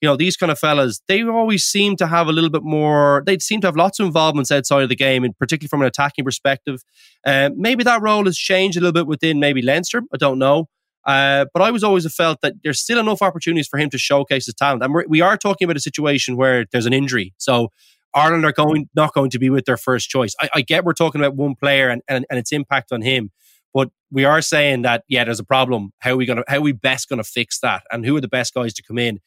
you 0.00 0.08
know, 0.08 0.16
these 0.16 0.38
kind 0.38 0.50
of 0.50 0.58
fellas, 0.58 1.02
they 1.06 1.22
always 1.22 1.64
seem 1.64 1.96
to 1.96 2.06
have 2.06 2.28
a 2.28 2.32
little 2.32 2.50
bit 2.50 2.62
more. 2.62 3.22
They 3.26 3.38
seem 3.38 3.60
to 3.60 3.66
have 3.66 3.76
lots 3.76 4.00
of 4.00 4.06
involvements 4.06 4.50
outside 4.50 4.84
of 4.84 4.88
the 4.88 4.96
game, 4.96 5.22
and 5.22 5.36
particularly 5.36 5.68
from 5.68 5.82
an 5.82 5.88
attacking 5.88 6.24
perspective. 6.24 6.82
Uh, 7.26 7.50
maybe 7.56 7.84
that 7.84 8.00
role 8.00 8.24
has 8.24 8.38
changed 8.38 8.78
a 8.78 8.80
little 8.80 8.92
bit 8.92 9.06
within 9.06 9.38
maybe 9.38 9.60
Leinster. 9.60 10.00
I 10.14 10.16
don't 10.16 10.38
know. 10.38 10.70
Uh, 11.08 11.46
but 11.54 11.62
I 11.62 11.70
was 11.70 11.82
always 11.82 12.12
felt 12.14 12.42
that 12.42 12.52
there's 12.62 12.78
still 12.78 12.98
enough 13.00 13.22
opportunities 13.22 13.66
for 13.66 13.78
him 13.78 13.88
to 13.90 13.98
showcase 13.98 14.44
his 14.44 14.54
talent. 14.54 14.82
And 14.82 14.92
we're, 14.92 15.06
we 15.08 15.22
are 15.22 15.38
talking 15.38 15.64
about 15.64 15.78
a 15.78 15.80
situation 15.80 16.36
where 16.36 16.66
there's 16.70 16.84
an 16.84 16.92
injury. 16.92 17.32
So 17.38 17.72
Ireland 18.14 18.44
are 18.44 18.52
going 18.52 18.90
not 18.94 19.14
going 19.14 19.30
to 19.30 19.38
be 19.38 19.48
with 19.48 19.64
their 19.64 19.78
first 19.78 20.10
choice. 20.10 20.34
I, 20.38 20.50
I 20.56 20.60
get 20.60 20.84
we're 20.84 20.92
talking 20.92 21.22
about 21.22 21.34
one 21.34 21.54
player 21.54 21.88
and, 21.88 22.02
and, 22.08 22.26
and 22.28 22.38
its 22.38 22.52
impact 22.52 22.92
on 22.92 23.00
him. 23.00 23.30
But 23.72 23.90
we 24.10 24.26
are 24.26 24.42
saying 24.42 24.82
that 24.82 25.04
yeah, 25.08 25.24
there's 25.24 25.40
a 25.40 25.44
problem. 25.44 25.92
How 26.00 26.12
are 26.12 26.16
we 26.16 26.26
gonna 26.26 26.44
how 26.46 26.58
are 26.58 26.60
we 26.60 26.72
best 26.72 27.08
gonna 27.08 27.24
fix 27.24 27.58
that? 27.60 27.84
And 27.90 28.04
who 28.04 28.14
are 28.16 28.20
the 28.20 28.28
best 28.28 28.52
guys 28.52 28.74
to 28.74 28.82
come 28.82 28.98
in? 28.98 29.20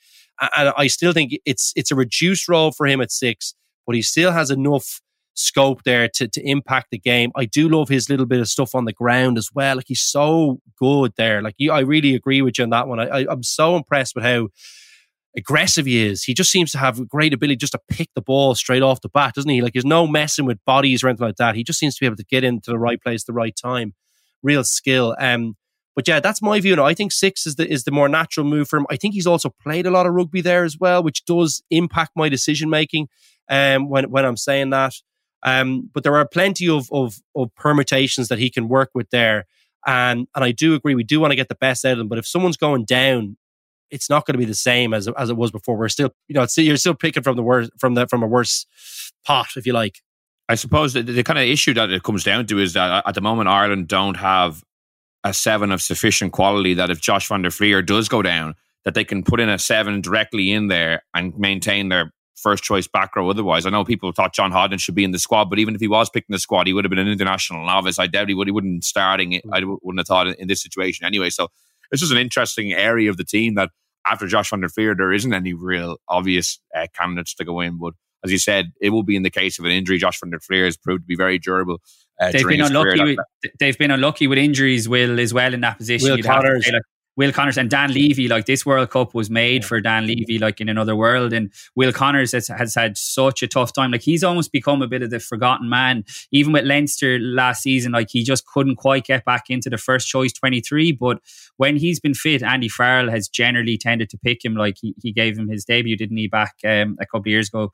And 0.56 0.72
I 0.78 0.86
still 0.86 1.14
think 1.14 1.34
it's 1.46 1.74
it's 1.76 1.90
a 1.90 1.96
reduced 1.96 2.48
role 2.48 2.72
for 2.72 2.86
him 2.86 3.02
at 3.02 3.12
six, 3.12 3.56
but 3.88 3.96
he 3.96 4.04
still 4.04 4.32
has 4.32 4.52
enough 4.52 5.02
scope 5.34 5.84
there 5.84 6.08
to, 6.16 6.28
to 6.28 6.42
impact 6.42 6.88
the 6.92 7.00
game. 7.00 7.32
I 7.36 7.46
do 7.46 7.70
love 7.70 7.90
his 7.90 8.10
little 8.10 8.26
bit 8.26 8.40
of 8.40 8.48
stuff 8.48 8.76
on 8.76 8.86
the 8.86 8.94
ground 8.94 9.38
as 9.38 9.50
well. 9.54 9.78
Like 9.78 9.86
he's 9.88 10.02
so 10.02 10.60
good 10.78 11.14
there. 11.18 11.42
Like 11.42 11.56
you, 11.58 11.72
I 11.72 11.80
really 11.80 12.16
agree 12.16 12.42
with 12.42 12.58
you 12.58 12.64
on 12.64 12.70
that 12.72 12.88
one. 12.88 13.00
I, 13.00 13.08
I, 13.08 13.26
I'm 13.30 13.44
so 13.44 13.76
impressed 13.76 14.16
with 14.16 14.24
how 14.24 14.50
aggressive 15.38 15.86
he 15.86 16.06
is. 16.06 16.24
He 16.24 16.34
just 16.34 16.52
seems 16.52 16.72
to 16.72 16.78
have 16.78 17.08
great 17.08 17.34
ability 17.34 17.56
just 17.58 17.72
to 17.72 17.80
pick 17.90 18.10
the 18.16 18.22
ball 18.22 18.56
straight 18.56 18.84
off 18.84 19.02
the 19.02 19.10
bat, 19.10 19.36
doesn't 19.36 19.50
he? 19.50 19.62
Like 19.62 19.74
there's 19.74 19.86
no 19.86 20.06
messing 20.06 20.46
with 20.46 20.64
bodies 20.66 21.04
or 21.04 21.08
anything 21.08 21.28
like 21.28 21.38
that. 21.38 21.56
He 21.56 21.64
just 21.64 21.80
seems 21.80 21.96
to 21.96 22.02
be 22.02 22.06
able 22.06 22.18
to 22.18 22.26
get 22.26 22.44
into 22.44 22.72
the 22.72 22.80
right 22.80 23.02
place, 23.02 23.24
the 23.24 23.34
right 23.34 23.56
time. 23.56 23.94
Real 24.44 24.64
skill. 24.64 25.16
Um, 25.20 25.56
but 25.96 26.08
yeah, 26.08 26.20
that's 26.20 26.42
my 26.42 26.60
view. 26.60 26.76
Now, 26.76 26.86
I 26.86 26.94
think 26.94 27.12
six 27.12 27.46
is 27.46 27.56
the 27.56 27.70
is 27.70 27.84
the 27.84 27.92
more 27.92 28.08
natural 28.08 28.46
move 28.46 28.68
for 28.70 28.78
him. 28.78 28.88
I 28.90 28.96
think 28.96 29.14
he's 29.14 29.28
also 29.28 29.54
played 29.62 29.86
a 29.86 29.92
lot 29.92 30.08
of 30.08 30.14
rugby 30.14 30.42
there 30.42 30.64
as 30.64 30.78
well, 30.80 31.04
which 31.04 31.26
does 31.26 31.62
impact 31.70 32.12
my 32.16 32.30
decision 32.30 32.70
making. 32.70 33.08
Um, 33.50 33.90
when 33.90 34.10
when 34.10 34.26
I'm 34.26 34.38
saying 34.38 34.70
that, 34.70 34.94
um, 35.44 35.90
but 35.94 36.04
there 36.04 36.16
are 36.16 36.28
plenty 36.28 36.70
of, 36.70 36.88
of, 36.92 37.20
of 37.36 37.54
permutations 37.56 38.28
that 38.28 38.40
he 38.40 38.50
can 38.50 38.68
work 38.68 38.90
with 38.94 39.10
there. 39.10 39.46
And, 39.86 40.28
and 40.36 40.46
I 40.46 40.52
do 40.52 40.76
agree, 40.76 40.96
we 40.96 41.04
do 41.04 41.20
want 41.20 41.32
to 41.32 41.36
get 41.36 41.50
the 41.50 41.56
best 41.56 41.84
out 41.86 41.94
of 41.94 41.98
them. 41.98 42.08
But 42.08 42.20
if 42.20 42.28
someone's 42.28 42.58
going 42.58 42.86
down, 42.86 43.38
it's 43.90 44.10
not 44.10 44.26
going 44.26 44.34
to 44.34 44.40
be 44.40 44.46
the 44.46 44.54
same 44.54 44.94
as, 44.94 45.08
as 45.18 45.30
it 45.30 45.38
was 45.38 45.52
before. 45.52 45.78
We're 45.78 45.90
still, 45.90 46.12
you 46.28 46.36
know, 46.36 46.46
you're 46.58 46.78
still 46.78 46.94
picking 46.94 47.24
from 47.24 47.36
the 47.36 47.44
worst, 47.44 47.72
from 47.80 47.96
the, 47.96 48.08
from 48.08 48.24
a 48.24 48.28
worse 48.28 48.66
pot, 49.26 49.48
if 49.56 49.66
you 49.66 49.74
like. 49.74 50.00
I 50.48 50.56
suppose 50.56 50.94
the, 50.94 51.02
the 51.02 51.24
kind 51.24 51.40
of 51.40 51.46
issue 51.46 51.74
that 51.74 51.90
it 51.90 52.04
comes 52.04 52.24
down 52.24 52.46
to 52.48 52.60
is 52.60 52.74
that 52.74 53.04
at 53.08 53.16
the 53.16 53.22
moment, 53.22 53.50
Ireland 53.50 53.88
don't 53.88 54.18
have 54.18 54.64
a 55.24 55.34
seven 55.34 55.72
of 55.72 55.82
sufficient 55.82 56.34
quality 56.34 56.74
that 56.74 56.90
if 56.90 57.02
Josh 57.02 57.28
van 57.28 57.42
der 57.42 57.52
Flier 57.52 57.82
does 57.82 58.10
go 58.10 58.22
down, 58.22 58.56
that 58.84 58.94
they 58.94 59.04
can 59.04 59.24
put 59.24 59.40
in 59.40 59.50
a 59.50 59.60
seven 59.60 60.02
directly 60.02 60.52
in 60.52 60.68
there 60.68 61.04
and 61.14 61.38
maintain 61.38 61.90
their 61.90 62.12
first 62.42 62.64
choice 62.64 62.88
back 62.88 63.16
row 63.16 63.30
otherwise. 63.30 63.66
I 63.66 63.70
know 63.70 63.84
people 63.86 64.12
thought 64.12 64.34
John 64.34 64.52
Hodnett 64.52 64.80
should 64.80 64.96
be 64.96 65.04
in 65.04 65.12
the 65.12 65.20
squad, 65.20 65.50
but 65.50 65.60
even 65.60 65.76
if 65.76 65.82
he 65.82 65.88
was 65.88 66.10
picking 66.10 66.34
the 66.34 66.40
squad, 66.40 66.68
he 66.68 66.74
would 66.74 66.84
have 66.84 66.90
been 66.90 67.00
an 67.00 67.08
international 67.08 67.66
novice. 67.66 68.00
I 68.00 68.08
doubt 68.08 68.30
he 68.30 68.34
would. 68.34 68.48
He 68.48 68.52
wouldn't 68.52 68.84
starting 68.84 69.34
it. 69.34 69.44
I 69.52 69.62
wouldn't 69.64 70.00
have 70.00 70.08
thought 70.08 70.28
in 70.28 70.48
this 70.48 70.62
situation 70.62 71.06
anyway. 71.06 71.30
So 71.30 71.50
this 71.92 72.02
is 72.02 72.12
an 72.12 72.18
interesting 72.18 72.74
area 72.74 73.10
of 73.10 73.18
the 73.18 73.24
team 73.24 73.56
that 73.56 73.70
after 74.06 74.28
Josh 74.28 74.50
van 74.50 74.62
der 74.62 74.70
Flier, 74.70 74.96
there 74.96 75.14
isn't 75.14 75.34
any 75.34 75.54
real 75.54 75.98
obvious 76.08 76.60
uh, 76.76 76.88
candidates 76.98 77.36
to 77.36 77.46
go 77.46 77.60
in. 77.60 77.78
But 77.78 77.94
as 78.24 78.32
you 78.32 78.40
said, 78.40 78.72
it 78.82 78.90
will 78.90 79.04
be 79.04 79.16
in 79.16 79.24
the 79.24 79.30
case 79.30 79.60
of 79.60 79.66
an 79.66 79.72
injury. 79.72 79.98
Josh 79.98 80.20
van 80.20 80.32
der 80.32 80.40
Flier 80.40 80.66
has 80.66 80.78
proved 80.78 81.04
to 81.04 81.08
be 81.08 81.16
very 81.16 81.38
durable. 81.38 81.80
Uh, 82.20 82.32
they've 82.32 82.48
been 82.48 82.62
unlucky. 82.62 83.04
With, 83.04 83.20
they've 83.60 83.78
been 83.78 83.92
unlucky 83.92 84.28
with 84.28 84.38
injuries. 84.38 84.88
Will 84.90 85.20
as 85.20 85.34
well 85.34 85.54
in 85.54 85.62
that 85.62 85.78
position. 85.78 86.10
Will 86.10 86.22
Connors, 86.22 86.68
like, 86.72 86.82
Will 87.18 87.32
Connors 87.32 87.58
and 87.58 87.70
Dan 87.70 87.92
Leavy, 87.92 88.30
like 88.30 88.46
this 88.46 88.66
World 88.66 88.90
Cup 88.90 89.14
was 89.14 89.30
made 89.30 89.66
for 89.66 89.82
Dan 89.82 90.08
Leavy, 90.08 90.40
like 90.40 90.62
in 90.62 90.70
another 90.70 90.96
world. 90.96 91.34
And 91.34 91.52
Will 91.76 91.92
Connors 91.92 92.32
has, 92.32 92.48
has, 92.48 92.76
had 92.76 92.98
such 92.98 93.44
a 93.44 93.48
tough 93.48 93.74
time. 93.74 93.92
Like 93.92 94.02
he's 94.02 94.24
almost 94.24 94.52
become 94.52 94.82
a 94.82 94.88
bit 94.88 95.04
of 95.04 95.10
the 95.10 95.20
forgotten 95.20 95.70
man. 95.70 96.06
Even 96.32 96.54
with 96.54 96.66
Leinster 96.66 97.20
last 97.20 97.64
season, 97.64 97.92
like 97.92 98.10
he 98.10 98.24
just 98.24 98.46
couldn't 98.48 98.78
quite 98.78 99.06
get 99.06 99.26
back 99.26 99.50
into 99.50 99.70
the 99.70 99.78
first 99.78 100.08
choice 100.08 100.32
23. 100.32 100.94
But 100.94 101.20
when 101.58 101.76
he's 101.76 102.00
been 102.00 102.14
fit, 102.14 102.44
Andy 102.44 102.70
Farrell 102.70 103.10
has 103.10 103.28
generally 103.28 103.78
tended 103.78 104.10
to 104.12 104.18
pick 104.18 104.44
him. 104.46 104.56
Like 104.56 104.78
he, 104.82 104.96
he 105.02 105.12
gave 105.12 105.38
him 105.38 105.50
his 105.50 105.66
debut, 105.66 105.98
didn't 105.98 106.18
he, 106.18 106.28
back 106.28 106.56
um, 106.66 106.98
a 107.02 107.06
couple 107.06 107.22
of 107.22 107.28
years 107.28 107.50
ago 107.50 107.74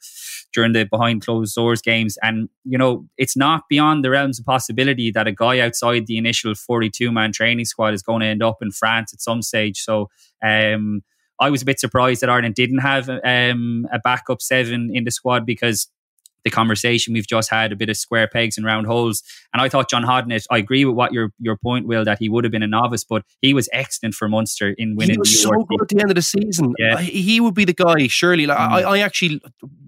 during 0.53 0.73
the 0.73 0.85
behind 0.85 1.23
closed 1.23 1.53
doors 1.53 1.81
games. 1.81 2.17
And, 2.23 2.49
you 2.63 2.77
know, 2.77 3.07
it's 3.17 3.37
not 3.37 3.63
beyond 3.69 4.03
the 4.03 4.09
realms 4.09 4.39
of 4.39 4.45
possibility 4.45 5.11
that 5.11 5.27
a 5.27 5.31
guy 5.31 5.59
outside 5.59 6.07
the 6.07 6.17
initial 6.17 6.55
42 6.55 7.11
man 7.11 7.31
training 7.31 7.65
squad 7.65 7.93
is 7.93 8.01
going 8.01 8.21
to 8.21 8.27
end 8.27 8.41
up 8.41 8.57
in 8.61 8.71
France 8.71 9.13
at 9.13 9.21
some 9.27 9.41
stage. 9.41 9.81
So 9.81 10.09
um, 10.43 11.01
I 11.39 11.49
was 11.49 11.61
a 11.61 11.65
bit 11.65 11.79
surprised 11.79 12.21
that 12.21 12.29
Ireland 12.29 12.55
didn't 12.55 12.79
have 12.79 13.09
um, 13.09 13.87
a 13.91 13.99
backup 13.99 14.41
seven 14.41 14.91
in 14.93 15.03
the 15.03 15.11
squad 15.11 15.45
because 15.45 15.87
the 16.47 16.51
conversation 16.55 17.13
we've 17.13 17.27
just 17.27 17.49
had 17.49 17.73
a 17.73 17.75
bit 17.75 17.89
of 17.89 17.97
square 17.97 18.27
pegs 18.27 18.57
and 18.57 18.65
round 18.65 18.87
holes. 18.87 19.21
And 19.53 19.61
I 19.61 19.67
thought 19.67 19.89
John 19.89 20.03
Hodnett, 20.03 20.45
I 20.49 20.57
agree 20.57 20.85
with 20.85 20.95
what 20.95 21.11
your 21.11 21.31
your 21.39 21.57
point, 21.57 21.87
Will, 21.87 22.05
that 22.05 22.19
he 22.19 22.29
would 22.29 22.45
have 22.45 22.51
been 22.51 22.63
a 22.63 22.67
novice, 22.67 23.03
but 23.03 23.23
he 23.41 23.53
was 23.53 23.67
excellent 23.73 24.15
for 24.15 24.29
Munster 24.29 24.73
in 24.77 24.95
winning. 24.95 25.15
He 25.15 25.19
was 25.19 25.41
so 25.41 25.51
good 25.51 25.81
at 25.81 25.87
the 25.89 25.99
end 25.99 26.09
of 26.09 26.15
the 26.15 26.21
season. 26.21 26.73
Yeah. 26.79 27.01
he 27.01 27.39
would 27.41 27.53
be 27.53 27.65
the 27.65 27.73
guy, 27.73 28.07
surely. 28.07 28.45
Like, 28.45 28.57
mm. 28.57 28.71
I, 28.71 28.81
I 28.83 28.99
actually 28.99 29.41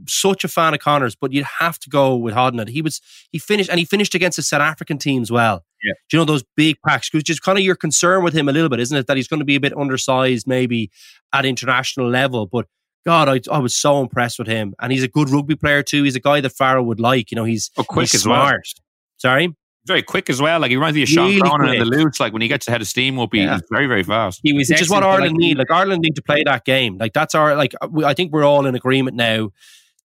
such 0.08 0.44
a 0.44 0.48
fan 0.48 0.74
of 0.74 0.82
Connors, 0.82 1.16
but 1.16 1.32
you'd 1.32 1.46
have 1.60 1.80
to 1.80 1.90
go 1.90 2.16
with 2.16 2.34
Hodnett. 2.34 2.70
He 2.70 2.82
was 2.82 3.02
he 3.32 3.40
finished 3.40 3.70
and 3.70 3.80
he 3.80 3.86
finished 3.86 4.14
against 4.14 4.36
the 4.36 4.44
South 4.44 4.62
African 4.62 4.98
teams 4.98 5.32
well. 5.32 5.64
Yeah. 5.84 5.94
Do 6.10 6.18
you 6.18 6.22
know 6.22 6.26
those 6.26 6.44
big 6.58 6.78
packs? 6.86 7.14
Which 7.14 7.30
is 7.30 7.40
kind 7.40 7.58
of 7.58 7.64
your 7.64 7.76
concern 7.76 8.24
with 8.24 8.34
him 8.34 8.50
a 8.50 8.52
little 8.52 8.70
bit, 8.70 8.80
isn't 8.82 8.98
it? 8.98 9.08
That 9.08 9.18
he's 9.18 9.28
going 9.28 9.40
to 9.40 9.46
be 9.46 9.56
a 9.56 9.60
bit 9.60 9.76
undersized, 9.78 10.48
maybe 10.48 10.92
at 11.34 11.46
international 11.46 12.10
level. 12.10 12.46
But 12.48 12.68
God, 13.06 13.30
I, 13.30 13.40
I 13.54 13.60
was 13.60 13.74
so 13.74 14.02
impressed 14.02 14.38
with 14.40 14.48
him, 14.48 14.76
and 14.82 14.92
he's 14.92 15.04
a 15.04 15.08
good 15.08 15.30
rugby 15.30 15.56
player 15.56 15.82
too. 15.82 16.04
He's 16.04 16.16
a 16.18 16.20
guy 16.20 16.42
that 16.42 16.50
Farrell 16.50 16.84
would 16.86 17.00
like. 17.00 17.32
You 17.32 17.36
know, 17.38 17.46
he's 17.46 17.72
oh, 17.78 17.84
quick 17.84 18.04
he's 18.10 18.16
as 18.16 18.22
smart. 18.24 18.54
well. 18.56 18.84
Sorry, 19.18 19.56
very 19.86 20.02
quick 20.04 20.30
as 20.30 20.42
well. 20.42 20.60
Like 20.60 20.70
he 20.70 20.76
reminds 20.76 20.96
me 20.96 21.04
of 21.04 21.10
Sean 21.10 21.28
Really 21.30 21.40
Cronin 21.42 21.70
in 21.76 21.82
quick. 21.82 21.92
the 21.92 21.98
loose. 22.04 22.20
Like 22.20 22.34
when 22.34 22.42
he 22.42 22.50
gets 22.50 22.68
ahead 22.68 22.82
of 22.82 22.88
steam, 22.88 23.16
will 23.16 23.28
be 23.28 23.40
Yeah. 23.40 23.54
he's 23.54 23.64
very 23.72 23.88
very 23.88 24.04
fast. 24.04 24.42
He 24.44 24.52
was 24.52 24.70
which 24.70 24.82
is 24.82 24.90
what 24.90 25.04
Ireland 25.04 25.32
like, 25.34 25.40
need. 25.40 25.58
Like 25.58 25.72
Ireland 25.72 26.02
need 26.02 26.16
to 26.18 26.22
play 26.22 26.44
that 26.44 26.66
game. 26.66 26.98
Like 26.98 27.14
that's 27.14 27.34
our 27.36 27.56
like. 27.56 27.74
we- 27.90 28.04
I 28.04 28.14
think 28.14 28.34
we're 28.34 28.44
all 28.44 28.66
in 28.66 28.76
agreement 28.76 29.16
now 29.16 29.52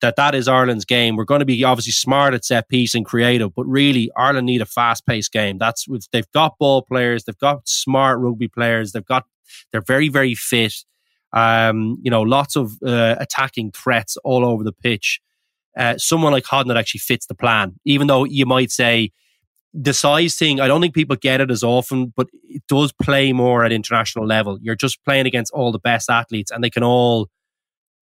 that 0.01 0.15
that 0.15 0.35
is 0.35 0.47
Ireland's 0.47 0.85
game. 0.85 1.15
We're 1.15 1.23
going 1.23 1.39
to 1.39 1.45
be 1.45 1.63
obviously 1.63 1.93
smart 1.93 2.33
at 2.33 2.45
set 2.45 2.67
piece 2.69 2.93
and 2.95 3.05
creative, 3.05 3.53
but 3.55 3.65
really 3.65 4.11
Ireland 4.15 4.45
need 4.45 4.61
a 4.61 4.65
fast 4.65 5.05
paced 5.05 5.31
game. 5.31 5.57
That's 5.57 5.85
they've 6.11 6.31
got 6.33 6.57
ball 6.57 6.81
players, 6.81 7.23
they've 7.23 7.37
got 7.37 7.67
smart 7.67 8.19
rugby 8.19 8.47
players, 8.47 8.91
they've 8.91 9.05
got 9.05 9.25
they're 9.71 9.81
very 9.81 10.09
very 10.09 10.35
fit. 10.35 10.73
Um, 11.31 11.97
you 12.03 12.11
know, 12.11 12.21
lots 12.21 12.55
of 12.55 12.73
uh, 12.85 13.15
attacking 13.19 13.71
threats 13.71 14.17
all 14.23 14.45
over 14.45 14.63
the 14.63 14.73
pitch. 14.73 15.19
Uh, 15.75 15.97
someone 15.97 16.31
like 16.31 16.43
Hodnett 16.43 16.77
actually 16.77 16.99
fits 16.99 17.25
the 17.25 17.33
plan, 17.33 17.73
even 17.85 18.05
though 18.05 18.23
you 18.25 18.45
might 18.45 18.69
say 18.69 19.11
the 19.73 19.93
size 19.93 20.35
thing. 20.35 20.59
I 20.59 20.67
don't 20.67 20.81
think 20.81 20.93
people 20.93 21.15
get 21.15 21.41
it 21.41 21.49
as 21.49 21.63
often, 21.63 22.13
but 22.15 22.27
it 22.43 22.61
does 22.67 22.91
play 22.91 23.33
more 23.33 23.65
at 23.65 23.71
international 23.71 24.27
level. 24.27 24.59
You're 24.61 24.75
just 24.75 25.03
playing 25.03 25.25
against 25.25 25.51
all 25.53 25.71
the 25.71 25.79
best 25.79 26.09
athletes, 26.09 26.51
and 26.51 26.63
they 26.63 26.69
can 26.69 26.83
all 26.83 27.29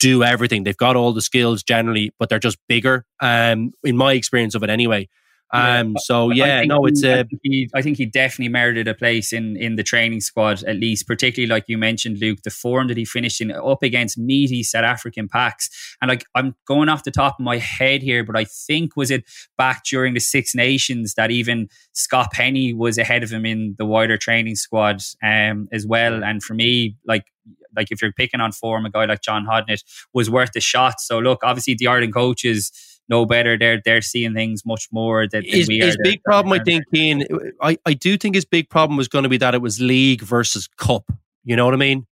do 0.02 0.24
everything. 0.24 0.64
They've 0.64 0.76
got 0.76 0.96
all 0.96 1.14
the 1.14 1.22
skills 1.22 1.62
generally, 1.62 2.12
but 2.18 2.28
they're 2.28 2.40
just 2.40 2.58
bigger. 2.68 3.06
Um, 3.22 3.72
in 3.84 3.96
my 3.96 4.14
experience 4.14 4.56
of 4.56 4.64
it, 4.64 4.70
anyway. 4.70 5.08
Um, 5.54 5.98
so 6.00 6.32
yeah, 6.32 6.64
no, 6.64 6.86
it's 6.86 7.04
I 7.04 7.12
uh, 7.12 7.24
think 7.30 7.42
he, 7.44 7.70
I 7.76 7.82
think 7.82 7.98
he 7.98 8.06
definitely 8.06 8.48
merited 8.48 8.88
a 8.88 8.94
place 8.94 9.34
in 9.34 9.58
in 9.58 9.76
the 9.76 9.84
training 9.84 10.22
squad 10.22 10.64
at 10.64 10.78
least, 10.78 11.08
particularly 11.08 11.50
like 11.50 11.66
you 11.68 11.78
mentioned, 11.78 12.20
Luke, 12.20 12.40
the 12.44 12.50
form 12.50 12.88
that 12.88 12.96
he 12.96 13.04
finished 13.04 13.42
in 13.42 13.52
up 13.52 13.84
against 13.84 14.18
meaty 14.18 14.64
South 14.64 14.86
African 14.86 15.28
packs. 15.28 15.70
And 16.02 16.08
like 16.08 16.24
I'm 16.36 16.56
going 16.66 16.88
off 16.88 17.04
the 17.04 17.12
top 17.12 17.36
of 17.38 17.44
my 17.44 17.58
head 17.58 18.02
here, 18.02 18.24
but 18.24 18.38
I 18.38 18.46
think 18.46 18.96
was 18.96 19.12
it 19.12 19.26
back 19.58 19.84
during 19.84 20.14
the 20.14 20.22
Six 20.22 20.56
Nations 20.56 21.16
that 21.16 21.32
even 21.32 21.68
Scott 21.92 22.32
Penny 22.32 22.74
was 22.74 22.98
ahead 22.98 23.22
of 23.22 23.30
him 23.30 23.46
in 23.46 23.76
the 23.78 23.86
wider 23.86 24.18
training 24.18 24.56
squad 24.56 25.02
um, 25.22 25.68
as 25.74 25.86
well. 25.86 26.24
And 26.24 26.42
for 26.42 26.54
me, 26.54 26.96
like 27.06 27.26
like 27.76 27.92
if 27.92 28.02
you're 28.02 28.12
picking 28.12 28.40
on 28.40 28.52
form, 28.52 28.86
a 28.86 28.90
guy 28.90 29.06
like 29.06 29.22
John 29.22 29.46
Hodnett 29.46 29.84
was 30.14 30.30
worth 30.30 30.52
the 30.54 30.62
shot. 30.62 31.00
So 31.00 31.20
look, 31.20 31.44
obviously 31.44 31.76
the 31.76 31.88
Ireland 31.88 32.14
coaches 32.14 32.72
know 33.10 33.26
better. 33.26 33.58
They're 33.58 33.82
they're 33.84 34.02
seeing 34.02 34.34
things 34.34 34.66
much 34.66 34.88
more 34.92 35.28
than, 35.28 35.44
than 35.44 35.52
his, 35.52 35.68
we 35.68 35.80
his 35.80 35.98
big 36.04 36.24
problem, 36.24 36.54
I 36.54 36.64
think, 36.64 36.86
Cian, 36.94 37.24
I, 37.62 37.78
I 37.86 37.94
do 37.94 38.18
think 38.18 38.36
his 38.36 38.46
big 38.46 38.70
problem 38.70 38.98
was 38.98 39.08
going 39.08 39.24
to 39.24 39.30
be 39.30 39.38
that 39.38 39.54
it 39.54 39.62
was 39.62 39.80
league 39.80 40.22
versus 40.22 40.68
cup. 40.78 41.12
You 41.44 41.56
know 41.56 41.66
what 41.66 41.74
I 41.74 41.78
mean? 41.78 42.08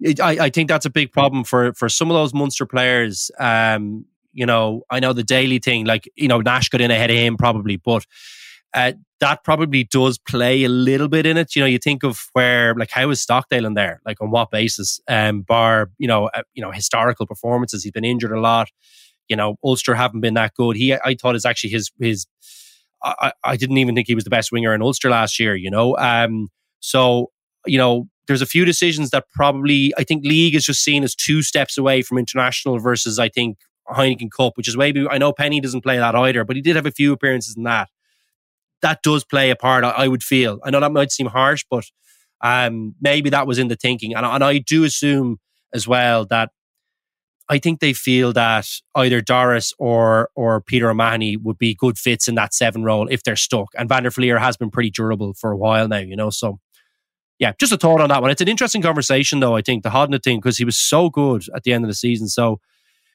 It, 0.00 0.20
I, 0.20 0.46
I 0.46 0.50
think 0.50 0.68
that's 0.68 0.86
a 0.86 0.90
big 0.90 1.12
problem 1.12 1.44
for 1.44 1.74
for 1.74 1.88
some 1.88 2.10
of 2.10 2.14
those 2.14 2.32
Munster 2.32 2.66
players. 2.66 3.30
Um, 3.38 4.06
you 4.32 4.46
know, 4.46 4.82
I 4.88 5.00
know 5.00 5.12
the 5.12 5.24
daily 5.24 5.58
thing, 5.58 5.84
like 5.84 6.10
you 6.16 6.28
know, 6.28 6.40
Nash 6.40 6.68
got 6.68 6.80
in 6.80 6.90
ahead 6.90 7.10
of 7.10 7.16
him 7.16 7.36
probably, 7.36 7.76
but 7.76 8.06
uh, 8.74 8.92
that 9.20 9.44
probably 9.44 9.84
does 9.84 10.18
play 10.18 10.64
a 10.64 10.68
little 10.68 11.08
bit 11.08 11.26
in 11.26 11.36
it. 11.36 11.54
You 11.54 11.62
know, 11.62 11.66
you 11.66 11.78
think 11.78 12.02
of 12.02 12.28
where, 12.32 12.74
like, 12.74 12.90
how 12.90 13.10
is 13.10 13.20
Stockdale 13.20 13.66
in 13.66 13.74
there? 13.74 14.00
Like, 14.06 14.20
on 14.20 14.30
what 14.30 14.50
basis? 14.50 15.00
Um, 15.08 15.42
bar, 15.42 15.90
you 15.98 16.08
know, 16.08 16.30
uh, 16.34 16.42
you 16.54 16.62
know, 16.62 16.70
historical 16.70 17.26
performances. 17.26 17.82
He's 17.82 17.92
been 17.92 18.04
injured 18.04 18.32
a 18.32 18.40
lot. 18.40 18.68
You 19.28 19.36
know, 19.36 19.56
Ulster 19.62 19.94
haven't 19.94 20.20
been 20.20 20.34
that 20.34 20.54
good. 20.54 20.76
He, 20.76 20.94
I 20.94 21.14
thought, 21.20 21.36
is 21.36 21.44
actually 21.44 21.70
his 21.70 21.90
his. 22.00 22.26
I, 23.02 23.32
I 23.44 23.56
didn't 23.56 23.78
even 23.78 23.94
think 23.94 24.08
he 24.08 24.14
was 24.14 24.24
the 24.24 24.30
best 24.30 24.52
winger 24.52 24.74
in 24.74 24.82
Ulster 24.82 25.08
last 25.08 25.38
year. 25.38 25.54
You 25.54 25.70
know, 25.70 25.96
um, 25.96 26.48
so 26.80 27.30
you 27.66 27.78
know, 27.78 28.08
there's 28.26 28.42
a 28.42 28.46
few 28.46 28.64
decisions 28.64 29.10
that 29.10 29.24
probably 29.34 29.92
I 29.98 30.04
think 30.04 30.24
league 30.24 30.54
is 30.54 30.64
just 30.64 30.82
seen 30.82 31.02
as 31.02 31.14
two 31.14 31.42
steps 31.42 31.76
away 31.76 32.02
from 32.02 32.18
international 32.18 32.78
versus 32.78 33.18
I 33.18 33.28
think 33.28 33.58
Heineken 33.88 34.30
Cup, 34.30 34.52
which 34.56 34.68
is 34.68 34.76
maybe 34.76 35.06
I 35.08 35.18
know 35.18 35.32
Penny 35.32 35.60
doesn't 35.60 35.82
play 35.82 35.98
that 35.98 36.14
either, 36.14 36.44
but 36.44 36.56
he 36.56 36.62
did 36.62 36.76
have 36.76 36.86
a 36.86 36.92
few 36.92 37.12
appearances 37.12 37.56
in 37.56 37.64
that. 37.64 37.88
That 38.82 39.02
does 39.02 39.24
play 39.24 39.50
a 39.50 39.56
part. 39.56 39.84
I, 39.84 39.90
I 39.90 40.08
would 40.08 40.22
feel. 40.22 40.60
I 40.64 40.70
know 40.70 40.80
that 40.80 40.92
might 40.92 41.12
seem 41.12 41.26
harsh, 41.26 41.64
but 41.70 41.84
um, 42.40 42.94
maybe 43.00 43.30
that 43.30 43.46
was 43.46 43.58
in 43.58 43.68
the 43.68 43.76
thinking, 43.76 44.14
and, 44.14 44.24
and 44.24 44.42
I 44.42 44.58
do 44.58 44.84
assume 44.84 45.38
as 45.74 45.86
well 45.86 46.26
that 46.26 46.50
I 47.50 47.58
think 47.58 47.80
they 47.80 47.92
feel 47.92 48.32
that 48.34 48.68
either 48.94 49.20
Doris 49.20 49.74
or 49.78 50.30
or 50.36 50.60
Peter 50.60 50.88
O'Mahony 50.88 51.36
would 51.36 51.58
be 51.58 51.74
good 51.74 51.98
fits 51.98 52.28
in 52.28 52.36
that 52.36 52.54
seven 52.54 52.84
role 52.84 53.08
if 53.08 53.24
they're 53.24 53.34
stuck. 53.34 53.68
And 53.76 53.88
Van 53.88 54.04
der 54.04 54.10
Flier 54.10 54.38
has 54.38 54.56
been 54.56 54.70
pretty 54.70 54.90
durable 54.90 55.34
for 55.34 55.50
a 55.50 55.56
while 55.56 55.88
now, 55.88 55.98
you 55.98 56.14
know. 56.14 56.30
So 56.30 56.60
yeah, 57.40 57.52
just 57.58 57.72
a 57.72 57.76
thought 57.76 58.00
on 58.00 58.08
that 58.10 58.22
one. 58.22 58.30
It's 58.30 58.40
an 58.40 58.48
interesting 58.48 58.82
conversation 58.82 59.40
though, 59.40 59.56
I 59.56 59.62
think, 59.62 59.82
the 59.82 59.90
Hodnett 59.90 60.22
thing, 60.22 60.38
because 60.38 60.58
he 60.58 60.64
was 60.64 60.78
so 60.78 61.10
good 61.10 61.42
at 61.54 61.64
the 61.64 61.72
end 61.72 61.82
of 61.84 61.88
the 61.88 61.94
season. 61.94 62.28
So 62.28 62.60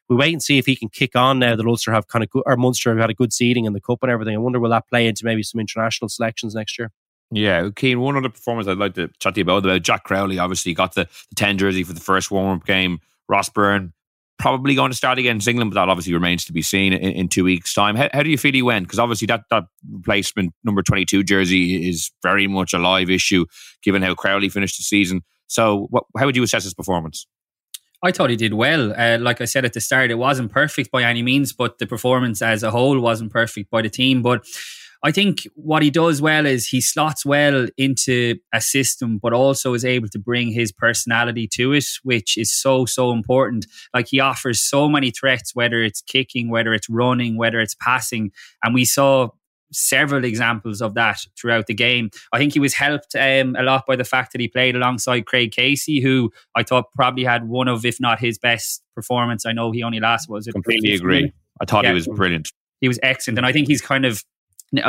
we 0.10 0.16
wait 0.16 0.34
and 0.34 0.44
see 0.44 0.58
if 0.58 0.66
he 0.66 0.76
can 0.76 0.90
kick 0.90 1.16
on 1.16 1.40
now 1.40 1.56
that 1.56 1.66
Ulster 1.66 1.92
have 1.92 2.08
kind 2.08 2.24
of 2.24 2.30
good 2.30 2.44
or 2.46 2.58
Munster 2.58 2.92
have 2.92 3.00
had 3.00 3.10
a 3.10 3.14
good 3.14 3.34
seeding 3.34 3.66
in 3.66 3.74
the 3.74 3.82
cup 3.82 4.00
and 4.02 4.12
everything. 4.12 4.36
I 4.36 4.40
wonder 4.40 4.60
will 4.60 4.70
that 4.70 4.88
play 4.88 5.08
into 5.08 5.26
maybe 5.26 5.44
some 5.44 5.60
international 5.60 6.10
selections 6.10 6.54
next 6.54 6.78
year? 6.78 6.92
Yeah, 7.32 7.70
Cian. 7.78 8.00
One 8.00 8.16
other 8.16 8.30
performance 8.30 8.68
I'd 8.68 8.78
like 8.78 8.94
to 8.96 9.10
chat 9.20 9.34
to 9.34 9.40
you 9.40 9.44
about 9.44 9.66
about 9.66 9.82
Jack 9.82 10.04
Crowley. 10.04 10.38
Obviously, 10.38 10.74
got 10.74 10.94
the, 10.94 11.06
the 11.30 11.36
ten 11.36 11.58
jersey 11.58 11.84
for 11.84 11.94
the 11.94 12.00
first 12.00 12.30
warm 12.30 12.60
up 12.60 12.66
game. 12.66 13.00
Ross 13.28 13.50
Byrne 13.50 13.94
probably 14.38 14.76
going 14.76 14.92
to 14.92 14.98
start 14.98 15.18
against 15.18 15.48
England, 15.48 15.72
but 15.72 15.76
that 15.76 15.90
obviously 15.90 16.14
remains 16.14 16.46
to 16.46 16.54
be 16.54 16.62
seen 16.62 16.94
in, 16.94 17.12
in 17.14 17.28
two 17.28 17.44
weeks' 17.44 17.74
time. 17.74 17.96
How, 17.96 18.10
how 18.14 18.22
do 18.22 18.30
you 18.30 18.38
feel 18.38 18.54
he 18.54 18.62
went? 18.62 18.86
Because 18.86 19.00
obviously 19.00 19.26
that 19.28 19.44
that 19.50 19.64
replacement 19.92 20.54
number 20.64 20.84
twenty 20.84 21.04
two 21.04 21.24
jersey 21.24 21.90
is 21.90 22.12
very 22.22 22.48
much 22.48 22.74
a 22.74 22.78
live 22.78 23.10
issue, 23.10 23.46
given 23.82 24.04
how 24.04 24.14
Crowley 24.14 24.50
finished 24.50 24.78
the 24.78 24.84
season. 24.84 25.22
So, 25.48 25.88
what, 25.90 26.04
how 26.18 26.26
would 26.26 26.36
you 26.36 26.44
assess 26.44 26.64
his 26.64 26.74
performance? 26.74 27.26
I 28.04 28.12
thought 28.12 28.30
he 28.30 28.36
did 28.36 28.54
well. 28.54 28.94
Uh, 28.98 29.18
like 29.20 29.42
I 29.42 29.46
said 29.46 29.66
at 29.66 29.74
the 29.74 29.82
start, 29.82 30.12
it 30.12 30.16
wasn't 30.16 30.52
perfect 30.52 30.92
by 30.92 31.04
any 31.04 31.24
means, 31.24 31.54
but 31.54 31.78
the 31.80 31.88
performance 31.88 32.42
as 32.42 32.64
a 32.64 32.72
whole 32.72 33.00
wasn't 33.00 33.32
perfect 33.32 33.72
by 33.72 33.82
the 33.82 33.90
team. 33.90 34.22
But 34.22 34.46
I 35.04 35.12
think 35.12 35.48
what 35.54 35.84
he 35.84 35.92
does 35.92 36.20
well 36.20 36.48
is 36.48 36.68
he 36.68 36.82
slots 36.82 37.26
well 37.26 37.68
into 37.78 38.38
a 38.52 38.60
system, 38.60 39.20
but 39.22 39.34
also 39.34 39.76
is 39.76 39.86
able 39.86 40.08
to 40.10 40.18
bring 40.20 40.52
his 40.52 40.72
personality 40.72 41.48
to 41.54 41.74
it, 41.74 41.86
which 42.02 42.38
is 42.38 42.52
so, 42.52 42.86
so 42.86 43.12
important. 43.12 43.68
Like 43.94 44.08
he 44.08 44.20
offers 44.20 44.64
so 44.64 44.90
many 44.90 45.12
threats, 45.12 45.54
whether 45.54 45.84
it's 45.84 46.02
kicking, 46.02 46.50
whether 46.50 46.74
it's 46.74 46.90
running, 46.90 47.38
whether 47.38 47.60
it's 47.60 47.76
passing. 47.76 48.32
And 48.64 48.74
we 48.74 48.84
saw 48.84 49.30
several 49.76 50.24
examples 50.24 50.82
of 50.82 50.94
that 50.96 51.26
throughout 51.38 51.68
the 51.68 51.74
game. 51.74 52.10
I 52.32 52.38
think 52.38 52.54
he 52.54 52.60
was 52.60 52.74
helped 52.74 53.16
um, 53.16 53.56
a 53.58 53.64
lot 53.64 53.86
by 53.86 53.96
the 53.96 54.04
fact 54.04 54.32
that 54.32 54.42
he 54.42 54.48
played 54.48 54.76
alongside 54.76 55.26
Craig 55.26 55.52
Casey, 55.52 56.02
who 56.02 56.32
I 56.56 56.64
thought 56.64 56.92
probably 56.94 57.24
had 57.24 57.48
one 57.48 57.68
of, 57.68 57.86
if 57.86 58.00
not 58.00 58.20
his 58.20 58.38
best 58.38 58.84
performance. 58.96 59.46
I 59.46 59.52
know 59.52 59.72
he 59.72 59.84
only 59.84 60.00
last 60.00 60.30
was 60.30 60.48
it 60.48 60.54
completely 60.54 60.94
agree. 60.94 61.32
I 61.62 61.66
thought 61.66 61.84
yeah. 61.84 61.92
he 61.92 61.96
was 61.96 62.08
brilliant. 62.08 62.52
He 62.82 62.88
was 62.88 63.00
excellent, 63.02 63.38
and 63.40 63.46
I 63.46 63.52
think 63.52 63.68
he's 63.68 63.82
kind 63.82 64.06
of 64.06 64.24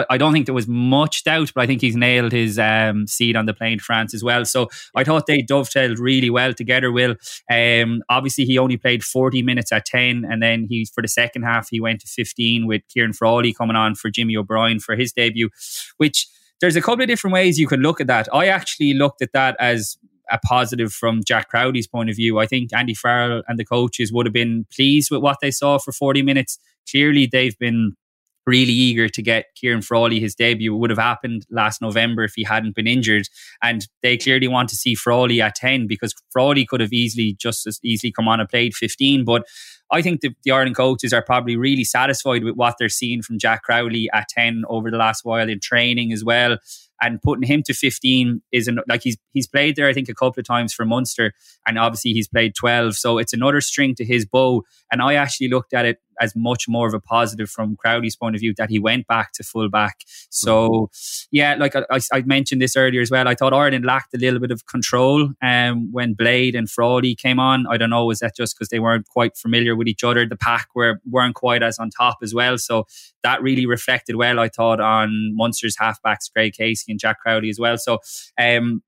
I 0.09 0.17
don't 0.17 0.33
think 0.33 0.47
there 0.47 0.55
was 0.55 0.67
much 0.67 1.25
doubt, 1.25 1.53
but 1.55 1.63
I 1.63 1.67
think 1.67 1.81
he's 1.81 1.97
nailed 1.97 2.33
his 2.33 2.59
um, 2.59 3.07
seed 3.07 3.37
on 3.37 3.47
the 3.47 3.55
plane 3.55 3.79
to 3.79 3.85
France 3.85 4.15
as 4.15 4.25
well. 4.25 4.45
So 4.45 4.69
I 4.95 5.05
thought 5.05 5.27
they 5.27 5.43
dovetailed 5.43 5.99
really 5.99 6.31
well 6.31 6.55
together. 6.55 6.91
Will 6.91 7.17
um, 7.51 8.03
obviously 8.09 8.45
he 8.45 8.59
only 8.59 8.79
played 8.79 9.05
forty 9.05 9.43
minutes 9.43 9.73
at 9.73 9.85
ten, 9.85 10.25
and 10.29 10.43
then 10.43 10.67
he 10.69 10.87
for 10.87 11.03
the 11.03 11.09
second 11.09 11.43
half 11.43 11.69
he 11.71 11.81
went 11.81 12.01
to 12.01 12.07
fifteen 12.07 12.67
with 12.67 12.83
Ciarán 12.89 13.15
Frawley 13.15 13.53
coming 13.53 13.77
on 13.77 13.95
for 13.95 14.11
Jimmy 14.11 14.37
O'Brien 14.37 14.81
for 14.81 14.97
his 14.97 15.13
debut. 15.13 15.51
Which 15.99 16.27
there's 16.61 16.77
a 16.77 16.83
couple 16.83 17.03
of 17.03 17.09
different 17.09 17.35
ways 17.35 17.59
you 17.59 17.69
could 17.69 17.81
look 17.81 18.01
at 18.01 18.07
that. 18.07 18.29
I 18.33 18.47
actually 18.47 18.95
looked 18.95 19.21
at 19.23 19.33
that 19.33 19.57
as 19.61 19.99
a 20.31 20.39
positive 20.39 20.93
from 20.93 21.23
Jack 21.25 21.49
Crowley's 21.49 21.87
point 21.87 22.11
of 22.11 22.17
view. 22.17 22.39
I 22.39 22.47
think 22.47 22.73
Andy 22.73 22.95
Farrell 22.95 23.43
and 23.47 23.59
the 23.59 23.65
coaches 23.65 24.13
would 24.13 24.27
have 24.27 24.33
been 24.33 24.67
pleased 24.75 25.11
with 25.11 25.21
what 25.21 25.39
they 25.41 25.51
saw 25.51 25.79
for 25.79 25.93
40 25.93 26.23
minutes. 26.23 26.59
Clearly, 26.91 27.27
they've 27.27 27.59
been 27.59 27.97
really 28.47 28.73
eager 28.73 29.09
to 29.09 29.23
get 29.23 29.47
Ciarán 29.57 29.85
Frawley 29.85 30.21
his 30.21 30.35
debut. 30.35 30.75
It 30.75 30.79
would 30.79 30.91
have 30.91 30.99
happened 30.99 31.47
last 31.51 31.83
November 31.83 32.25
if 32.25 32.35
he 32.37 32.45
hadn't 32.45 32.75
been 32.75 32.87
injured. 32.87 33.29
And 33.63 33.87
they 34.03 34.17
clearly 34.17 34.49
want 34.49 34.69
to 34.71 34.77
see 34.77 34.95
Frawley 34.95 35.43
at 35.43 35.57
10 35.57 35.87
because 35.87 36.15
Frawley 36.31 36.65
could 36.65 36.81
have 36.81 36.93
easily 36.93 37.35
just 37.35 37.67
as 37.67 37.81
easily 37.83 38.13
come 38.13 38.29
on 38.29 38.41
and 38.41 38.49
played 38.49 38.75
15. 38.75 39.25
But 39.25 39.47
I 39.91 40.03
think 40.03 40.21
the, 40.21 40.31
the 40.45 40.51
Ireland 40.51 40.77
coaches 40.77 41.13
are 41.13 41.23
probably 41.23 41.57
really 41.57 41.85
satisfied 41.85 42.45
with 42.45 42.55
what 42.55 42.77
they're 42.79 42.89
seeing 42.89 43.23
from 43.23 43.39
Jack 43.39 43.63
Crowley 43.63 44.09
at 44.13 44.29
10 44.29 44.65
over 44.69 44.91
the 44.91 44.97
last 44.97 45.25
while 45.25 45.49
in 45.49 45.61
training 45.61 46.13
as 46.13 46.25
well 46.25 46.59
and 47.01 47.21
putting 47.23 47.43
him 47.43 47.63
to 47.65 47.75
15 47.75 48.43
is 48.53 48.69
an, 48.69 48.81
like 48.89 49.03
he's 49.03 49.17
he's 49.33 49.47
played 49.47 49.77
there 49.77 49.89
I 49.89 49.93
think 49.93 50.09
a 50.09 50.15
couple 50.15 50.41
of 50.41 50.47
times 50.47 50.73
for 50.73 50.85
Munster 50.85 51.33
and 51.67 51.79
obviously 51.79 52.13
he's 52.13 52.29
played 52.29 52.55
12 52.55 52.97
so 52.97 53.19
it's 53.19 53.33
another 53.33 53.61
string 53.61 53.95
to 53.97 54.05
his 54.05 54.25
bow. 54.25 54.65
And 54.91 55.03
I 55.03 55.15
actually 55.15 55.49
looked 55.49 55.75
at 55.75 55.85
it 55.85 55.99
as 56.19 56.35
much 56.35 56.67
more 56.67 56.89
of 56.89 56.95
a 56.95 57.01
positive 57.01 57.51
from 57.51 57.77
Crowley's 57.77 58.17
point 58.17 58.35
of 58.35 58.41
view 58.41 58.55
that 58.57 58.71
he 58.71 58.79
went 58.79 59.07
back 59.07 59.33
to 59.33 59.43
full 59.43 59.69
back. 59.69 60.01
So 60.31 60.91
yeah 61.31 61.57
like 61.59 61.77
I, 61.77 62.01
I, 62.13 62.23
mentioned 62.23 62.63
this 62.63 62.77
earlier 62.77 63.03
as 63.03 63.11
well 63.11 63.29
I 63.29 63.35
thought 63.35 63.53
Ireland 63.53 63.85
lacked 63.85 64.15
a 64.15 64.19
little 64.19 64.41
bit 64.41 64.51
of 64.51 64.67
control 64.67 65.31
um, 65.43 65.93
when 65.93 66.15
Blade 66.15 66.55
and 66.55 66.71
Frawley 66.71 67.15
came 67.15 67.39
on. 67.39 67.67
I 67.67 67.77
don't 67.77 67.91
know 67.91 68.07
was 68.07 68.21
that 68.21 68.35
just 68.35 68.57
because 68.57 68.69
they 68.69 68.79
weren't 68.79 69.07
quite 69.07 69.37
familiar 69.37 69.77
with 69.77 69.89
each 69.89 70.05
other? 70.05 70.27
The 70.27 70.37
pack 70.37 70.69
were 70.75 71.01
weren't 71.11 71.35
quite 71.35 71.63
as 71.63 71.79
on 71.79 71.91
top 71.91 72.19
as 72.23 72.33
well 72.33 72.57
so 72.59 72.87
that 73.23 73.43
really 73.43 73.67
reflected 73.67 74.17
well 74.17 74.39
I 74.41 74.49
thought 74.49 74.81
on 74.81 75.33
Munster's 75.35 75.77
halfbacks 75.77 76.33
Craig 76.33 76.55
Casey 76.55 76.86
and 76.93 77.01
Jack 77.01 77.21
Crowley 77.21 77.51
as 77.51 77.59
well. 77.59 77.79
So 77.79 77.99
um, 78.39 78.83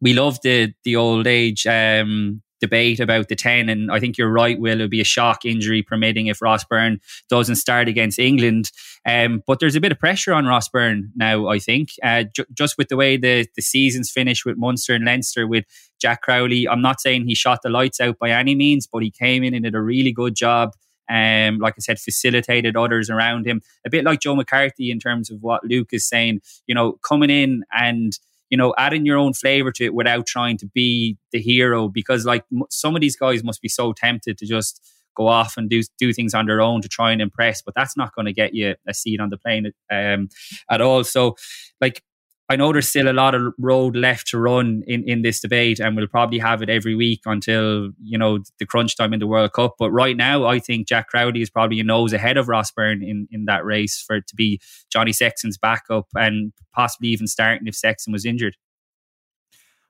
we 0.00 0.12
love 0.12 0.38
the 0.42 0.72
the 0.84 0.96
old 0.96 1.26
age 1.26 1.66
um, 1.66 2.42
debate 2.64 2.98
about 2.98 3.28
the 3.28 3.36
10 3.36 3.68
and 3.68 3.90
I 3.92 4.00
think 4.00 4.16
you're 4.16 4.30
right 4.30 4.58
Will. 4.58 4.80
It 4.80 4.90
be 4.90 5.00
a 5.00 5.04
shock 5.04 5.44
injury 5.44 5.82
permitting 5.82 6.28
if 6.28 6.40
Ross 6.40 6.64
Byrne 6.64 6.98
doesn't 7.28 7.56
start 7.56 7.88
against 7.88 8.18
England. 8.18 8.70
Um, 9.06 9.42
but 9.46 9.60
there's 9.60 9.76
a 9.76 9.82
bit 9.82 9.92
of 9.92 9.98
pressure 9.98 10.32
on 10.32 10.46
Ross 10.46 10.68
Byrne 10.68 11.10
now 11.14 11.48
I 11.48 11.58
think. 11.58 11.90
Uh, 12.02 12.24
ju- 12.34 12.46
just 12.54 12.78
with 12.78 12.88
the 12.88 12.96
way 12.96 13.18
the, 13.18 13.46
the 13.54 13.60
seasons 13.60 14.10
finished 14.10 14.46
with 14.46 14.56
Munster 14.56 14.94
and 14.94 15.04
Leinster 15.04 15.46
with 15.46 15.66
Jack 16.00 16.22
Crowley 16.22 16.66
I'm 16.66 16.82
not 16.82 17.00
saying 17.00 17.26
he 17.26 17.34
shot 17.34 17.60
the 17.62 17.68
lights 17.68 18.00
out 18.00 18.18
by 18.18 18.30
any 18.30 18.54
means 18.54 18.86
but 18.90 19.02
he 19.02 19.10
came 19.10 19.44
in 19.44 19.52
and 19.52 19.64
did 19.64 19.74
a 19.74 19.82
really 19.82 20.12
good 20.12 20.34
job 20.34 20.70
um, 21.10 21.58
like 21.58 21.74
I 21.76 21.80
said, 21.80 21.98
facilitated 21.98 22.76
others 22.76 23.10
around 23.10 23.46
him. 23.46 23.60
A 23.86 23.90
bit 23.90 24.04
like 24.04 24.20
Joe 24.20 24.34
McCarthy 24.34 24.90
in 24.90 24.98
terms 24.98 25.30
of 25.30 25.38
what 25.42 25.64
Luke 25.64 25.90
is 25.92 26.08
saying, 26.08 26.40
you 26.66 26.74
know, 26.74 26.92
coming 27.02 27.30
in 27.30 27.64
and 27.72 28.18
you 28.50 28.58
know, 28.58 28.74
adding 28.78 29.04
your 29.04 29.18
own 29.18 29.32
flavor 29.32 29.72
to 29.72 29.84
it 29.84 29.94
without 29.94 30.26
trying 30.26 30.56
to 30.58 30.66
be 30.66 31.16
the 31.32 31.40
hero. 31.40 31.88
Because 31.88 32.24
like 32.24 32.44
some 32.70 32.94
of 32.94 33.00
these 33.00 33.16
guys 33.16 33.42
must 33.42 33.60
be 33.60 33.68
so 33.68 33.92
tempted 33.92 34.38
to 34.38 34.46
just 34.46 34.80
go 35.16 35.26
off 35.28 35.56
and 35.56 35.70
do 35.70 35.82
do 35.98 36.12
things 36.12 36.34
on 36.34 36.46
their 36.46 36.60
own 36.60 36.82
to 36.82 36.88
try 36.88 37.12
and 37.12 37.22
impress, 37.22 37.62
but 37.62 37.74
that's 37.74 37.96
not 37.96 38.14
going 38.14 38.26
to 38.26 38.32
get 38.32 38.54
you 38.54 38.74
a 38.86 38.94
seat 38.94 39.20
on 39.20 39.30
the 39.30 39.38
plane 39.38 39.72
um, 39.90 40.28
at 40.70 40.80
all. 40.80 41.04
So, 41.04 41.36
like 41.80 42.02
I 42.50 42.56
know 42.56 42.72
there's 42.72 42.88
still 42.88 43.10
a 43.10 43.12
lot 43.12 43.34
of 43.34 43.54
road 43.58 43.96
left 43.96 44.26
to 44.28 44.38
run 44.38 44.82
in, 44.86 45.02
in 45.08 45.22
this 45.22 45.40
debate, 45.40 45.80
and 45.80 45.96
we'll 45.96 46.06
probably 46.06 46.38
have 46.38 46.60
it 46.60 46.68
every 46.68 46.94
week 46.94 47.22
until 47.24 47.90
you 48.02 48.18
know 48.18 48.40
the 48.58 48.66
crunch 48.66 48.96
time 48.96 49.14
in 49.14 49.20
the 49.20 49.26
World 49.26 49.54
Cup. 49.54 49.76
But 49.78 49.90
right 49.92 50.16
now, 50.16 50.44
I 50.44 50.58
think 50.58 50.86
Jack 50.86 51.08
Crowley 51.08 51.40
is 51.40 51.48
probably 51.48 51.80
a 51.80 51.84
nose 51.84 52.12
ahead 52.12 52.36
of 52.36 52.48
Ross 52.48 52.70
Byrne 52.70 53.02
in, 53.02 53.28
in 53.30 53.46
that 53.46 53.64
race 53.64 54.02
for 54.06 54.16
it 54.16 54.26
to 54.28 54.36
be 54.36 54.60
Johnny 54.92 55.12
Sexton's 55.12 55.56
backup 55.56 56.06
and 56.14 56.52
possibly 56.74 57.08
even 57.08 57.26
starting 57.26 57.66
if 57.66 57.74
Sexton 57.74 58.12
was 58.12 58.26
injured. 58.26 58.56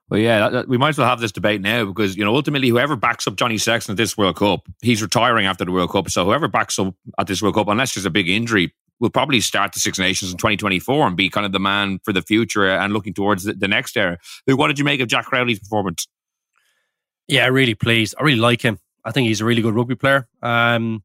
Well, 0.09 0.19
yeah, 0.19 0.63
we 0.67 0.77
might 0.77 0.89
as 0.89 0.97
well 0.99 1.07
have 1.07 1.19
this 1.19 1.31
debate 1.31 1.61
now 1.61 1.83
because 1.85 2.15
you 2.15 2.23
know 2.23 2.35
ultimately 2.35 2.69
whoever 2.69 2.95
backs 2.95 3.27
up 3.27 3.35
Johnny 3.35 3.57
Sexton 3.57 3.93
at 3.93 3.97
this 3.97 4.17
World 4.17 4.37
Cup, 4.37 4.61
he's 4.81 5.01
retiring 5.01 5.45
after 5.45 5.65
the 5.65 5.71
World 5.71 5.91
Cup. 5.91 6.09
So 6.09 6.23
whoever 6.23 6.47
backs 6.47 6.79
up 6.79 6.93
at 7.19 7.27
this 7.27 7.41
World 7.41 7.55
Cup, 7.55 7.67
unless 7.67 7.95
there's 7.95 8.05
a 8.05 8.11
big 8.11 8.29
injury, 8.29 8.73
will 8.99 9.09
probably 9.09 9.41
start 9.41 9.73
the 9.73 9.79
Six 9.79 9.99
Nations 9.99 10.31
in 10.31 10.37
2024 10.37 11.07
and 11.07 11.17
be 11.17 11.29
kind 11.29 11.45
of 11.45 11.51
the 11.51 11.59
man 11.59 11.99
for 12.03 12.13
the 12.13 12.21
future 12.21 12.67
and 12.67 12.93
looking 12.93 13.13
towards 13.13 13.43
the, 13.43 13.53
the 13.53 13.67
next 13.67 13.97
era. 13.97 14.17
What 14.45 14.67
did 14.67 14.79
you 14.79 14.85
make 14.85 15.01
of 15.01 15.07
Jack 15.07 15.25
Crowley's 15.25 15.59
performance? 15.59 16.07
Yeah, 17.27 17.47
really 17.47 17.75
pleased. 17.75 18.15
I 18.19 18.23
really 18.23 18.39
like 18.39 18.61
him. 18.61 18.79
I 19.03 19.11
think 19.11 19.27
he's 19.27 19.41
a 19.41 19.45
really 19.45 19.61
good 19.61 19.75
rugby 19.75 19.95
player. 19.95 20.27
Um, 20.41 21.03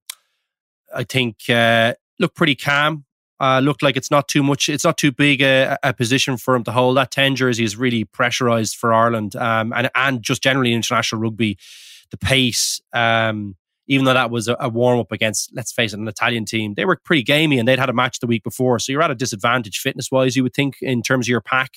I 0.95 1.05
think 1.05 1.49
uh, 1.49 1.95
looked 2.19 2.37
pretty 2.37 2.55
calm. 2.55 3.05
Uh, 3.39 3.61
looked 3.61 3.83
like 3.83 3.97
it's 3.97 4.11
not 4.11 4.29
too 4.29 4.43
much. 4.43 4.69
It's 4.69 4.85
not 4.85 4.99
too 4.99 5.13
big 5.13 5.41
a, 5.41 5.79
a 5.83 5.95
position 5.95 6.37
for 6.37 6.55
him 6.55 6.65
to 6.65 6.73
hold. 6.73 6.99
That 6.99 7.11
ten 7.11 7.37
jersey 7.37 7.65
is 7.65 7.75
really 7.75 8.05
pressurized 8.05 8.77
for 8.77 8.93
Ireland, 8.93 9.35
um, 9.35 9.73
and 9.73 9.91
and 9.95 10.23
just 10.23 10.43
generally 10.43 10.75
international 10.75 11.23
rugby. 11.23 11.57
The 12.11 12.19
pace, 12.19 12.83
um, 12.93 13.57
even 13.91 14.05
though 14.05 14.15
that 14.15 14.31
was 14.31 14.47
a, 14.47 14.57
a 14.61 14.69
warm 14.69 15.01
up 15.01 15.11
against, 15.11 15.51
let's 15.53 15.73
face 15.73 15.93
it, 15.93 15.99
an 15.99 16.07
Italian 16.07 16.45
team, 16.45 16.75
they 16.75 16.85
were 16.85 16.97
pretty 17.05 17.25
gamey 17.25 17.59
and 17.59 17.67
they'd 17.67 17.81
had 17.81 17.91
a 17.91 17.93
match 17.93 18.21
the 18.21 18.27
week 18.29 18.45
before. 18.45 18.79
So 18.79 18.93
you're 18.93 19.03
at 19.03 19.11
a 19.11 19.17
disadvantage 19.17 19.79
fitness 19.79 20.13
wise, 20.13 20.37
you 20.37 20.45
would 20.45 20.55
think, 20.55 20.77
in 20.81 21.03
terms 21.03 21.27
of 21.27 21.31
your 21.31 21.41
pack 21.41 21.73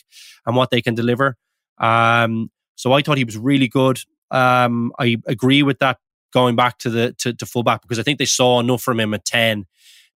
and 0.46 0.56
what 0.56 0.70
they 0.70 0.80
can 0.80 0.94
deliver. 0.94 1.38
Um, 1.80 2.52
so 2.76 2.94
I 2.94 3.02
thought 3.02 3.18
he 3.18 3.24
was 3.24 3.36
really 3.36 3.68
good. 3.68 4.00
Um, 4.30 4.94
I 5.00 5.18
agree 5.26 5.64
with 5.64 5.80
that 5.80 5.98
going 6.32 6.56
back 6.56 6.78
to 6.80 6.92
the 6.92 7.14
to, 7.14 7.34
to 7.34 7.46
fullback 7.48 7.82
because 7.82 7.98
I 7.98 8.04
think 8.04 8.20
they 8.20 8.26
saw 8.26 8.60
enough 8.60 8.84
from 8.84 9.00
him 9.00 9.16
at 9.16 9.26
10 9.26 9.66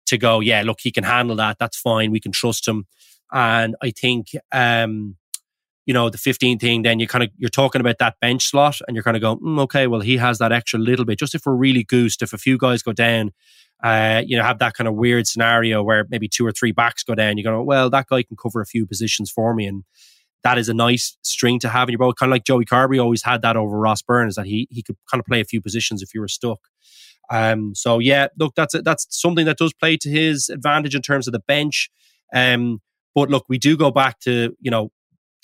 to 0.07 0.19
go, 0.19 0.41
yeah, 0.41 0.63
look, 0.67 0.81
he 0.83 0.93
can 0.93 1.05
handle 1.05 1.37
that. 1.37 1.57
That's 1.59 1.79
fine. 1.79 2.11
We 2.11 2.21
can 2.21 2.33
trust 2.33 2.69
him. 2.69 2.87
And 3.33 3.75
I 3.83 3.91
think 3.91 4.29
um, 4.53 5.17
you 5.87 5.95
know, 5.95 6.11
the 6.11 6.19
15 6.19 6.59
thing, 6.59 6.83
then 6.83 6.99
you 6.99 7.07
kind 7.07 7.25
of, 7.25 7.31
you're 7.37 7.49
talking 7.49 7.81
about 7.81 7.99
that 7.99 8.17
bench 8.21 8.51
slot 8.51 8.81
and 8.87 8.97
you're 8.97 9.05
kind 9.05 9.17
of 9.17 9.21
going, 9.21 9.39
mm, 9.39 9.61
okay, 9.61 9.87
well, 9.87 10.01
he 10.01 10.17
has 10.17 10.39
that 10.39 10.53
extra 10.53 10.81
little 10.81 11.05
bit. 11.05 11.19
Just 11.19 11.35
if 11.35 11.47
we're 11.47 11.55
really 11.55 11.85
goosed, 11.85 12.23
if 12.23 12.33
a 12.33 12.39
few 12.39 12.59
guys 12.59 12.83
go 12.83 12.93
down, 12.93 13.31
uh, 13.85 14.23
you 14.27 14.37
know, 14.37 14.43
have 14.43 14.59
that 14.59 14.75
kind 14.75 14.89
of 14.89 14.95
weird 14.95 15.27
scenario 15.29 15.83
where 15.83 16.05
maybe 16.11 16.29
two 16.29 16.45
or 16.45 16.51
three 16.51 16.73
backs 16.73 17.05
go 17.05 17.15
down, 17.15 17.39
you're 17.39 17.51
going, 17.51 17.65
well, 17.65 17.89
that 17.89 18.07
guy 18.09 18.23
can 18.25 18.37
cover 18.37 18.61
a 18.61 18.67
few 18.67 18.85
positions 18.85 19.31
for 19.31 19.55
me. 19.55 19.67
And 19.67 19.85
that 20.43 20.59
is 20.59 20.69
a 20.69 20.75
nice 20.75 21.17
string 21.23 21.61
to 21.61 21.69
have 21.69 21.89
in 21.89 21.93
your 21.93 21.99
boat. 21.99 22.17
Kind 22.17 22.31
of 22.31 22.35
like 22.35 22.45
Joey 22.45 22.65
Carbery 22.65 23.01
always 23.01 23.23
had 23.23 23.43
that 23.43 23.57
over 23.57 23.79
Ross 23.79 24.03
Burns, 24.03 24.35
that 24.35 24.47
he, 24.47 24.67
he 24.71 24.83
could 24.83 24.97
kind 25.11 25.21
of 25.21 25.27
play 25.27 25.41
a 25.41 25.45
few 25.45 25.61
positions 25.61 26.03
if 26.03 26.15
you 26.15 26.21
were 26.21 26.29
stuck. 26.29 26.59
Um, 27.31 27.75
so 27.75 27.99
yeah, 28.01 28.29
look, 28.39 28.55
that's 28.57 28.75
a, 28.75 28.83
that's 28.83 29.07
something 29.11 29.47
that 29.47 29.59
does 29.59 29.73
play 29.73 29.97
to 29.99 30.11
his 30.11 30.49
advantage 30.49 30.95
in 30.95 31.03
terms 31.03 31.27
of 31.27 31.33
the 31.33 31.41
bench. 31.41 31.91
Um, 32.35 32.81
but 33.15 33.31
look, 33.31 33.47
we 33.49 33.59
do 33.59 33.77
go 33.77 33.91
back 33.91 34.21
to 34.21 34.55
you 34.61 34.71
know 34.71 34.91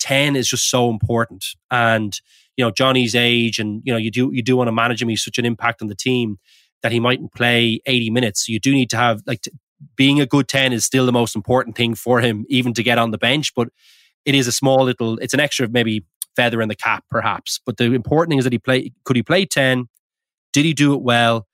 10 0.03 0.35
is 0.35 0.49
just 0.49 0.69
so 0.69 0.89
important. 0.89 1.45
And, 1.71 2.13
you 2.57 2.65
know, 2.65 2.71
Johnny's 2.71 3.15
age 3.15 3.57
and, 3.57 3.81
you 3.85 3.93
know, 3.93 3.97
you 3.97 4.11
do, 4.11 4.29
you 4.33 4.43
do 4.43 4.57
want 4.57 4.67
to 4.67 4.73
manage 4.73 5.01
him. 5.01 5.07
He's 5.07 5.23
such 5.23 5.37
an 5.37 5.45
impact 5.45 5.81
on 5.81 5.87
the 5.87 5.95
team 5.95 6.37
that 6.81 6.91
he 6.91 6.99
mightn't 6.99 7.33
play 7.33 7.79
80 7.85 8.09
minutes. 8.09 8.45
So 8.45 8.51
you 8.51 8.59
do 8.59 8.73
need 8.73 8.89
to 8.89 8.97
have 8.97 9.21
like, 9.25 9.41
t- 9.41 9.51
being 9.95 10.19
a 10.19 10.25
good 10.25 10.49
10 10.49 10.73
is 10.73 10.83
still 10.83 11.05
the 11.05 11.13
most 11.13 11.35
important 11.37 11.77
thing 11.77 11.95
for 11.95 12.19
him, 12.19 12.45
even 12.49 12.73
to 12.73 12.83
get 12.83 12.97
on 12.97 13.11
the 13.11 13.17
bench. 13.17 13.53
But 13.55 13.69
it 14.25 14.35
is 14.35 14.45
a 14.45 14.51
small 14.51 14.83
little, 14.83 15.17
it's 15.19 15.33
an 15.33 15.39
extra 15.39 15.69
maybe 15.69 16.05
feather 16.35 16.61
in 16.61 16.67
the 16.67 16.75
cap, 16.75 17.05
perhaps. 17.09 17.61
But 17.65 17.77
the 17.77 17.93
important 17.93 18.31
thing 18.31 18.39
is 18.39 18.43
that 18.43 18.53
he 18.53 18.59
play, 18.59 18.91
could 19.05 19.15
he 19.15 19.23
play 19.23 19.45
10? 19.45 19.87
Did 20.51 20.65
he 20.65 20.73
do 20.73 20.93
it 20.93 21.01
well? 21.01 21.47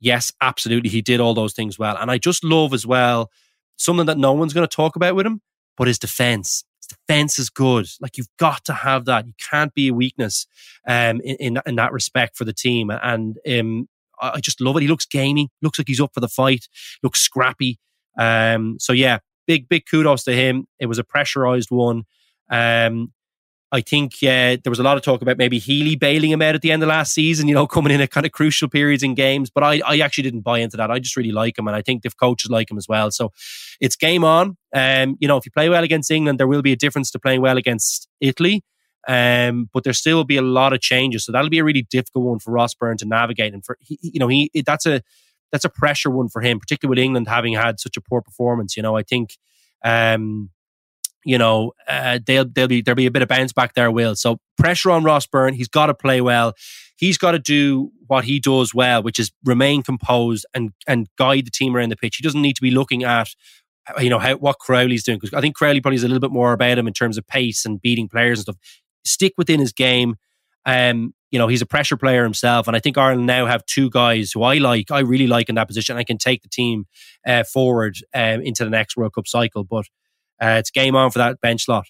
Yes, 0.00 0.32
absolutely. 0.42 0.90
He 0.90 1.00
did 1.00 1.20
all 1.20 1.32
those 1.32 1.54
things 1.54 1.78
well. 1.78 1.96
And 1.96 2.10
I 2.10 2.18
just 2.18 2.44
love 2.44 2.74
as 2.74 2.86
well 2.86 3.30
something 3.78 4.04
that 4.06 4.18
no 4.18 4.34
one's 4.34 4.52
going 4.52 4.68
to 4.68 4.76
talk 4.76 4.96
about 4.96 5.14
with 5.14 5.24
him, 5.24 5.40
but 5.78 5.86
his 5.88 5.98
defense 5.98 6.64
defense 6.86 7.38
is 7.38 7.50
good. 7.50 7.86
Like 8.00 8.16
you've 8.16 8.28
got 8.38 8.64
to 8.66 8.72
have 8.72 9.04
that. 9.06 9.26
You 9.26 9.32
can't 9.50 9.74
be 9.74 9.88
a 9.88 9.94
weakness 9.94 10.46
um, 10.86 11.20
in, 11.22 11.36
in, 11.36 11.58
in 11.66 11.76
that 11.76 11.92
respect 11.92 12.36
for 12.36 12.44
the 12.44 12.52
team. 12.52 12.90
And 12.90 13.38
um, 13.48 13.88
I 14.20 14.40
just 14.40 14.60
love 14.60 14.76
it. 14.76 14.82
He 14.82 14.88
looks 14.88 15.06
gamey. 15.06 15.50
Looks 15.62 15.78
like 15.78 15.88
he's 15.88 16.00
up 16.00 16.12
for 16.14 16.20
the 16.20 16.28
fight. 16.28 16.68
Looks 17.02 17.20
scrappy. 17.20 17.78
Um, 18.18 18.76
so 18.78 18.92
yeah, 18.92 19.18
big 19.46 19.68
big 19.68 19.84
kudos 19.90 20.24
to 20.24 20.32
him. 20.32 20.66
It 20.78 20.86
was 20.86 20.98
a 20.98 21.04
pressurized 21.04 21.70
one. 21.70 22.04
Um, 22.50 23.12
I 23.72 23.80
think 23.80 24.14
uh, 24.22 24.56
there 24.62 24.70
was 24.70 24.78
a 24.78 24.84
lot 24.84 24.96
of 24.96 25.02
talk 25.02 25.22
about 25.22 25.38
maybe 25.38 25.58
Healy 25.58 25.96
bailing 25.96 26.30
him 26.30 26.40
out 26.40 26.54
at 26.54 26.62
the 26.62 26.70
end 26.70 26.82
of 26.84 26.88
last 26.88 27.12
season, 27.12 27.48
you 27.48 27.54
know, 27.54 27.66
coming 27.66 27.92
in 27.92 28.00
at 28.00 28.10
kind 28.10 28.24
of 28.24 28.32
crucial 28.32 28.68
periods 28.68 29.02
in 29.02 29.14
games. 29.14 29.50
But 29.50 29.64
I, 29.64 29.80
I 29.84 29.98
actually 29.98 30.22
didn't 30.22 30.42
buy 30.42 30.60
into 30.60 30.76
that. 30.76 30.90
I 30.90 30.98
just 30.98 31.16
really 31.16 31.32
like 31.32 31.58
him, 31.58 31.66
and 31.66 31.76
I 31.76 31.82
think 31.82 32.02
the 32.02 32.10
coaches 32.10 32.50
like 32.50 32.70
him 32.70 32.78
as 32.78 32.86
well. 32.88 33.10
So 33.10 33.32
it's 33.80 33.96
game 33.96 34.24
on. 34.24 34.56
Um, 34.74 35.16
you 35.20 35.26
know, 35.26 35.36
if 35.36 35.44
you 35.46 35.50
play 35.50 35.68
well 35.68 35.82
against 35.82 36.10
England, 36.10 36.38
there 36.38 36.46
will 36.46 36.62
be 36.62 36.72
a 36.72 36.76
difference 36.76 37.10
to 37.12 37.18
playing 37.18 37.40
well 37.40 37.56
against 37.56 38.08
Italy. 38.20 38.62
Um, 39.08 39.68
but 39.72 39.84
there 39.84 39.92
still 39.92 40.16
will 40.16 40.24
be 40.24 40.36
a 40.36 40.42
lot 40.42 40.72
of 40.72 40.80
changes, 40.80 41.24
so 41.24 41.32
that'll 41.32 41.50
be 41.50 41.58
a 41.58 41.64
really 41.64 41.86
difficult 41.88 42.24
one 42.24 42.38
for 42.40 42.52
Ross 42.52 42.74
Byrne 42.74 42.96
to 42.98 43.06
navigate. 43.06 43.54
And 43.54 43.64
for 43.64 43.78
he, 43.80 43.98
you 44.00 44.20
know, 44.20 44.28
he 44.28 44.50
that's 44.64 44.86
a 44.86 45.02
that's 45.52 45.64
a 45.64 45.70
pressure 45.70 46.10
one 46.10 46.28
for 46.28 46.40
him, 46.40 46.60
particularly 46.60 46.90
with 46.98 47.04
England 47.04 47.28
having 47.28 47.54
had 47.54 47.80
such 47.80 47.96
a 47.96 48.00
poor 48.00 48.22
performance. 48.22 48.76
You 48.76 48.84
know, 48.84 48.96
I 48.96 49.02
think. 49.02 49.36
Um, 49.84 50.50
you 51.26 51.38
know, 51.38 51.72
uh, 51.88 52.20
they'll 52.24 52.44
they'll 52.48 52.68
be 52.68 52.80
there'll 52.80 52.94
be 52.94 53.06
a 53.06 53.10
bit 53.10 53.20
of 53.20 53.28
bounce 53.28 53.52
back 53.52 53.74
there. 53.74 53.90
Will 53.90 54.14
so 54.14 54.38
pressure 54.56 54.92
on 54.92 55.02
Ross 55.02 55.26
Byrne. 55.26 55.54
He's 55.54 55.68
got 55.68 55.86
to 55.86 55.94
play 55.94 56.20
well. 56.20 56.54
He's 56.96 57.18
got 57.18 57.32
to 57.32 57.40
do 57.40 57.90
what 58.06 58.24
he 58.24 58.38
does 58.38 58.72
well, 58.72 59.02
which 59.02 59.18
is 59.18 59.32
remain 59.44 59.82
composed 59.82 60.46
and 60.54 60.70
and 60.86 61.08
guide 61.18 61.44
the 61.44 61.50
team 61.50 61.76
around 61.76 61.90
the 61.90 61.96
pitch. 61.96 62.16
He 62.16 62.22
doesn't 62.22 62.40
need 62.40 62.54
to 62.54 62.62
be 62.62 62.70
looking 62.70 63.02
at 63.02 63.28
uh, 63.88 64.00
you 64.00 64.08
know 64.08 64.20
how 64.20 64.36
what 64.36 64.60
Crowley's 64.60 65.02
doing 65.02 65.18
because 65.18 65.34
I 65.34 65.40
think 65.40 65.56
Crowley 65.56 65.80
probably 65.80 65.96
is 65.96 66.04
a 66.04 66.08
little 66.08 66.20
bit 66.20 66.30
more 66.30 66.52
about 66.52 66.78
him 66.78 66.86
in 66.86 66.94
terms 66.94 67.18
of 67.18 67.26
pace 67.26 67.64
and 67.64 67.82
beating 67.82 68.08
players 68.08 68.38
and 68.38 68.42
stuff. 68.44 68.56
Stick 69.04 69.32
within 69.36 69.58
his 69.58 69.72
game. 69.72 70.14
Um, 70.64 71.12
you 71.32 71.40
know, 71.40 71.48
he's 71.48 71.62
a 71.62 71.66
pressure 71.66 71.96
player 71.96 72.22
himself, 72.22 72.68
and 72.68 72.76
I 72.76 72.80
think 72.80 72.96
Ireland 72.96 73.26
now 73.26 73.46
have 73.46 73.66
two 73.66 73.90
guys 73.90 74.30
who 74.30 74.44
I 74.44 74.58
like, 74.58 74.92
I 74.92 75.00
really 75.00 75.26
like 75.26 75.48
in 75.48 75.56
that 75.56 75.66
position. 75.66 75.96
I 75.96 76.04
can 76.04 76.18
take 76.18 76.42
the 76.42 76.48
team 76.48 76.86
uh, 77.26 77.42
forward 77.42 77.96
um, 78.14 78.42
into 78.42 78.62
the 78.62 78.70
next 78.70 78.96
World 78.96 79.14
Cup 79.14 79.26
cycle, 79.26 79.64
but 79.64 79.86
uh, 80.42 80.56
it's 80.58 80.70
game 80.70 80.96
on 80.96 81.10
for 81.10 81.18
that 81.18 81.40
bench 81.40 81.64
slot. 81.64 81.86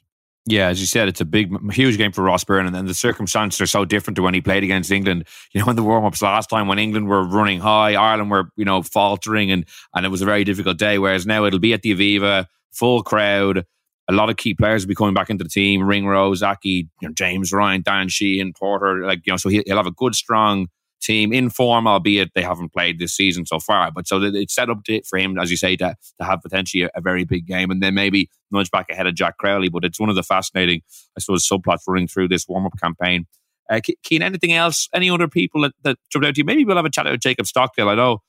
Yeah, 0.48 0.68
as 0.68 0.80
you 0.80 0.86
said, 0.86 1.08
it's 1.08 1.20
a 1.20 1.24
big, 1.24 1.52
huge 1.72 1.98
game 1.98 2.12
for 2.12 2.22
Ross 2.22 2.44
Byrne, 2.44 2.72
and 2.72 2.88
the 2.88 2.94
circumstances 2.94 3.60
are 3.60 3.66
so 3.66 3.84
different 3.84 4.14
to 4.14 4.22
when 4.22 4.32
he 4.32 4.40
played 4.40 4.62
against 4.62 4.92
England. 4.92 5.26
You 5.52 5.62
know, 5.62 5.70
in 5.70 5.76
the 5.76 5.82
warm 5.82 6.04
ups 6.04 6.22
last 6.22 6.48
time 6.50 6.68
when 6.68 6.78
England 6.78 7.08
were 7.08 7.26
running 7.26 7.60
high, 7.60 7.94
Ireland 7.94 8.30
were 8.30 8.50
you 8.56 8.64
know 8.64 8.82
faltering, 8.82 9.50
and 9.50 9.64
and 9.94 10.06
it 10.06 10.10
was 10.10 10.22
a 10.22 10.26
very 10.26 10.44
difficult 10.44 10.78
day. 10.78 10.98
Whereas 10.98 11.26
now 11.26 11.44
it'll 11.44 11.58
be 11.58 11.72
at 11.72 11.82
the 11.82 11.94
Aviva, 11.94 12.46
full 12.72 13.02
crowd, 13.02 13.64
a 14.08 14.12
lot 14.12 14.30
of 14.30 14.36
key 14.36 14.54
players 14.54 14.84
will 14.84 14.88
be 14.88 14.94
coming 14.94 15.14
back 15.14 15.30
into 15.30 15.44
the 15.44 15.50
team: 15.50 15.82
Ringrose, 15.82 16.42
Aki, 16.42 16.88
you 17.00 17.08
know, 17.08 17.14
James 17.14 17.52
Ryan, 17.52 17.82
Dan 17.82 18.08
Sheehan, 18.08 18.52
Porter. 18.52 19.04
Like 19.04 19.26
you 19.26 19.32
know, 19.32 19.36
so 19.36 19.48
he'll 19.48 19.76
have 19.76 19.86
a 19.86 19.92
good, 19.92 20.14
strong 20.14 20.68
team 21.00 21.32
in 21.32 21.50
form, 21.50 21.86
albeit 21.86 22.32
they 22.34 22.42
haven't 22.42 22.72
played 22.72 22.98
this 22.98 23.14
season 23.14 23.46
so 23.46 23.58
far. 23.58 23.90
But 23.90 24.08
so 24.08 24.20
it's 24.22 24.54
set 24.54 24.70
up 24.70 24.84
to, 24.84 25.02
for 25.02 25.18
him, 25.18 25.38
as 25.38 25.50
you 25.50 25.56
say, 25.56 25.76
to, 25.76 25.94
to 26.18 26.24
have 26.24 26.40
potentially 26.42 26.84
a, 26.84 26.90
a, 26.94 27.00
very 27.00 27.24
big 27.24 27.46
game 27.46 27.70
and 27.70 27.82
then 27.82 27.94
maybe 27.94 28.28
nudge 28.50 28.70
back 28.70 28.90
ahead 28.90 29.06
of 29.06 29.14
Jack 29.14 29.38
Crowley. 29.38 29.68
But 29.68 29.84
it's 29.84 30.00
one 30.00 30.08
of 30.08 30.16
the 30.16 30.22
fascinating, 30.22 30.82
I 31.16 31.20
suppose, 31.20 31.46
subplots 31.46 31.80
running 31.86 32.08
through 32.08 32.28
this 32.28 32.46
warm 32.48 32.66
up 32.66 32.72
campaign. 32.80 33.26
Uh, 33.70 33.80
Cian, 34.04 34.22
anything 34.22 34.52
else? 34.52 34.88
Any 34.94 35.10
other 35.10 35.28
people 35.28 35.62
that, 35.62 35.72
that 35.82 35.98
jumped 36.10 36.26
out 36.26 36.34
to 36.34 36.40
you? 36.40 36.44
Maybe 36.44 36.64
we'll 36.64 36.76
have 36.76 36.84
a 36.84 36.90
chat 36.90 37.06
with 37.06 37.20
Jacob 37.20 37.46
Stockdale. 37.46 37.88
I 37.88 37.94
know, 37.94 38.22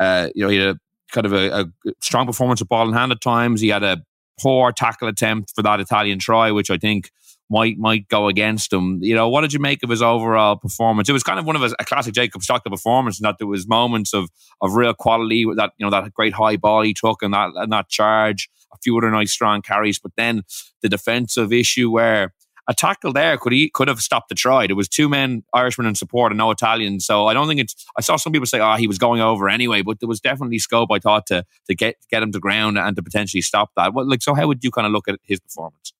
uh, 0.00 0.28
you 0.34 0.42
know, 0.42 0.48
he 0.48 0.58
had 0.58 0.76
a 0.76 0.78
kind 1.12 1.26
of 1.26 1.32
a, 1.32 1.60
a 1.60 1.92
strong 2.00 2.26
performance 2.26 2.60
of 2.60 2.68
ball 2.68 2.88
in 2.88 2.94
hand 2.94 3.12
at 3.12 3.20
times. 3.20 3.60
He 3.60 3.68
had 3.68 3.82
a 3.82 4.02
poor 4.40 4.72
tackle 4.72 5.08
attempt 5.08 5.52
for 5.54 5.62
that 5.62 5.80
Italian 5.80 6.18
try, 6.18 6.50
which 6.50 6.70
I 6.70 6.76
think 6.76 7.10
might 7.48 7.78
might 7.78 8.08
go 8.08 8.28
against 8.28 8.72
him. 8.72 8.98
You 9.02 9.14
know, 9.14 9.28
what 9.28 9.42
did 9.42 9.52
you 9.52 9.60
make 9.60 9.82
of 9.82 9.90
his 9.90 10.02
overall 10.02 10.56
performance? 10.56 11.08
It 11.08 11.12
was 11.12 11.22
kind 11.22 11.38
of 11.38 11.46
one 11.46 11.56
of 11.56 11.62
his, 11.62 11.74
a 11.78 11.84
classic 11.84 12.14
Jacob 12.14 12.42
Stockdale 12.42 12.70
performance, 12.70 13.20
in 13.20 13.24
that 13.24 13.38
there 13.38 13.46
was 13.46 13.68
moments 13.68 14.14
of 14.14 14.30
of 14.60 14.74
real 14.74 14.94
quality 14.94 15.46
with 15.46 15.56
that 15.56 15.72
you 15.78 15.86
know 15.86 15.90
that 15.90 16.12
great 16.14 16.32
high 16.32 16.56
ball 16.56 16.82
he 16.82 16.94
took 16.94 17.22
and 17.22 17.34
that 17.34 17.50
and 17.54 17.72
that 17.72 17.88
charge, 17.88 18.48
a 18.72 18.78
few 18.78 18.96
other 18.98 19.10
nice 19.10 19.32
strong 19.32 19.62
carries, 19.62 19.98
but 19.98 20.12
then 20.16 20.42
the 20.82 20.88
defensive 20.88 21.52
issue 21.52 21.90
where 21.90 22.32
a 22.68 22.74
tackle 22.74 23.12
there 23.12 23.38
could 23.38 23.52
he 23.52 23.70
could 23.70 23.88
have 23.88 24.00
stopped 24.00 24.28
the 24.28 24.34
try. 24.34 24.66
There 24.66 24.76
was 24.76 24.88
two 24.88 25.08
men, 25.08 25.44
Irishmen 25.54 25.86
in 25.86 25.94
support 25.94 26.32
and 26.32 26.38
no 26.38 26.50
Italian. 26.50 27.00
So 27.00 27.26
I 27.26 27.34
don't 27.34 27.46
think 27.46 27.60
it's. 27.60 27.86
I 27.96 28.00
saw 28.00 28.16
some 28.16 28.32
people 28.32 28.46
say, 28.46 28.60
"Oh, 28.60 28.74
he 28.74 28.88
was 28.88 28.98
going 28.98 29.20
over 29.20 29.48
anyway," 29.48 29.82
but 29.82 30.00
there 30.00 30.08
was 30.08 30.20
definitely 30.20 30.58
scope. 30.58 30.90
I 30.90 30.98
thought 30.98 31.26
to 31.26 31.44
to 31.68 31.74
get 31.74 31.96
get 32.10 32.22
him 32.22 32.32
to 32.32 32.40
ground 32.40 32.78
and 32.78 32.96
to 32.96 33.02
potentially 33.02 33.40
stop 33.40 33.70
that. 33.76 33.94
Well, 33.94 34.08
like 34.08 34.22
so, 34.22 34.34
how 34.34 34.46
would 34.48 34.64
you 34.64 34.70
kind 34.70 34.86
of 34.86 34.92
look 34.92 35.06
at 35.08 35.20
his 35.22 35.38
performance? 35.38 35.92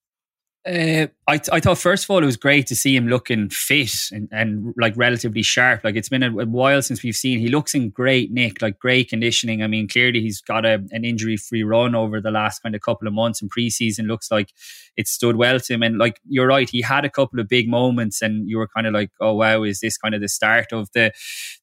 Uh, 0.67 1.07
I, 1.29 1.41
I 1.53 1.61
thought 1.61 1.79
first 1.79 2.05
of 2.05 2.11
all 2.11 2.21
it 2.21 2.27
was 2.27 2.37
great 2.37 2.67
to 2.67 2.75
see 2.75 2.97
him 2.97 3.07
looking 3.07 3.49
fit 3.51 3.93
and, 4.11 4.29
and 4.33 4.75
like 4.77 4.95
relatively 4.97 5.43
sharp. 5.43 5.85
Like 5.85 5.95
it's 5.95 6.09
been 6.09 6.25
a, 6.25 6.31
a, 6.31 6.47
while 6.47 6.83
since 6.83 7.05
we've 7.05 7.15
seen. 7.15 7.39
He 7.39 7.49
looks 7.49 7.73
in 7.73 7.91
great 7.91 8.33
nick, 8.33 8.61
like 8.61 8.81
great 8.81 9.09
conditioning. 9.09 9.63
I 9.63 9.69
mean, 9.69 9.87
clearly 9.87 10.21
he's 10.21 10.41
got 10.41 10.67
a, 10.67 10.85
an 10.91 11.05
injury 11.05 11.37
free 11.37 11.63
run 11.63 11.95
over 11.95 12.21
the 12.21 12.33
last 12.33 12.65
kind 12.65 12.75
of 12.75 12.81
couple 12.81 13.07
of 13.07 13.15
months. 13.15 13.41
And 13.41 13.51
preseason 13.51 14.09
looks 14.09 14.29
like 14.29 14.53
it 14.97 15.07
stood 15.07 15.37
well 15.37 15.61
to 15.61 15.73
him. 15.73 15.85
And 15.85 15.99
like 15.99 16.21
you're 16.29 16.49
right, 16.49 16.69
he 16.69 16.83
had 16.83 17.05
a 17.05 17.11
couple 17.11 17.39
of 17.39 17.49
big 17.49 17.69
moments, 17.69 18.21
and 18.21 18.49
you 18.51 18.59
were 18.59 18.69
kind 18.69 18.89
of 18.89 18.93
like, 18.93 19.11
oh 19.21 19.35
wow, 19.35 19.63
is 19.63 19.79
this 19.79 19.97
kind 19.97 20.17
of 20.17 20.21
the 20.21 20.29
start 20.29 20.73
of 20.73 20.89
the 20.95 21.13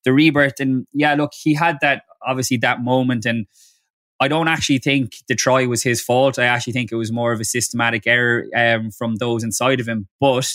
the 0.06 0.14
rebirth? 0.14 0.62
And 0.62 0.88
yeah, 0.94 1.16
look, 1.16 1.34
he 1.34 1.56
had 1.56 1.80
that 1.82 2.04
obviously 2.26 2.56
that 2.58 2.82
moment 2.82 3.26
and 3.26 3.48
I 4.24 4.30
don't 4.30 4.48
actually 4.48 4.78
think 4.78 5.18
the 5.28 5.36
try 5.36 5.66
was 5.66 5.84
his 5.84 6.02
fault. 6.02 6.40
I 6.40 6.46
actually 6.46 6.72
think 6.72 6.92
it 6.92 6.96
was 6.96 7.12
more 7.12 7.34
of 7.34 7.42
a 7.42 7.46
systematic 7.46 8.08
error 8.08 8.46
um, 8.56 8.90
from 8.90 9.16
those 9.16 9.44
inside 9.44 9.82
of 9.82 9.88
him. 9.88 10.08
But 10.22 10.50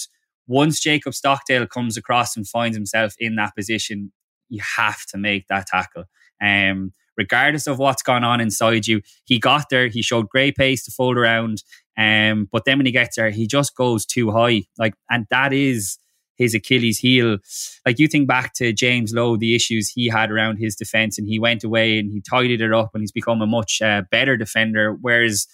once 0.46 0.80
Jacob 0.80 1.12
Stockdale 1.12 1.66
comes 1.66 1.98
across 1.98 2.34
and 2.34 2.48
finds 2.48 2.74
himself 2.74 3.14
in 3.18 3.36
that 3.36 3.54
position, 3.54 4.10
you 4.48 4.62
have 4.76 5.04
to 5.08 5.18
make 5.18 5.48
that 5.48 5.66
tackle. 5.66 6.04
Um, 6.42 6.94
regardless 7.18 7.66
of 7.66 7.78
what's 7.78 8.02
gone 8.02 8.24
on 8.24 8.40
inside 8.40 8.86
you, 8.86 9.02
he 9.26 9.38
got 9.38 9.66
there. 9.68 9.88
He 9.88 10.00
showed 10.00 10.30
great 10.30 10.56
pace 10.56 10.84
to 10.86 10.90
fold 10.90 11.18
around. 11.18 11.62
Um, 11.98 12.48
but 12.50 12.64
then 12.64 12.78
when 12.78 12.86
he 12.86 12.92
gets 12.92 13.16
there, 13.16 13.28
he 13.28 13.46
just 13.46 13.76
goes 13.76 14.06
too 14.06 14.30
high. 14.30 14.62
Like, 14.78 14.94
and 15.10 15.26
that 15.28 15.52
is 15.52 15.98
his 16.38 16.54
Achilles 16.54 16.98
heel. 16.98 17.38
Like 17.84 17.98
you 17.98 18.08
think 18.08 18.26
back 18.26 18.54
to 18.54 18.72
James 18.72 19.12
Lowe, 19.12 19.36
the 19.36 19.54
issues 19.54 19.90
he 19.90 20.08
had 20.08 20.30
around 20.30 20.56
his 20.56 20.76
defense, 20.76 21.18
and 21.18 21.28
he 21.28 21.38
went 21.38 21.64
away 21.64 21.98
and 21.98 22.10
he 22.10 22.22
tidied 22.22 22.62
it 22.62 22.72
up, 22.72 22.90
and 22.94 23.02
he's 23.02 23.12
become 23.12 23.42
a 23.42 23.46
much 23.46 23.82
uh, 23.82 24.02
better 24.10 24.36
defender. 24.36 24.96
Whereas 24.98 25.46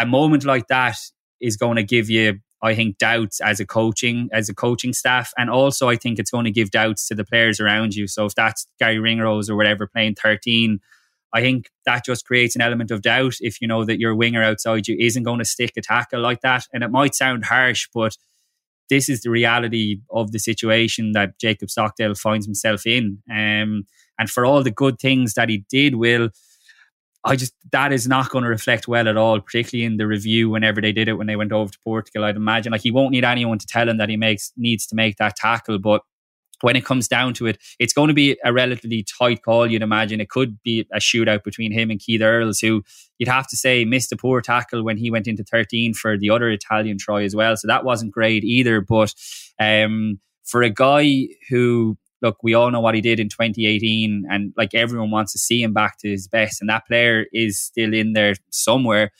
a 0.00 0.06
moment 0.06 0.44
like 0.44 0.66
that 0.68 0.96
is 1.40 1.56
going 1.56 1.76
to 1.76 1.84
give 1.84 2.10
you, 2.10 2.40
I 2.62 2.74
think, 2.74 2.98
doubts 2.98 3.40
as 3.40 3.60
a 3.60 3.66
coaching 3.66 4.28
as 4.32 4.48
a 4.48 4.54
coaching 4.54 4.92
staff, 4.92 5.30
and 5.38 5.50
also 5.50 5.88
I 5.88 5.96
think 5.96 6.18
it's 6.18 6.30
going 6.30 6.46
to 6.46 6.50
give 6.50 6.70
doubts 6.70 7.06
to 7.08 7.14
the 7.14 7.24
players 7.24 7.60
around 7.60 7.94
you. 7.94 8.08
So 8.08 8.24
if 8.24 8.34
that's 8.34 8.66
Garry 8.80 8.98
Ringrose 8.98 9.48
or 9.48 9.56
whatever 9.56 9.86
playing 9.86 10.16
thirteen. 10.16 10.80
I 11.34 11.42
think 11.42 11.70
that 11.84 12.04
just 12.04 12.24
creates 12.24 12.54
an 12.54 12.62
element 12.62 12.90
of 12.90 13.02
doubt 13.02 13.34
if 13.40 13.60
you 13.60 13.68
know 13.68 13.84
that 13.84 13.98
your 13.98 14.14
winger 14.14 14.42
outside 14.42 14.88
you 14.88 14.96
isn't 14.98 15.24
going 15.24 15.40
to 15.40 15.44
stick 15.44 15.72
a 15.76 15.82
tackle 15.82 16.20
like 16.20 16.40
that. 16.40 16.64
And 16.72 16.82
it 16.82 16.90
might 16.90 17.14
sound 17.14 17.44
harsh, 17.44 17.88
but 17.92 18.16
this 18.88 19.08
is 19.08 19.22
the 19.22 19.30
reality 19.30 20.00
of 20.10 20.32
the 20.32 20.38
situation 20.38 21.12
that 21.12 21.38
Jacob 21.38 21.70
Stockdale 21.70 22.14
finds 22.14 22.46
himself 22.46 22.86
in. 22.86 23.18
Um, 23.30 23.86
and 24.18 24.30
for 24.30 24.44
all 24.44 24.62
the 24.62 24.70
good 24.70 24.98
things 24.98 25.34
that 25.34 25.48
he 25.48 25.64
did, 25.68 25.96
Will, 25.96 26.30
I 27.24 27.34
just 27.36 27.54
that 27.72 27.92
is 27.92 28.06
not 28.06 28.30
going 28.30 28.44
to 28.44 28.50
reflect 28.50 28.86
well 28.86 29.08
at 29.08 29.16
all, 29.16 29.40
particularly 29.40 29.84
in 29.84 29.96
the 29.96 30.06
review 30.06 30.48
whenever 30.48 30.80
they 30.80 30.92
did 30.92 31.08
it 31.08 31.14
when 31.14 31.26
they 31.26 31.36
went 31.36 31.52
over 31.52 31.70
to 31.70 31.78
Portugal. 31.82 32.24
I'd 32.24 32.36
imagine 32.36 32.72
like 32.72 32.82
he 32.82 32.92
won't 32.92 33.10
need 33.10 33.24
anyone 33.24 33.58
to 33.58 33.66
tell 33.66 33.88
him 33.88 33.98
that 33.98 34.08
he 34.08 34.16
makes 34.16 34.52
needs 34.56 34.86
to 34.86 34.94
make 34.94 35.16
that 35.16 35.36
tackle, 35.36 35.78
but 35.78 36.02
when 36.62 36.76
it 36.76 36.84
comes 36.84 37.08
down 37.08 37.34
to 37.34 37.46
it, 37.46 37.58
it's 37.78 37.92
going 37.92 38.08
to 38.08 38.14
be 38.14 38.36
a 38.44 38.52
relatively 38.52 39.04
tight 39.04 39.42
call, 39.42 39.70
you'd 39.70 39.82
imagine. 39.82 40.20
It 40.20 40.30
could 40.30 40.62
be 40.62 40.86
a 40.92 40.98
shootout 40.98 41.44
between 41.44 41.72
him 41.72 41.90
and 41.90 42.00
Keith 42.00 42.22
Earls, 42.22 42.60
who 42.60 42.82
you'd 43.18 43.28
have 43.28 43.46
to 43.48 43.56
say 43.56 43.84
missed 43.84 44.12
a 44.12 44.16
poor 44.16 44.40
tackle 44.40 44.84
when 44.84 44.96
he 44.96 45.10
went 45.10 45.26
into 45.26 45.44
13 45.44 45.94
for 45.94 46.16
the 46.18 46.30
other 46.30 46.50
Italian 46.50 46.98
try 46.98 47.22
as 47.22 47.34
well. 47.34 47.56
So 47.56 47.68
that 47.68 47.84
wasn't 47.84 48.12
great 48.12 48.44
either. 48.44 48.80
But 48.80 49.14
um, 49.60 50.20
for 50.44 50.62
a 50.62 50.70
guy 50.70 51.28
who, 51.50 51.98
look, 52.22 52.38
we 52.42 52.54
all 52.54 52.70
know 52.70 52.80
what 52.80 52.94
he 52.94 53.00
did 53.00 53.20
in 53.20 53.28
2018, 53.28 54.24
and 54.30 54.52
like 54.56 54.74
everyone 54.74 55.10
wants 55.10 55.32
to 55.32 55.38
see 55.38 55.62
him 55.62 55.72
back 55.72 55.98
to 55.98 56.08
his 56.08 56.28
best, 56.28 56.60
and 56.60 56.70
that 56.70 56.86
player 56.86 57.26
is 57.32 57.60
still 57.60 57.92
in 57.92 58.12
there 58.14 58.34
somewhere 58.50 59.12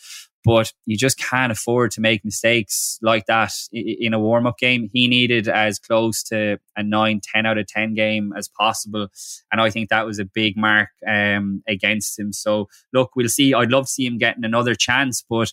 but 0.47 0.73
you 0.87 0.97
just 0.97 1.19
can't 1.19 1.51
afford 1.51 1.91
to 1.91 2.01
make 2.01 2.25
mistakes 2.25 3.01
like 3.03 3.27
that 3.27 3.51
in 3.73 4.15
a 4.15 4.21
warm 4.21 4.47
up 4.47 4.57
game. 4.59 4.89
He 4.93 5.09
needed 5.09 5.49
as 5.49 5.81
close 5.81 6.23
to 6.25 6.61
a 6.77 6.85
9, 6.85 7.21
10 7.35 7.47
out 7.47 7.59
of 7.59 7.67
10 7.67 7.95
game 7.95 8.33
as 8.39 8.49
possible. 8.49 9.09
And 9.51 9.61
I 9.61 9.71
think 9.71 9.89
that 9.89 10.07
was 10.07 10.21
a 10.21 10.25
big 10.25 10.57
mark 10.57 10.91
um, 11.05 11.65
against 11.67 12.17
him. 12.17 12.33
So, 12.33 12.69
look, 12.93 13.17
we'll 13.17 13.29
see. 13.29 13.55
I'd 13.55 13.73
love 13.73 13.87
to 13.87 13.91
see 13.91 14.07
him 14.07 14.19
getting 14.19 14.45
another 14.45 14.77
chance, 14.77 15.25
but 15.29 15.51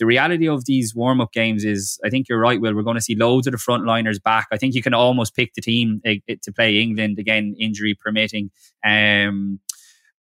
the 0.00 0.06
reality 0.06 0.48
of 0.48 0.64
these 0.64 0.92
warm 0.92 1.20
up 1.20 1.30
games 1.30 1.64
is, 1.64 2.00
I 2.04 2.10
think 2.10 2.28
you're 2.28 2.40
right, 2.40 2.60
Will. 2.60 2.74
We're 2.74 2.82
going 2.82 2.96
to 2.96 3.00
see 3.00 3.14
loads 3.14 3.46
of 3.46 3.52
the 3.52 3.58
frontliners 3.58 4.20
back. 4.20 4.48
I 4.50 4.56
think 4.56 4.74
you 4.74 4.82
can 4.82 4.94
almost 4.94 5.36
pick 5.36 5.54
the 5.54 5.62
team 5.62 6.00
uh, 6.04 6.14
to 6.42 6.52
play 6.52 6.80
England 6.80 7.20
again, 7.20 7.54
injury 7.60 7.94
permitting. 7.94 8.50
Um, 8.84 9.60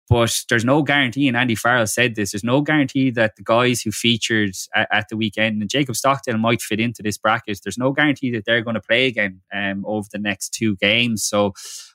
but 0.09 0.45
there's 0.49 0.65
no 0.65 0.83
guarantee, 0.83 1.29
and 1.29 1.37
Andy 1.37 1.55
Farrell 1.55 1.87
said 1.87 2.15
this, 2.15 2.33
there's 2.33 2.45
no 2.45 2.61
guarantee 2.61 3.11
that 3.13 3.37
the 3.37 3.43
guys 3.43 3.81
who 3.81 3.91
featured 3.91 4.51
at, 4.75 4.89
at 4.93 5.09
the 5.09 5.17
weekend, 5.17 5.61
and 5.61 5.71
Jacob 5.71 5.97
Stockdale 5.97 6.39
might 6.39 6.61
fit 6.61 6.79
into 6.79 7.03
this 7.03 7.17
bracket, 7.17 7.61
there's 7.65 7.79
no 7.79 7.93
guarantee 7.93 8.31
that 8.33 8.45
they're 8.45 8.63
going 8.63 8.75
to 8.75 8.81
play 8.81 9.07
again 9.07 9.41
um, 9.53 9.85
over 9.87 10.07
the 10.13 10.19
next 10.19 10.51
two 10.51 10.77
games. 10.77 11.25
So 11.25 11.53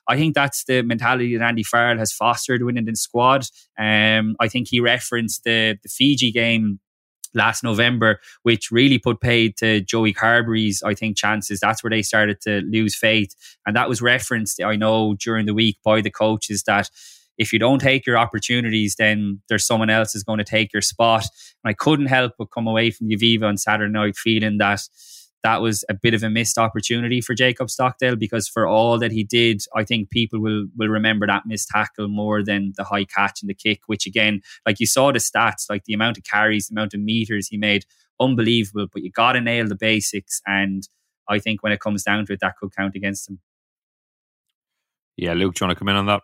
I 0.08 0.16
think 0.16 0.34
that's 0.34 0.64
the 0.64 0.82
mentality 0.82 1.36
that 1.36 1.44
Andy 1.44 1.62
Farrell 1.62 1.98
has 1.98 2.12
fostered 2.12 2.62
within 2.62 2.84
the 2.84 2.96
squad. 2.96 3.46
Um, 3.78 4.34
I 4.40 4.48
think 4.48 4.68
he 4.68 4.80
referenced 4.80 5.44
the, 5.44 5.78
the 5.82 5.88
Fiji 5.88 6.32
game 6.32 6.80
last 7.32 7.62
November, 7.62 8.18
which 8.42 8.72
really 8.72 8.98
put 8.98 9.20
paid 9.20 9.56
to 9.58 9.80
Joey 9.82 10.12
Carbery's, 10.12 10.82
I 10.82 10.94
think, 10.94 11.16
chances. 11.16 11.60
That's 11.60 11.84
where 11.84 11.90
they 11.90 12.02
started 12.02 12.40
to 12.40 12.60
lose 12.62 12.96
faith. 12.96 13.36
And 13.64 13.76
that 13.76 13.88
was 13.88 14.02
referenced, 14.02 14.60
I 14.60 14.74
know, 14.74 15.14
during 15.14 15.46
the 15.46 15.54
week 15.54 15.78
by 15.84 16.00
the 16.00 16.10
coaches 16.10 16.64
that 16.64 16.90
if 17.40 17.54
you 17.54 17.58
don't 17.58 17.78
take 17.78 18.06
your 18.06 18.18
opportunities, 18.18 18.96
then 18.96 19.40
there's 19.48 19.66
someone 19.66 19.88
else 19.88 20.14
is 20.14 20.22
going 20.22 20.36
to 20.36 20.44
take 20.44 20.74
your 20.74 20.82
spot. 20.82 21.24
And 21.64 21.70
I 21.70 21.72
couldn't 21.72 22.06
help 22.06 22.34
but 22.38 22.50
come 22.52 22.66
away 22.66 22.90
from 22.90 23.08
the 23.08 23.16
Aviva 23.16 23.44
on 23.44 23.56
Saturday 23.56 23.90
night 23.90 24.14
feeling 24.14 24.58
that 24.58 24.82
that 25.42 25.62
was 25.62 25.82
a 25.88 25.94
bit 25.94 26.12
of 26.12 26.22
a 26.22 26.28
missed 26.28 26.58
opportunity 26.58 27.22
for 27.22 27.34
Jacob 27.34 27.70
Stockdale 27.70 28.14
because 28.14 28.46
for 28.46 28.66
all 28.66 28.98
that 28.98 29.10
he 29.10 29.24
did, 29.24 29.62
I 29.74 29.84
think 29.84 30.10
people 30.10 30.38
will 30.38 30.66
will 30.76 30.88
remember 30.88 31.26
that 31.26 31.44
missed 31.46 31.68
tackle 31.68 32.08
more 32.08 32.44
than 32.44 32.74
the 32.76 32.84
high 32.84 33.06
catch 33.06 33.40
and 33.40 33.48
the 33.48 33.54
kick, 33.54 33.80
which 33.86 34.06
again, 34.06 34.42
like 34.66 34.78
you 34.78 34.86
saw 34.86 35.10
the 35.10 35.18
stats, 35.18 35.70
like 35.70 35.84
the 35.84 35.94
amount 35.94 36.18
of 36.18 36.24
carries, 36.24 36.68
the 36.68 36.74
amount 36.74 36.92
of 36.92 37.00
meters 37.00 37.48
he 37.48 37.56
made, 37.56 37.86
unbelievable. 38.20 38.86
But 38.92 39.02
you 39.02 39.10
gotta 39.10 39.40
nail 39.40 39.66
the 39.66 39.76
basics. 39.76 40.42
And 40.46 40.86
I 41.26 41.38
think 41.38 41.62
when 41.62 41.72
it 41.72 41.80
comes 41.80 42.02
down 42.02 42.26
to 42.26 42.34
it, 42.34 42.40
that 42.40 42.58
could 42.60 42.76
count 42.76 42.96
against 42.96 43.30
him. 43.30 43.40
Yeah, 45.16 45.32
Luke, 45.32 45.54
do 45.54 45.64
you 45.64 45.68
want 45.68 45.78
to 45.78 45.78
come 45.78 45.88
in 45.88 45.96
on 45.96 46.06
that? 46.06 46.22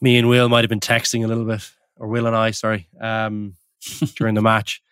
Me 0.00 0.18
and 0.18 0.28
Will 0.28 0.48
might 0.48 0.64
have 0.64 0.68
been 0.68 0.80
texting 0.80 1.24
a 1.24 1.26
little 1.26 1.44
bit, 1.44 1.68
or 1.96 2.08
Will 2.08 2.26
and 2.26 2.36
I, 2.36 2.50
sorry, 2.50 2.88
um, 3.00 3.54
during 4.16 4.34
the 4.34 4.42
match. 4.42 4.82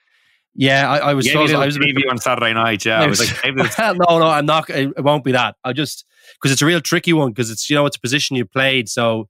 Yeah, 0.54 0.88
I, 0.88 0.98
I 0.98 1.14
was. 1.14 1.26
Yeah, 1.26 1.46
so, 1.46 1.60
I 1.60 1.66
was 1.66 1.76
preview 1.76 2.10
on 2.10 2.18
Saturday 2.18 2.52
night. 2.54 2.84
Yeah, 2.84 3.00
I 3.00 3.06
was 3.06 3.20
like, 3.20 3.56
no, 3.78 4.18
no, 4.18 4.26
I'm 4.26 4.46
not. 4.46 4.70
It 4.70 5.02
won't 5.02 5.24
be 5.24 5.32
that. 5.32 5.56
I 5.64 5.72
just 5.72 6.04
because 6.40 6.52
it's 6.52 6.62
a 6.62 6.66
real 6.66 6.80
tricky 6.80 7.12
one 7.12 7.30
because 7.30 7.50
it's 7.50 7.68
you 7.68 7.76
know 7.76 7.86
it's 7.86 7.96
a 7.96 8.00
position 8.00 8.36
you 8.36 8.44
played, 8.44 8.88
so 8.88 9.28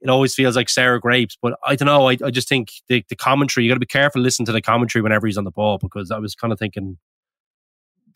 it 0.00 0.10
always 0.10 0.34
feels 0.34 0.56
like 0.56 0.68
Sarah 0.68 1.00
grapes. 1.00 1.38
But 1.40 1.58
I 1.64 1.74
don't 1.74 1.86
know. 1.86 2.08
I, 2.08 2.18
I 2.24 2.30
just 2.30 2.48
think 2.48 2.70
the, 2.88 3.02
the 3.08 3.16
commentary. 3.16 3.64
You 3.64 3.70
got 3.70 3.76
to 3.76 3.80
be 3.80 3.86
careful 3.86 4.20
listening 4.20 4.46
to 4.46 4.52
the 4.52 4.60
commentary 4.60 5.02
whenever 5.02 5.26
he's 5.26 5.38
on 5.38 5.44
the 5.44 5.50
ball 5.50 5.78
because 5.78 6.10
I 6.10 6.18
was 6.18 6.34
kind 6.34 6.52
of 6.52 6.58
thinking 6.58 6.98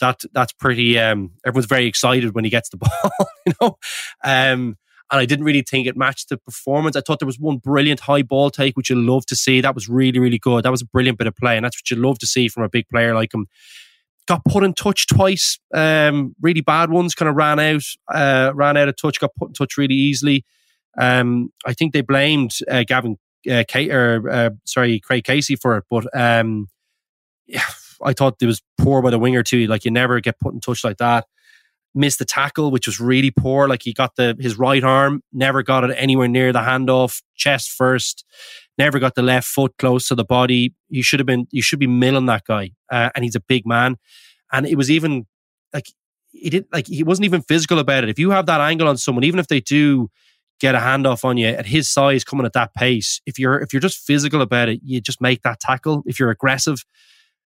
that 0.01 0.21
that's 0.33 0.53
pretty. 0.53 0.99
Um, 0.99 1.33
everyone's 1.47 1.67
very 1.67 1.87
excited 1.87 2.35
when 2.35 2.45
he 2.45 2.51
gets 2.51 2.69
the 2.69 2.77
ball, 2.79 3.27
you 3.47 3.53
know. 3.61 3.79
Um, 4.23 4.77
and 5.13 5.21
I 5.21 5.27
didn't 5.27 5.45
really 5.45 5.63
think 5.63 5.87
it 5.87 5.95
matched 5.95 6.31
the 6.31 6.39
performance. 6.39 6.97
I 6.97 7.03
thought 7.03 7.19
there 7.21 7.27
was 7.27 7.39
one 7.39 7.59
brilliant 7.59 8.01
high 8.01 8.23
ball 8.23 8.49
take, 8.49 8.79
which 8.79 8.89
you 8.89 8.97
love 8.97 9.27
to 9.27 9.37
see. 9.37 9.61
That 9.61 9.75
was 9.75 9.87
really, 9.87 10.19
really 10.19 10.39
good. 10.39 10.65
That 10.65 10.71
was 10.71 10.81
a 10.81 10.87
brilliant 10.87 11.19
bit 11.19 11.27
of 11.27 11.37
play, 11.37 11.57
and 11.57 11.65
that's 11.65 11.77
what 11.77 11.91
you 11.91 12.03
love 12.03 12.19
to 12.21 12.27
see 12.27 12.49
from 12.49 12.63
a 12.63 12.69
big 12.71 12.89
player 12.89 13.15
like 13.15 13.35
him. 13.35 13.47
Got 14.27 14.43
put 14.47 14.65
in 14.65 14.73
touch 14.73 15.07
twice, 15.07 15.59
um, 15.75 16.35
really 16.41 16.63
bad 16.63 16.91
ones. 16.91 17.15
Kind 17.15 17.29
of 17.29 17.37
ran 17.37 17.61
out, 17.61 17.83
uh, 18.13 18.53
ran 18.55 18.79
out 18.79 18.89
of 18.89 18.97
touch. 18.97 19.21
Got 19.21 19.35
put 19.35 19.51
in 19.51 19.53
touch 19.53 19.77
really 19.77 19.95
easily. 19.95 20.47
Um, 20.99 21.53
I 21.67 21.75
think 21.75 21.93
they 21.93 22.01
blamed 22.01 22.57
uh, 22.71 22.85
Gavin, 22.87 23.19
uh, 23.51 23.65
Kate, 23.69 23.93
or 23.93 24.31
uh, 24.31 24.51
sorry, 24.65 24.99
Craig 24.99 25.25
Casey 25.25 25.57
for 25.57 25.77
it, 25.77 25.85
but 25.91 26.07
um, 26.19 26.69
yeah, 27.47 27.65
I 28.03 28.15
thought 28.15 28.37
it 28.41 28.47
was 28.47 28.63
poor 28.79 29.03
by 29.03 29.11
the 29.11 29.19
winger 29.19 29.43
too. 29.43 29.67
Like 29.67 29.85
you 29.85 29.91
never 29.91 30.21
get 30.21 30.41
put 30.41 30.55
in 30.55 30.61
touch 30.61 30.85
like 30.85 30.97
that 30.97 31.27
missed 31.95 32.19
the 32.19 32.25
tackle, 32.25 32.71
which 32.71 32.87
was 32.87 33.01
really 33.01 33.31
poor. 33.31 33.69
Like 33.69 33.83
he 33.83 33.93
got 33.93 34.17
the 34.17 34.37
his 34.39 34.59
right 34.59 34.83
arm, 34.83 35.23
never 35.33 35.63
got 35.63 35.85
it 35.85 35.95
anywhere 35.99 36.29
near 36.29 36.53
the 36.53 36.61
handoff, 36.61 37.23
chest 37.35 37.71
first, 37.71 38.25
never 38.79 38.99
got 38.99 39.15
the 39.15 39.23
left 39.23 39.47
foot 39.47 39.75
close 39.79 40.09
to 40.09 40.15
the 40.15 40.25
body. 40.25 40.75
You 40.89 41.03
should 41.03 41.21
have 41.21 41.27
been, 41.27 41.47
you 41.51 41.63
should 41.63 41.79
be 41.79 41.87
milling 41.87 42.27
that 42.27 42.45
guy, 42.45 42.73
uh, 42.91 43.11
and 43.15 43.25
he's 43.25 43.37
a 43.37 43.41
big 43.41 43.67
man. 43.67 43.97
And 44.53 44.67
it 44.67 44.77
was 44.77 44.91
even 44.91 45.27
like 45.73 45.87
he 46.31 46.51
didn't 46.51 46.73
like 46.73 46.87
he 46.87 47.03
wasn't 47.03 47.27
even 47.27 47.43
physical 47.43 47.79
about 47.79 48.05
it. 48.05 48.11
If 48.11 48.19
you 48.19 48.31
have 48.31 48.47
that 48.47 48.61
angle 48.61 48.89
on 48.89 48.97
someone, 48.97 49.25
even 49.25 49.41
if 49.41 49.49
they 49.49 49.61
do 49.61 50.11
get 50.61 50.75
a 50.75 50.79
handoff 50.79 51.25
on 51.25 51.37
you 51.37 51.49
at 51.49 51.67
his 51.67 51.91
size, 51.91 52.25
coming 52.25 52.47
at 52.47 52.53
that 52.53 52.75
pace, 52.75 53.21
if 53.27 53.39
you're 53.39 53.61
if 53.61 53.73
you're 53.73 53.81
just 53.81 53.99
physical 53.99 54.41
about 54.41 54.69
it, 54.69 54.81
you 54.83 55.01
just 55.01 55.21
make 55.21 55.43
that 55.43 55.61
tackle. 55.61 56.03
If 56.07 56.19
you're 56.19 56.31
aggressive, 56.31 56.85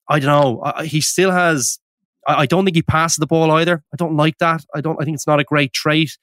I 0.09 0.19
don't 0.19 0.27
know. 0.27 0.84
he 0.84 1.01
still 1.01 1.31
has 1.31 1.79
I, 2.28 2.41
I, 2.41 2.45
don't 2.45 2.65
think 2.65 2.76
he 2.76 2.82
passes 2.82 3.17
the 3.17 3.28
ball 3.28 3.51
either. 3.51 3.84
I 3.93 3.95
don't 3.97 4.15
like 4.15 4.38
that. 4.39 4.63
I 4.74 4.82
don't. 4.82 4.99
I 5.01 5.05
think 5.05 5.15
it's 5.15 5.28
not 5.28 5.39
a 5.39 5.43
great 5.43 5.74
trait. 5.74 6.17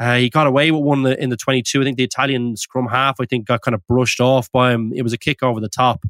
Uh, 0.00 0.16
he 0.16 0.30
got 0.30 0.46
away 0.46 0.70
with 0.70 0.82
one 0.82 0.98
in 0.98 1.04
the, 1.04 1.22
in 1.22 1.30
the 1.30 1.36
22. 1.36 1.80
I 1.80 1.84
think 1.84 1.96
the 1.96 2.04
Italian 2.04 2.56
scrum 2.56 2.86
half, 2.86 3.20
I 3.20 3.24
think, 3.24 3.46
got 3.46 3.62
kind 3.62 3.74
of 3.74 3.84
brushed 3.86 4.20
off 4.20 4.50
by 4.52 4.72
him. 4.72 4.92
It 4.94 5.02
was 5.02 5.12
a 5.12 5.18
kick 5.18 5.42
over 5.42 5.60
the 5.60 5.68
top. 5.68 6.04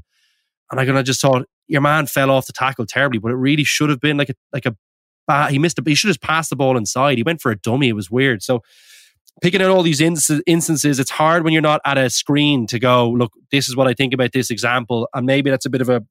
And 0.71 0.79
I 0.79 0.85
kind 0.85 0.99
of 0.99 1.07
just 1.07 1.23
thought, 1.23 1.47
your 1.69 1.81
man 1.81 2.07
fell 2.07 2.31
off 2.31 2.47
the 2.47 2.53
tackle 2.53 2.87
terribly, 2.87 3.19
but 3.19 3.31
it 3.31 3.37
really 3.37 3.65
should 3.65 3.89
have 3.89 4.01
been 4.01 4.19
like 4.19 4.31
a, 4.31 4.35
like 4.53 4.67
a, 4.67 5.51
he 5.51 5.59
missed 5.59 5.79
it. 5.79 5.87
He 5.87 5.95
should 5.95 6.09
have 6.09 6.21
passed 6.21 6.51
the 6.51 6.57
ball 6.57 6.77
inside. 6.77 7.19
He 7.19 7.23
went 7.23 7.41
for 7.41 7.51
a 7.51 7.57
dummy. 7.57 7.89
It 7.89 7.95
was 7.95 8.11
weird. 8.11 8.43
So 8.43 8.63
picking 9.43 9.63
out 9.63 9.71
all 9.71 9.83
these 9.83 10.01
instances, 10.01 10.99
it's 10.99 11.11
hard 11.11 11.45
when 11.45 11.53
you're 11.53 11.63
not 11.63 11.81
at 11.85 11.99
a 11.99 12.11
screen 12.11 12.67
to 12.69 12.79
go, 12.79 13.09
look, 13.11 13.33
this 13.51 13.69
is 13.69 13.77
what 13.77 13.87
I 13.87 13.95
think 13.95 14.13
about 14.13 14.33
this 14.33 14.51
example. 14.51 15.09
And 15.15 15.27
maybe 15.27 15.51
that's 15.51 15.67
a 15.67 15.71
bit 15.71 15.81
of 15.81 15.89
a, 15.89 16.05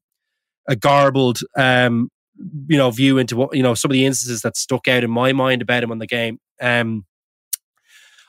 a 0.68 0.76
garbled 0.76 1.40
um, 1.56 2.10
you 2.68 2.76
know 2.76 2.90
view 2.90 3.18
into 3.18 3.36
what 3.36 3.54
you 3.56 3.62
know 3.62 3.74
some 3.74 3.90
of 3.90 3.92
the 3.92 4.06
instances 4.06 4.42
that 4.42 4.56
stuck 4.56 4.88
out 4.88 5.04
in 5.04 5.10
my 5.10 5.32
mind 5.32 5.62
about 5.62 5.82
him 5.82 5.90
on 5.90 5.98
the 5.98 6.06
game. 6.06 6.38
Um, 6.60 7.04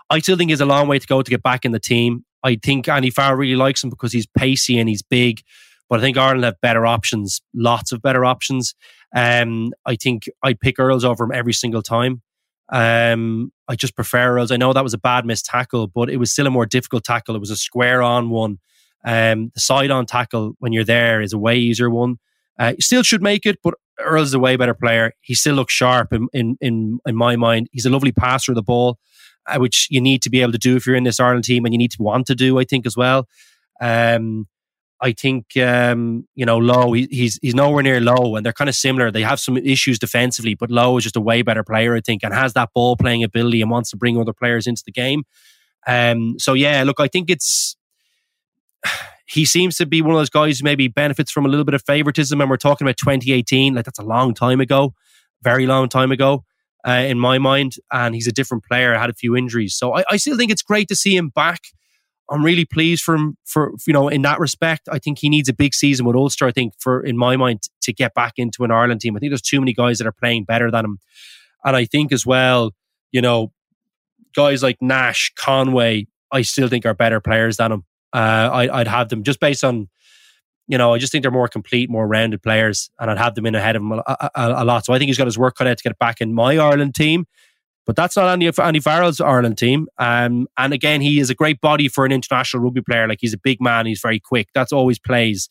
I 0.09 0.19
still 0.19 0.37
think 0.37 0.49
he's 0.49 0.61
a 0.61 0.65
long 0.65 0.87
way 0.87 0.99
to 0.99 1.07
go 1.07 1.21
to 1.21 1.29
get 1.29 1.43
back 1.43 1.65
in 1.65 1.71
the 1.71 1.79
team. 1.79 2.25
I 2.43 2.55
think 2.55 2.87
Andy 2.87 3.09
Farrell 3.09 3.35
really 3.35 3.55
likes 3.55 3.83
him 3.83 3.89
because 3.89 4.11
he's 4.11 4.25
pacey 4.25 4.79
and 4.79 4.89
he's 4.89 5.01
big, 5.03 5.41
but 5.89 5.99
I 5.99 6.01
think 6.01 6.17
Ireland 6.17 6.45
have 6.45 6.61
better 6.61 6.85
options, 6.85 7.41
lots 7.53 7.91
of 7.91 8.01
better 8.01 8.25
options. 8.25 8.73
Um, 9.15 9.71
I 9.85 9.95
think 9.95 10.29
I'd 10.41 10.59
pick 10.59 10.79
Earls 10.79 11.03
over 11.03 11.23
him 11.25 11.31
every 11.31 11.53
single 11.53 11.81
time. 11.81 12.21
Um, 12.71 13.51
I 13.67 13.75
just 13.75 13.95
prefer 13.95 14.37
Earls. 14.37 14.51
I 14.51 14.57
know 14.57 14.73
that 14.73 14.83
was 14.83 14.93
a 14.93 14.99
bad 14.99 15.25
missed 15.25 15.45
tackle, 15.45 15.87
but 15.87 16.09
it 16.09 16.17
was 16.17 16.31
still 16.31 16.47
a 16.47 16.51
more 16.51 16.65
difficult 16.65 17.03
tackle. 17.03 17.35
It 17.35 17.39
was 17.39 17.49
a 17.49 17.57
square 17.57 18.01
on 18.01 18.29
one. 18.29 18.59
Um, 19.05 19.51
the 19.53 19.59
side 19.59 19.91
on 19.91 20.05
tackle 20.05 20.53
when 20.59 20.73
you're 20.73 20.83
there 20.83 21.21
is 21.21 21.33
a 21.33 21.37
way 21.37 21.57
easier 21.57 21.89
one. 21.89 22.17
Uh, 22.57 22.73
still 22.79 23.03
should 23.03 23.21
make 23.21 23.45
it, 23.45 23.57
but 23.63 23.75
Earls 23.99 24.33
a 24.33 24.39
way 24.39 24.55
better 24.55 24.73
player. 24.73 25.13
He 25.21 25.35
still 25.35 25.55
looks 25.55 25.73
sharp 25.73 26.13
in 26.13 26.27
in 26.33 26.57
in, 26.61 26.99
in 27.05 27.15
my 27.15 27.35
mind. 27.35 27.67
He's 27.71 27.85
a 27.85 27.89
lovely 27.89 28.11
passer 28.11 28.51
of 28.51 28.55
the 28.55 28.63
ball, 28.63 28.97
uh, 29.47 29.59
which 29.59 29.87
you 29.89 30.01
need 30.01 30.21
to 30.23 30.29
be 30.29 30.41
able 30.41 30.53
to 30.53 30.57
do 30.57 30.75
if 30.75 30.85
you're 30.85 30.95
in 30.95 31.03
this 31.03 31.19
Ireland 31.19 31.43
team, 31.45 31.65
and 31.65 31.73
you 31.73 31.77
need 31.77 31.91
to 31.91 32.01
want 32.01 32.27
to 32.27 32.35
do. 32.35 32.59
I 32.59 32.63
think 32.63 32.85
as 32.85 32.95
well. 32.95 33.27
Um, 33.81 34.47
I 35.01 35.13
think 35.13 35.55
um, 35.57 36.27
you 36.35 36.45
know 36.45 36.57
Lowe. 36.57 36.93
He, 36.93 37.07
he's 37.09 37.39
he's 37.41 37.55
nowhere 37.55 37.83
near 37.83 37.99
Lowe 38.01 38.35
and 38.35 38.45
they're 38.45 38.53
kind 38.53 38.69
of 38.69 38.75
similar. 38.75 39.11
They 39.11 39.23
have 39.23 39.39
some 39.39 39.57
issues 39.57 39.99
defensively, 39.99 40.55
but 40.55 40.69
Lowe 40.69 40.97
is 40.97 41.03
just 41.03 41.15
a 41.15 41.21
way 41.21 41.41
better 41.41 41.63
player, 41.63 41.95
I 41.95 42.01
think, 42.01 42.23
and 42.23 42.33
has 42.33 42.53
that 42.53 42.69
ball 42.73 42.97
playing 42.97 43.23
ability 43.23 43.61
and 43.61 43.71
wants 43.71 43.91
to 43.91 43.97
bring 43.97 44.19
other 44.19 44.33
players 44.33 44.67
into 44.67 44.83
the 44.85 44.91
game. 44.91 45.23
Um, 45.87 46.37
so 46.37 46.53
yeah, 46.53 46.83
look, 46.83 46.99
I 46.99 47.07
think 47.07 47.29
it's 47.29 47.77
he 49.29 49.45
seems 49.45 49.77
to 49.77 49.85
be 49.85 50.01
one 50.01 50.11
of 50.11 50.19
those 50.19 50.29
guys 50.29 50.59
who 50.59 50.63
maybe 50.63 50.87
benefits 50.87 51.31
from 51.31 51.45
a 51.45 51.49
little 51.49 51.65
bit 51.65 51.75
of 51.75 51.83
favoritism. 51.83 52.41
And 52.41 52.49
we're 52.49 52.57
talking 52.57 52.85
about 52.85 52.97
2018, 52.97 53.75
like 53.75 53.85
that's 53.85 53.99
a 53.99 54.03
long 54.03 54.33
time 54.33 54.59
ago, 54.59 54.95
very 55.43 55.67
long 55.67 55.87
time 55.87 56.11
ago 56.11 56.43
uh, 56.87 56.91
in 56.91 57.19
my 57.19 57.37
mind. 57.37 57.75
And 57.91 58.15
he's 58.15 58.25
a 58.25 58.31
different 58.31 58.63
player, 58.63 58.97
had 58.97 59.11
a 59.11 59.13
few 59.13 59.35
injuries. 59.35 59.75
So 59.75 59.95
I, 59.95 60.03
I, 60.09 60.17
still 60.17 60.35
think 60.35 60.51
it's 60.51 60.63
great 60.63 60.87
to 60.87 60.95
see 60.95 61.15
him 61.15 61.29
back. 61.29 61.59
I'm 62.31 62.43
really 62.43 62.65
pleased 62.65 63.03
for 63.03 63.15
him 63.15 63.37
for, 63.45 63.73
you 63.85 63.93
know, 63.93 64.07
in 64.07 64.23
that 64.23 64.39
respect. 64.39 64.89
I 64.91 64.97
think 64.97 65.19
he 65.19 65.29
needs 65.29 65.47
a 65.47 65.53
big 65.53 65.75
season 65.75 66.07
with 66.07 66.15
Ulster, 66.15 66.47
I 66.47 66.51
think, 66.51 66.73
for, 66.79 67.03
in 67.03 67.15
my 67.15 67.37
mind, 67.37 67.61
to 67.81 67.93
get 67.93 68.15
back 68.15 68.33
into 68.37 68.63
an 68.63 68.71
Ireland 68.71 69.01
team. 69.01 69.15
I 69.15 69.19
think 69.19 69.29
there's 69.29 69.41
too 69.41 69.59
many 69.59 69.73
guys 69.73 69.99
that 69.99 70.07
are 70.07 70.11
playing 70.11 70.45
better 70.45 70.71
than 70.71 70.85
him. 70.85 70.99
And 71.63 71.75
I 71.75 71.85
think 71.85 72.11
as 72.11 72.25
well, 72.25 72.71
you 73.11 73.21
know, 73.21 73.51
guys 74.35 74.63
like 74.63 74.77
Nash, 74.81 75.31
Conway, 75.35 76.07
I 76.31 76.41
still 76.41 76.67
think 76.67 76.85
are 76.85 76.93
better 76.95 77.19
players 77.19 77.57
than 77.57 77.71
him. 77.71 77.85
Uh, 78.13 78.67
I, 78.71 78.77
would 78.79 78.87
have 78.87 79.09
them 79.09 79.23
just 79.23 79.39
based 79.39 79.63
on, 79.63 79.89
you 80.67 80.77
know, 80.77 80.93
I 80.93 80.97
just 80.97 81.11
think 81.11 81.23
they're 81.23 81.31
more 81.31 81.47
complete, 81.47 81.89
more 81.89 82.07
rounded 82.07 82.41
players, 82.41 82.89
and 82.99 83.09
I'd 83.09 83.17
have 83.17 83.35
them 83.35 83.45
in 83.45 83.55
ahead 83.55 83.75
of 83.75 83.81
him 83.81 83.91
a, 83.91 84.03
a, 84.07 84.31
a, 84.35 84.65
lot. 84.65 84.85
So 84.85 84.93
I 84.93 84.97
think 84.97 85.09
he's 85.09 85.17
got 85.17 85.27
his 85.27 85.37
work 85.37 85.55
cut 85.55 85.67
out 85.67 85.77
to 85.77 85.83
get 85.83 85.97
back 85.99 86.21
in 86.21 86.33
my 86.33 86.57
Ireland 86.57 86.95
team. 86.95 87.25
But 87.85 87.95
that's 87.95 88.15
not 88.15 88.27
Andy, 88.27 88.51
Andy 88.61 88.79
Farrell's 88.79 89.19
Ireland 89.19 89.57
team. 89.57 89.87
Um, 89.97 90.47
and 90.57 90.73
again, 90.73 91.01
he 91.01 91.19
is 91.19 91.31
a 91.31 91.35
great 91.35 91.59
body 91.59 91.87
for 91.87 92.05
an 92.05 92.11
international 92.11 92.61
rugby 92.61 92.81
player. 92.81 93.07
Like 93.07 93.17
he's 93.19 93.33
a 93.33 93.37
big 93.37 93.59
man, 93.59 93.87
he's 93.87 93.99
very 93.99 94.19
quick. 94.19 94.49
That's 94.53 94.71
always 94.71 94.99
plays. 94.99 95.49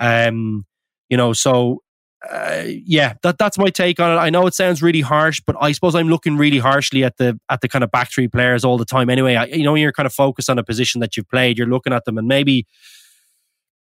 Um, 0.00 0.64
you 1.08 1.16
know, 1.16 1.32
so 1.32 1.82
uh, 2.30 2.62
yeah, 2.66 3.14
that 3.22 3.38
that's 3.38 3.58
my 3.58 3.68
take 3.68 3.98
on 3.98 4.16
it. 4.16 4.20
I 4.20 4.30
know 4.30 4.46
it 4.46 4.54
sounds 4.54 4.82
really 4.82 5.00
harsh, 5.00 5.40
but 5.44 5.56
I 5.60 5.72
suppose 5.72 5.94
I'm 5.94 6.08
looking 6.08 6.36
really 6.36 6.58
harshly 6.58 7.02
at 7.04 7.16
the 7.16 7.38
at 7.48 7.60
the 7.62 7.68
kind 7.68 7.82
of 7.82 7.90
back 7.90 8.12
three 8.12 8.28
players 8.28 8.64
all 8.64 8.78
the 8.78 8.84
time. 8.84 9.10
Anyway, 9.10 9.34
I, 9.34 9.46
you 9.46 9.64
know, 9.64 9.74
you're 9.74 9.92
kind 9.92 10.06
of 10.06 10.12
focused 10.12 10.48
on 10.48 10.58
a 10.58 10.64
position 10.64 11.00
that 11.00 11.16
you've 11.16 11.28
played, 11.28 11.58
you're 11.58 11.66
looking 11.66 11.92
at 11.92 12.04
them, 12.04 12.18
and 12.18 12.28
maybe 12.28 12.66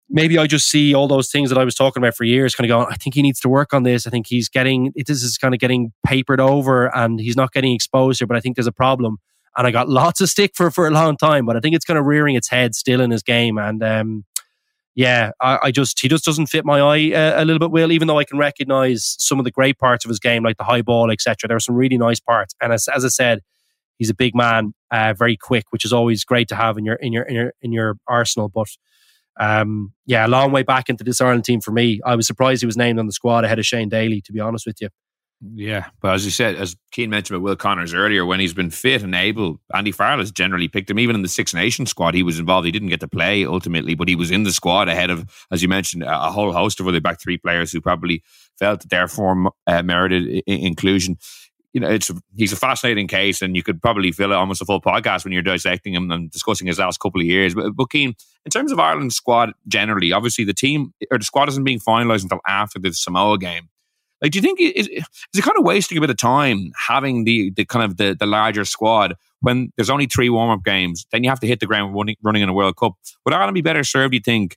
maybe 0.08 0.38
I 0.38 0.46
just 0.46 0.68
see 0.68 0.94
all 0.94 1.08
those 1.08 1.30
things 1.30 1.48
that 1.50 1.58
I 1.58 1.64
was 1.64 1.74
talking 1.74 2.02
about 2.02 2.14
for 2.14 2.24
years, 2.24 2.54
kind 2.54 2.70
of 2.70 2.74
going. 2.74 2.92
I 2.92 2.96
think 2.96 3.14
he 3.14 3.22
needs 3.22 3.40
to 3.40 3.48
work 3.48 3.72
on 3.72 3.82
this. 3.82 4.06
I 4.06 4.10
think 4.10 4.26
he's 4.26 4.48
getting 4.48 4.92
this 4.94 5.22
is 5.22 5.38
kind 5.38 5.54
of 5.54 5.60
getting 5.60 5.92
papered 6.04 6.40
over, 6.40 6.94
and 6.94 7.18
he's 7.18 7.36
not 7.36 7.52
getting 7.52 7.74
exposure. 7.74 8.26
But 8.26 8.36
I 8.36 8.40
think 8.40 8.56
there's 8.56 8.66
a 8.66 8.72
problem, 8.72 9.16
and 9.56 9.66
I 9.66 9.70
got 9.70 9.88
lots 10.02 10.20
of 10.20 10.28
stick 10.28 10.52
for 10.54 10.70
for 10.70 10.86
a 10.86 10.90
long 10.90 11.16
time. 11.16 11.46
But 11.46 11.56
I 11.56 11.60
think 11.60 11.74
it's 11.74 11.86
kind 11.86 11.98
of 11.98 12.04
rearing 12.04 12.36
its 12.36 12.48
head 12.48 12.74
still 12.74 13.00
in 13.00 13.10
his 13.10 13.22
game, 13.22 13.56
and 13.56 13.82
um, 13.82 14.24
yeah, 14.96 15.32
I, 15.42 15.58
I, 15.64 15.70
just 15.70 16.00
he 16.00 16.08
just 16.08 16.24
doesn't 16.24 16.46
fit 16.46 16.64
my 16.64 16.80
eye 16.80 17.12
uh, 17.12 17.42
a 17.42 17.44
little 17.44 17.58
bit. 17.58 17.70
Will 17.70 17.92
even 17.92 18.08
though 18.08 18.18
I 18.18 18.24
can 18.24 18.38
recognize 18.38 19.14
some 19.18 19.38
of 19.38 19.44
the 19.44 19.50
great 19.50 19.78
parts 19.78 20.06
of 20.06 20.08
his 20.08 20.18
game, 20.18 20.42
like 20.42 20.56
the 20.56 20.64
high 20.64 20.80
ball, 20.80 21.10
etc. 21.10 21.46
There 21.46 21.56
are 21.56 21.60
some 21.60 21.74
really 21.74 21.98
nice 21.98 22.18
parts, 22.18 22.54
and 22.62 22.72
as, 22.72 22.88
as 22.88 23.04
I 23.04 23.08
said, 23.08 23.40
he's 23.98 24.08
a 24.08 24.14
big 24.14 24.34
man, 24.34 24.72
uh, 24.90 25.12
very 25.12 25.36
quick, 25.36 25.64
which 25.68 25.84
is 25.84 25.92
always 25.92 26.24
great 26.24 26.48
to 26.48 26.56
have 26.56 26.78
in 26.78 26.86
your 26.86 26.94
in 26.96 27.12
your 27.12 27.24
in 27.24 27.34
your 27.34 27.52
in 27.60 27.72
your 27.72 27.96
arsenal. 28.08 28.48
But 28.48 28.68
um, 29.38 29.92
yeah, 30.06 30.26
a 30.26 30.28
long 30.28 30.50
way 30.50 30.62
back 30.62 30.88
into 30.88 31.04
this 31.04 31.20
Ireland 31.20 31.44
team 31.44 31.60
for 31.60 31.72
me. 31.72 32.00
I 32.06 32.16
was 32.16 32.26
surprised 32.26 32.62
he 32.62 32.66
was 32.66 32.78
named 32.78 32.98
on 32.98 33.04
the 33.04 33.12
squad 33.12 33.44
ahead 33.44 33.58
of 33.58 33.66
Shane 33.66 33.90
Daly, 33.90 34.22
to 34.22 34.32
be 34.32 34.40
honest 34.40 34.64
with 34.66 34.80
you. 34.80 34.88
Yeah, 35.42 35.88
but 36.00 36.14
as 36.14 36.24
you 36.24 36.30
said, 36.30 36.56
as 36.56 36.76
Cian 36.92 37.10
mentioned 37.10 37.36
about 37.36 37.44
Will 37.44 37.56
Connors 37.56 37.92
earlier, 37.92 38.24
when 38.24 38.40
he's 38.40 38.54
been 38.54 38.70
fit 38.70 39.02
and 39.02 39.14
able, 39.14 39.60
Andy 39.74 39.92
Farrell 39.92 40.18
has 40.18 40.30
generally 40.30 40.66
picked 40.66 40.90
him. 40.90 40.98
Even 40.98 41.14
in 41.14 41.22
the 41.22 41.28
Six 41.28 41.52
Nations 41.52 41.90
squad, 41.90 42.14
he 42.14 42.22
was 42.22 42.38
involved. 42.38 42.64
He 42.64 42.72
didn't 42.72 42.88
get 42.88 43.00
to 43.00 43.08
play 43.08 43.44
ultimately, 43.44 43.94
but 43.94 44.08
he 44.08 44.16
was 44.16 44.30
in 44.30 44.44
the 44.44 44.52
squad 44.52 44.88
ahead 44.88 45.10
of, 45.10 45.28
as 45.50 45.62
you 45.62 45.68
mentioned, 45.68 46.04
a 46.04 46.32
whole 46.32 46.52
host 46.52 46.80
of 46.80 46.88
other 46.88 47.02
back 47.02 47.20
three 47.20 47.36
players 47.36 47.70
who 47.70 47.82
probably 47.82 48.22
felt 48.58 48.80
that 48.80 48.88
their 48.88 49.08
form 49.08 49.50
uh, 49.66 49.82
merited 49.82 50.42
I- 50.48 50.52
inclusion. 50.52 51.18
You 51.74 51.80
know, 51.80 51.90
it's 51.90 52.10
he's 52.34 52.54
a 52.54 52.56
fascinating 52.56 53.06
case, 53.06 53.42
and 53.42 53.54
you 53.54 53.62
could 53.62 53.82
probably 53.82 54.12
fill 54.12 54.32
it 54.32 54.36
almost 54.36 54.62
a 54.62 54.64
full 54.64 54.80
podcast 54.80 55.24
when 55.24 55.34
you're 55.34 55.42
dissecting 55.42 55.92
him 55.92 56.10
and 56.10 56.30
discussing 56.30 56.66
his 56.66 56.78
last 56.78 56.98
couple 56.98 57.20
of 57.20 57.26
years. 57.26 57.54
But, 57.54 57.76
but 57.76 57.88
Cian, 57.92 58.14
in 58.46 58.50
terms 58.50 58.72
of 58.72 58.80
Ireland's 58.80 59.16
squad 59.16 59.52
generally, 59.68 60.12
obviously 60.12 60.44
the 60.44 60.54
team 60.54 60.94
or 61.10 61.18
the 61.18 61.24
squad 61.24 61.50
isn't 61.50 61.64
being 61.64 61.78
finalised 61.78 62.22
until 62.22 62.40
after 62.46 62.78
the 62.78 62.94
Samoa 62.94 63.36
game. 63.36 63.68
Like, 64.22 64.32
do 64.32 64.38
you 64.38 64.42
think 64.42 64.60
is, 64.60 64.88
is 64.88 65.04
it 65.34 65.42
kind 65.42 65.58
of 65.58 65.64
wasting 65.64 65.98
a 65.98 66.00
bit 66.00 66.10
of 66.10 66.16
time 66.16 66.72
having 66.88 67.24
the 67.24 67.50
the 67.50 67.64
kind 67.64 67.84
of 67.84 67.96
the, 67.96 68.16
the 68.18 68.26
larger 68.26 68.64
squad 68.64 69.14
when 69.40 69.72
there's 69.76 69.90
only 69.90 70.06
three 70.06 70.30
warm 70.30 70.50
up 70.50 70.64
games? 70.64 71.06
Then 71.12 71.22
you 71.22 71.30
have 71.30 71.40
to 71.40 71.46
hit 71.46 71.60
the 71.60 71.66
ground 71.66 71.94
running, 71.94 72.16
running 72.22 72.42
in 72.42 72.48
a 72.48 72.54
World 72.54 72.76
Cup. 72.76 72.94
Would 73.24 73.34
Ireland 73.34 73.54
be 73.54 73.62
better 73.62 73.84
served? 73.84 74.12
Do 74.12 74.16
you 74.16 74.22
think 74.22 74.56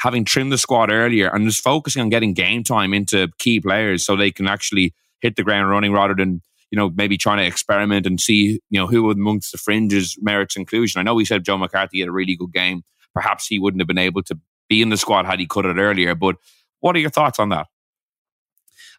having 0.00 0.24
trimmed 0.24 0.52
the 0.52 0.58
squad 0.58 0.90
earlier 0.90 1.28
and 1.28 1.46
just 1.46 1.62
focusing 1.62 2.02
on 2.02 2.08
getting 2.08 2.32
game 2.32 2.62
time 2.62 2.94
into 2.94 3.28
key 3.38 3.60
players 3.60 4.04
so 4.04 4.14
they 4.14 4.30
can 4.30 4.46
actually 4.46 4.94
hit 5.20 5.36
the 5.36 5.42
ground 5.42 5.68
running 5.68 5.92
rather 5.92 6.14
than 6.14 6.40
you 6.70 6.76
know 6.76 6.90
maybe 6.90 7.16
trying 7.16 7.38
to 7.38 7.46
experiment 7.46 8.06
and 8.06 8.20
see 8.20 8.60
you 8.70 8.78
know 8.78 8.86
who 8.86 9.10
amongst 9.10 9.52
the 9.52 9.58
fringes 9.58 10.16
merits 10.20 10.56
inclusion. 10.56 11.00
I 11.00 11.02
know 11.02 11.14
we 11.14 11.24
said 11.24 11.44
Joe 11.44 11.58
McCarthy 11.58 12.00
had 12.00 12.08
a 12.08 12.12
really 12.12 12.36
good 12.36 12.52
game. 12.52 12.82
Perhaps 13.14 13.46
he 13.46 13.58
wouldn't 13.58 13.80
have 13.80 13.88
been 13.88 13.98
able 13.98 14.22
to 14.24 14.38
be 14.68 14.82
in 14.82 14.90
the 14.90 14.96
squad 14.96 15.24
had 15.24 15.40
he 15.40 15.46
cut 15.46 15.64
it 15.64 15.78
earlier. 15.78 16.14
But 16.14 16.36
what 16.80 16.94
are 16.94 17.00
your 17.00 17.10
thoughts 17.10 17.38
on 17.38 17.48
that? 17.48 17.66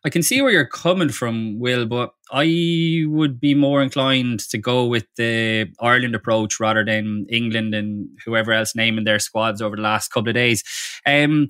I 0.05 0.09
can 0.09 0.23
see 0.23 0.41
where 0.41 0.51
you're 0.51 0.65
coming 0.65 1.09
from, 1.09 1.59
Will, 1.59 1.85
but 1.85 2.11
I 2.31 3.03
would 3.07 3.39
be 3.39 3.53
more 3.53 3.81
inclined 3.81 4.39
to 4.49 4.57
go 4.57 4.85
with 4.85 5.05
the 5.17 5.67
Ireland 5.81 6.15
approach 6.15 6.59
rather 6.59 6.85
than 6.85 7.25
England 7.29 7.75
and 7.75 8.07
whoever 8.25 8.53
else 8.53 8.75
naming 8.75 9.03
their 9.03 9.19
squads 9.19 9.61
over 9.61 9.75
the 9.75 9.81
last 9.81 10.09
couple 10.09 10.29
of 10.29 10.35
days. 10.35 10.63
Um, 11.05 11.49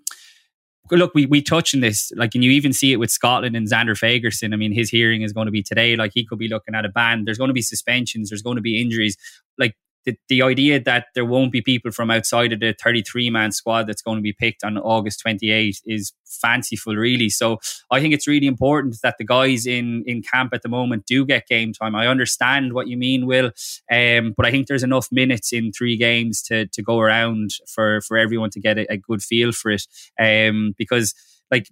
look, 0.90 1.14
we 1.14 1.28
we 1.28 1.44
touch 1.44 1.76
on 1.76 1.82
this, 1.82 2.12
like, 2.16 2.34
and 2.34 2.44
you 2.44 2.50
even 2.50 2.74
see 2.74 2.92
it 2.92 2.98
with 2.98 3.12
Scotland 3.12 3.56
and 3.56 3.70
Zander 3.70 3.98
Fagerson. 3.98 4.52
I 4.54 4.58
mean, 4.58 4.74
his 4.74 4.90
hearing 4.90 5.22
is 5.22 5.32
going 5.32 5.46
to 5.46 5.52
be 5.52 5.62
today. 5.62 5.96
Like, 5.96 6.12
he 6.16 6.26
could 6.26 6.40
be 6.40 6.48
looking 6.48 6.74
at 6.74 6.86
a 6.86 6.90
ban. 6.90 7.26
There's 7.26 7.38
going 7.38 7.50
to 7.50 7.54
be 7.54 7.62
suspensions. 7.62 8.30
There's 8.30 8.42
going 8.42 8.56
to 8.56 8.62
be 8.64 8.82
injuries. 8.82 9.16
Like, 9.60 9.76
the, 10.10 10.18
the 10.28 10.42
idea 10.42 10.80
that 10.80 11.08
there 11.14 11.26
won't 11.26 11.52
be 11.52 11.62
people 11.62 11.92
from 11.92 12.10
outside 12.10 12.52
of 12.52 12.60
the 12.60 12.74
33 12.82 13.30
man 13.30 13.52
squad 13.52 13.88
that's 13.88 14.02
going 14.02 14.18
to 14.18 14.22
be 14.22 14.34
picked 14.34 14.64
on 14.64 14.78
August 14.78 15.20
28 15.22 15.82
is 15.86 16.14
fanciful, 16.26 16.96
really. 16.96 17.30
So 17.30 17.60
I 17.92 18.00
think 18.00 18.14
it's 18.14 18.28
really 18.28 18.48
important 18.48 18.98
that 19.04 19.16
the 19.18 19.26
guys 19.26 19.66
in, 19.66 20.04
in 20.08 20.22
camp 20.22 20.52
at 20.54 20.62
the 20.62 20.70
moment 20.70 21.06
do 21.06 21.26
get 21.26 21.48
game 21.48 21.74
time. 21.74 21.96
I 21.96 22.08
understand 22.08 22.74
what 22.74 22.88
you 22.88 22.98
mean, 22.98 23.26
Will, 23.26 23.52
um, 23.92 24.34
but 24.36 24.46
I 24.46 24.52
think 24.52 24.68
there's 24.68 24.84
enough 24.84 25.08
minutes 25.12 25.54
in 25.54 25.72
three 25.72 25.98
games 25.98 26.42
to, 26.44 26.68
to 26.68 26.82
go 26.82 27.00
around 27.00 27.52
for, 27.68 28.02
for 28.02 28.18
everyone 28.18 28.50
to 28.52 28.60
get 28.60 28.78
a, 28.78 28.92
a 28.92 28.98
good 28.98 29.22
feel 29.22 29.52
for 29.52 29.72
it. 29.72 29.86
Um, 30.20 30.74
because, 30.78 31.14
like, 31.52 31.70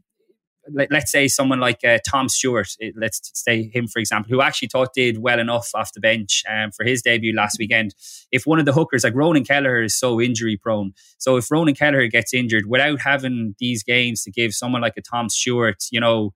let, 0.74 0.92
us 0.92 1.12
say 1.12 1.28
someone 1.28 1.60
like 1.60 1.84
uh, 1.84 2.00
Tom 2.08 2.30
Stewart, 2.30 2.70
let's 2.96 3.32
say 3.34 3.70
him 3.74 3.88
for 3.88 4.00
example, 4.00 4.30
who 4.30 4.42
actually 4.42 4.68
thought 4.68 4.94
did 4.94 5.20
well 5.20 5.40
enough 5.40 5.70
off 5.74 5.94
the 5.94 6.00
bench 6.00 6.44
um, 6.50 6.72
for 6.72 6.84
his 6.84 7.02
debut 7.02 7.36
last 7.36 7.58
weekend. 7.60 7.94
If 8.32 8.46
one 8.46 8.60
of 8.60 8.66
the 8.66 8.74
hookers 8.74 9.04
like 9.04 9.16
Ronan 9.16 9.46
Kelleher 9.46 9.82
is 9.82 9.98
so 9.98 10.20
injury 10.22 10.58
prone, 10.58 10.94
so 11.18 11.38
if 11.38 11.50
Ronan 11.52 11.76
Kelleher 11.76 12.08
gets 12.08 12.34
injured 12.34 12.66
without 12.68 13.02
having 13.02 13.56
these 13.60 13.84
games 13.84 14.24
to 14.24 14.32
give 14.32 14.54
someone 14.54 14.82
like 14.82 14.98
a 14.98 15.02
Tom 15.02 15.30
Stewart, 15.30 15.84
you 15.92 16.00
know, 16.00 16.34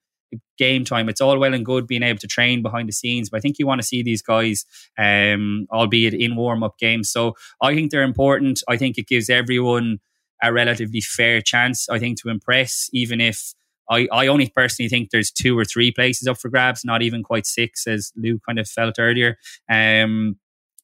game 0.58 0.86
time. 0.86 1.10
It's 1.10 1.22
all 1.22 1.38
well 1.40 1.54
and 1.54 1.66
good 1.66 1.88
being 1.88 2.04
able 2.04 2.20
to 2.20 2.28
train 2.28 2.62
behind 2.62 2.88
the 2.88 2.94
scenes, 2.94 3.30
but 3.30 3.38
I 3.38 3.42
think 3.42 3.60
you 3.60 3.68
want 3.68 3.82
to 3.82 3.88
see 3.88 4.04
these 4.04 4.22
guys, 4.22 4.66
um, 4.98 5.68
albeit 5.72 6.14
in 6.14 6.36
warm 6.36 6.64
up 6.64 6.78
games. 6.78 7.10
So 7.10 7.36
I 7.62 7.74
think 7.74 7.92
they're 7.92 8.04
important. 8.04 8.64
I 8.68 8.78
think 8.78 8.98
it 8.98 9.08
gives 9.08 9.30
everyone 9.30 10.00
a 10.42 10.52
relatively 10.52 11.02
fair 11.02 11.42
chance. 11.42 11.88
I 11.90 12.00
think 12.00 12.22
to 12.22 12.30
impress, 12.30 12.90
even 12.94 13.22
if 13.22 13.54
I, 13.92 14.08
I 14.12 14.28
only 14.28 14.50
personally 14.50 14.90
think 14.90 15.10
there's 15.10 15.30
two 15.30 15.58
or 15.58 15.66
three 15.66 15.92
places 15.92 16.28
up 16.28 16.40
for 16.40 16.50
grabs, 16.50 16.86
not 16.86 17.02
even 17.02 17.24
quite 17.24 17.46
six, 17.46 17.86
as 17.86 18.12
Lou 18.16 18.40
kind 18.40 18.58
of 18.58 18.68
felt 18.68 18.96
earlier. 18.98 19.38
Um, 19.70 20.38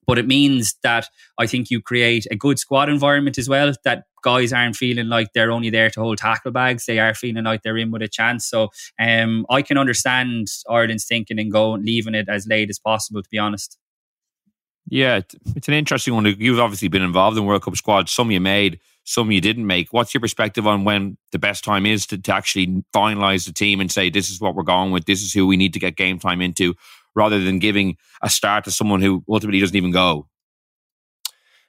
but 0.05 0.17
it 0.17 0.27
means 0.27 0.75
that 0.83 1.09
I 1.37 1.47
think 1.47 1.69
you 1.69 1.81
create 1.81 2.25
a 2.31 2.35
good 2.35 2.59
squad 2.59 2.89
environment 2.89 3.37
as 3.37 3.49
well. 3.49 3.73
That 3.83 4.03
guys 4.23 4.53
aren't 4.53 4.75
feeling 4.75 5.07
like 5.07 5.27
they're 5.33 5.51
only 5.51 5.69
there 5.69 5.89
to 5.89 5.99
hold 5.99 6.17
tackle 6.17 6.51
bags; 6.51 6.85
they 6.85 6.99
are 6.99 7.13
feeling 7.13 7.43
like 7.43 7.61
they're 7.61 7.77
in 7.77 7.91
with 7.91 8.01
a 8.01 8.07
chance. 8.07 8.47
So 8.47 8.69
um, 8.99 9.45
I 9.49 9.61
can 9.61 9.77
understand 9.77 10.47
Ireland's 10.69 11.05
thinking 11.05 11.39
and 11.39 11.51
going 11.51 11.83
leaving 11.83 12.15
it 12.15 12.29
as 12.29 12.47
late 12.47 12.69
as 12.69 12.79
possible. 12.79 13.21
To 13.21 13.29
be 13.29 13.37
honest. 13.37 13.77
Yeah, 14.89 15.19
it's 15.53 15.67
an 15.67 15.73
interesting 15.73 16.13
one. 16.13 16.25
You've 16.25 16.61
obviously 16.61 16.87
been 16.87 17.01
involved 17.01 17.37
in 17.37 17.45
World 17.45 17.63
Cup 17.63 17.75
squads. 17.75 18.09
Some 18.09 18.31
you 18.31 18.39
made, 18.39 18.79
some 19.09 19.31
you 19.31 19.39
didn't 19.39 19.65
make. 19.65 19.93
What's 19.93 20.13
your 20.13 20.19
perspective 20.19 20.67
on 20.67 20.83
when 20.83 21.17
the 21.31 21.39
best 21.39 21.63
time 21.63 21.85
is 21.85 22.05
to, 22.07 22.17
to 22.17 22.33
actually 22.33 22.83
finalize 22.93 23.45
the 23.45 23.53
team 23.53 23.79
and 23.79 23.89
say, 23.89 24.09
this 24.09 24.29
is 24.29 24.41
what 24.41 24.53
we're 24.53 24.63
going 24.63 24.91
with, 24.91 25.05
this 25.05 25.21
is 25.21 25.31
who 25.31 25.47
we 25.47 25.55
need 25.55 25.71
to 25.73 25.79
get 25.79 25.95
game 25.95 26.19
time 26.19 26.41
into, 26.41 26.75
rather 27.15 27.41
than 27.41 27.57
giving 27.57 27.95
a 28.21 28.29
start 28.29 28.65
to 28.65 28.71
someone 28.71 29.01
who 29.01 29.23
ultimately 29.29 29.61
doesn't 29.61 29.77
even 29.77 29.91
go? 29.91 30.27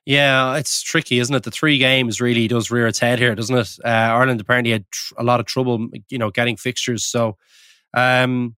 Yeah, 0.04 0.56
it's 0.56 0.82
tricky, 0.82 1.20
isn't 1.20 1.34
it? 1.34 1.44
The 1.44 1.52
three 1.52 1.78
games 1.78 2.20
really 2.20 2.48
does 2.48 2.72
rear 2.72 2.88
its 2.88 2.98
head 2.98 3.20
here, 3.20 3.36
doesn't 3.36 3.56
it? 3.56 3.76
Uh, 3.84 3.88
Ireland 3.88 4.40
apparently 4.40 4.72
had 4.72 4.90
tr- 4.90 5.14
a 5.18 5.22
lot 5.22 5.38
of 5.38 5.46
trouble, 5.46 5.86
you 6.08 6.18
know, 6.18 6.30
getting 6.30 6.56
fixtures. 6.56 7.04
So, 7.04 7.36
um, 7.94 8.56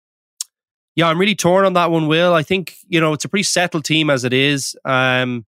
yeah, 0.95 1.09
I'm 1.09 1.19
really 1.19 1.35
torn 1.35 1.65
on 1.65 1.73
that 1.73 1.91
one, 1.91 2.07
Will. 2.07 2.33
I 2.33 2.45
think, 2.45 2.77
you 2.87 3.01
know, 3.01 3.13
it's 3.13 3.25
a 3.25 3.29
pretty 3.29 3.43
settled 3.43 3.85
team 3.85 4.09
as 4.09 4.23
it 4.23 4.33
is. 4.33 4.77
Um, 4.85 5.47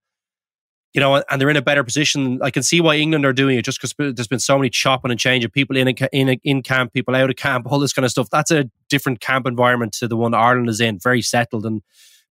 you 0.93 1.01
know, 1.01 1.23
and 1.31 1.41
they're 1.41 1.51
in 1.51 1.57
a 1.57 1.63
better 1.63 1.85
position. 1.85 2.41
I 2.43 2.51
can 2.51 2.63
see 2.63 2.81
why 2.81 2.97
England 2.97 3.25
are 3.25 3.33
doing 3.33 3.57
it 3.57 3.65
just 3.65 3.81
because 3.81 3.95
there's 4.15 4.29
been 4.29 4.41
so 4.41 4.59
many 4.59 4.71
chopping 4.71 5.11
and 5.11 5.21
changing, 5.21 5.51
people 5.51 5.77
in 5.77 5.89
in 6.13 6.41
in 6.43 6.63
camp, 6.63 6.93
people 6.93 7.15
out 7.15 7.31
of 7.31 7.37
camp, 7.37 7.67
all 7.71 7.79
this 7.79 7.93
kind 7.93 8.05
of 8.05 8.11
stuff. 8.11 8.29
That's 8.31 8.51
a 8.51 8.69
different 8.89 9.21
camp 9.21 9.47
environment 9.47 9.93
to 9.95 10.09
the 10.09 10.17
one 10.17 10.35
Ireland 10.35 10.69
is 10.69 10.81
in, 10.81 10.99
very 10.99 11.23
settled, 11.23 11.65
and 11.65 11.83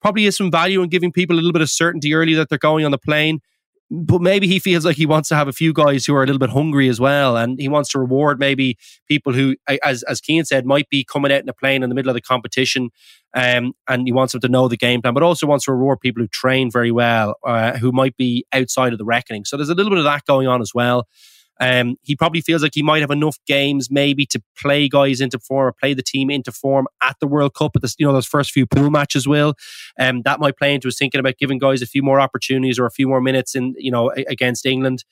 probably 0.02 0.26
is 0.26 0.38
some 0.38 0.52
value 0.52 0.82
in 0.82 0.90
giving 0.90 1.12
people 1.12 1.36
a 1.36 1.38
little 1.38 1.54
bit 1.54 1.62
of 1.62 1.70
certainty 1.70 2.14
early 2.14 2.34
that 2.34 2.50
they're 2.50 2.58
going 2.58 2.86
on 2.86 2.92
the 2.92 2.98
plane 2.98 3.42
but 3.90 4.22
maybe 4.22 4.48
he 4.48 4.60
feels 4.60 4.86
like 4.86 4.98
he 4.98 5.06
wants 5.06 5.30
to 5.30 5.36
have 5.36 5.48
a 5.48 5.54
few 5.54 5.72
guys 5.74 6.06
who 6.06 6.14
are 6.16 6.24
a 6.24 6.26
little 6.26 6.40
bit 6.40 6.50
hungry 6.50 6.90
as 6.90 7.00
well, 7.00 7.38
and 7.38 7.60
he 7.60 7.68
wants 7.68 7.90
to 7.92 8.00
reward 8.00 8.40
maybe 8.40 8.78
people 9.08 9.34
who, 9.34 9.56
as 9.84 10.04
as 10.04 10.22
Cian 10.24 10.46
said, 10.46 10.66
might 10.66 10.90
be 10.90 11.04
coming 11.04 11.32
out 11.32 11.42
in 11.42 11.50
a 11.50 11.54
plane 11.54 11.84
in 11.84 11.90
the 11.90 11.96
middle 11.96 12.10
of 12.10 12.16
the 12.16 12.22
competition, 12.22 12.90
um, 13.34 13.74
and 13.88 14.06
he 14.06 14.12
wants 14.12 14.34
them 14.34 14.42
to 14.42 14.50
know 14.50 14.68
the 14.68 14.78
game 14.78 15.02
plan, 15.02 15.14
but 15.14 15.24
also 15.24 15.48
wants 15.48 15.66
to 15.66 15.74
reward 15.74 16.00
people 16.02 16.22
who 16.22 16.28
train 16.28 16.70
very 16.70 16.92
well, 16.92 17.36
uh, 17.46 17.78
who 17.78 17.92
might 17.92 18.18
be 18.18 18.46
outside 18.54 18.92
of 18.92 19.00
the 19.00 19.06
reckoning. 19.06 19.46
So 19.46 19.56
there's 19.58 19.70
a 19.70 19.76
little 19.76 19.92
bit 19.92 20.00
of 20.00 20.06
that 20.06 20.26
going 20.26 20.48
on 20.48 20.62
as 20.62 20.74
well. 20.74 21.08
Um, 21.60 21.98
he 22.04 22.16
probably 22.16 22.42
feels 22.42 22.62
like 22.62 22.74
he 22.76 22.84
might 22.84 23.02
have 23.02 23.12
enough 23.12 23.38
games 23.48 23.90
maybe 23.90 24.26
to 24.28 24.42
play 24.58 24.88
guys 24.88 25.22
into 25.22 25.40
form 25.40 25.68
or 25.68 25.74
play 25.74 25.94
the 25.94 26.04
team 26.04 26.30
into 26.30 26.52
form 26.52 26.88
at 27.02 27.16
the 27.20 27.28
World 27.28 27.54
Cup 27.56 27.76
at 27.76 27.82
the, 27.82 27.94
you 27.98 28.06
know 28.06 28.14
those 28.14 28.28
first 28.28 28.52
few 28.52 28.66
pool 28.66 28.90
matches 28.90 29.28
will. 29.28 29.56
Um, 30.00 30.22
that 30.24 30.40
might 30.40 30.58
play 30.58 30.74
into 30.74 30.88
his 30.88 30.98
thinking 30.98 31.20
about 31.20 31.38
giving 31.38 31.60
guys 31.60 31.82
a 31.82 31.88
few 31.88 32.04
more 32.04 32.20
opportunities 32.20 32.80
or 32.80 32.86
a 32.86 32.92
few 32.92 33.08
more 33.08 33.22
minutes 33.22 33.56
in 33.56 33.74
you 33.78 33.92
know 33.92 34.12
against 34.12 34.66
England. 34.66 35.04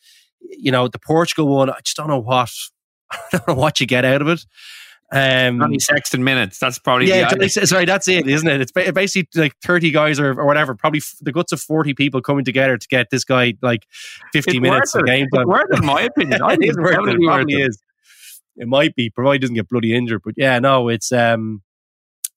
You 0.42 0.72
know 0.72 0.88
the 0.88 1.00
Portugal 1.00 1.48
one 1.48 1.70
I 1.70 1.80
just 1.84 1.98
don't 1.98 2.08
know 2.08 2.20
what 2.20 2.52
I 3.12 3.18
don't 3.32 3.48
know 3.48 3.56
what 3.56 3.80
you 3.80 3.88
get 3.88 4.06
out 4.06 4.22
of 4.22 4.28
it 4.28 4.46
um, 5.12 5.60
Johnny 5.60 5.80
Sexton 5.80 6.24
minutes. 6.24 6.60
That's 6.60 6.80
probably 6.80 7.08
yeah. 7.08 7.30
Johnny, 7.30 7.48
sorry, 7.48 7.86
that's 7.86 8.08
it, 8.08 8.28
isn't 8.28 8.48
it? 8.48 8.62
It's 8.62 8.72
basically 8.72 9.42
like 9.42 9.56
thirty 9.64 9.92
guys 9.92 10.20
or, 10.20 10.40
or 10.40 10.46
whatever. 10.46 10.76
Probably 10.76 11.02
the 11.22 11.32
guts 11.32 11.52
of 11.52 11.62
forty 11.62 11.94
people 11.94 12.22
coming 12.22 12.46
together 12.46 12.78
to 12.78 12.88
get 12.88 13.10
this 13.12 13.24
guy 13.24 13.54
like 13.62 13.86
fifty 14.34 14.58
it's 14.58 14.62
minutes 14.62 14.96
of 14.96 15.06
game 15.06 15.28
time. 15.34 15.48
Worth 15.48 15.68
it, 15.72 15.80
in 15.80 15.86
my 15.86 16.02
opinion. 16.02 16.42
it 16.50 16.64
is 16.64 16.78
worth 16.78 17.08
it. 17.08 17.16
It 17.16 17.26
probably 17.26 17.54
is. 17.56 17.82
It 18.58 18.68
might 18.68 18.96
be, 18.96 19.10
provided 19.10 19.36
he 19.36 19.40
doesn't 19.40 19.56
get 19.56 19.70
bloody 19.70 19.96
injured. 19.96 20.22
But 20.24 20.36
yeah, 20.38 20.60
no, 20.60 20.88
it's 20.88 21.12
um, 21.12 21.62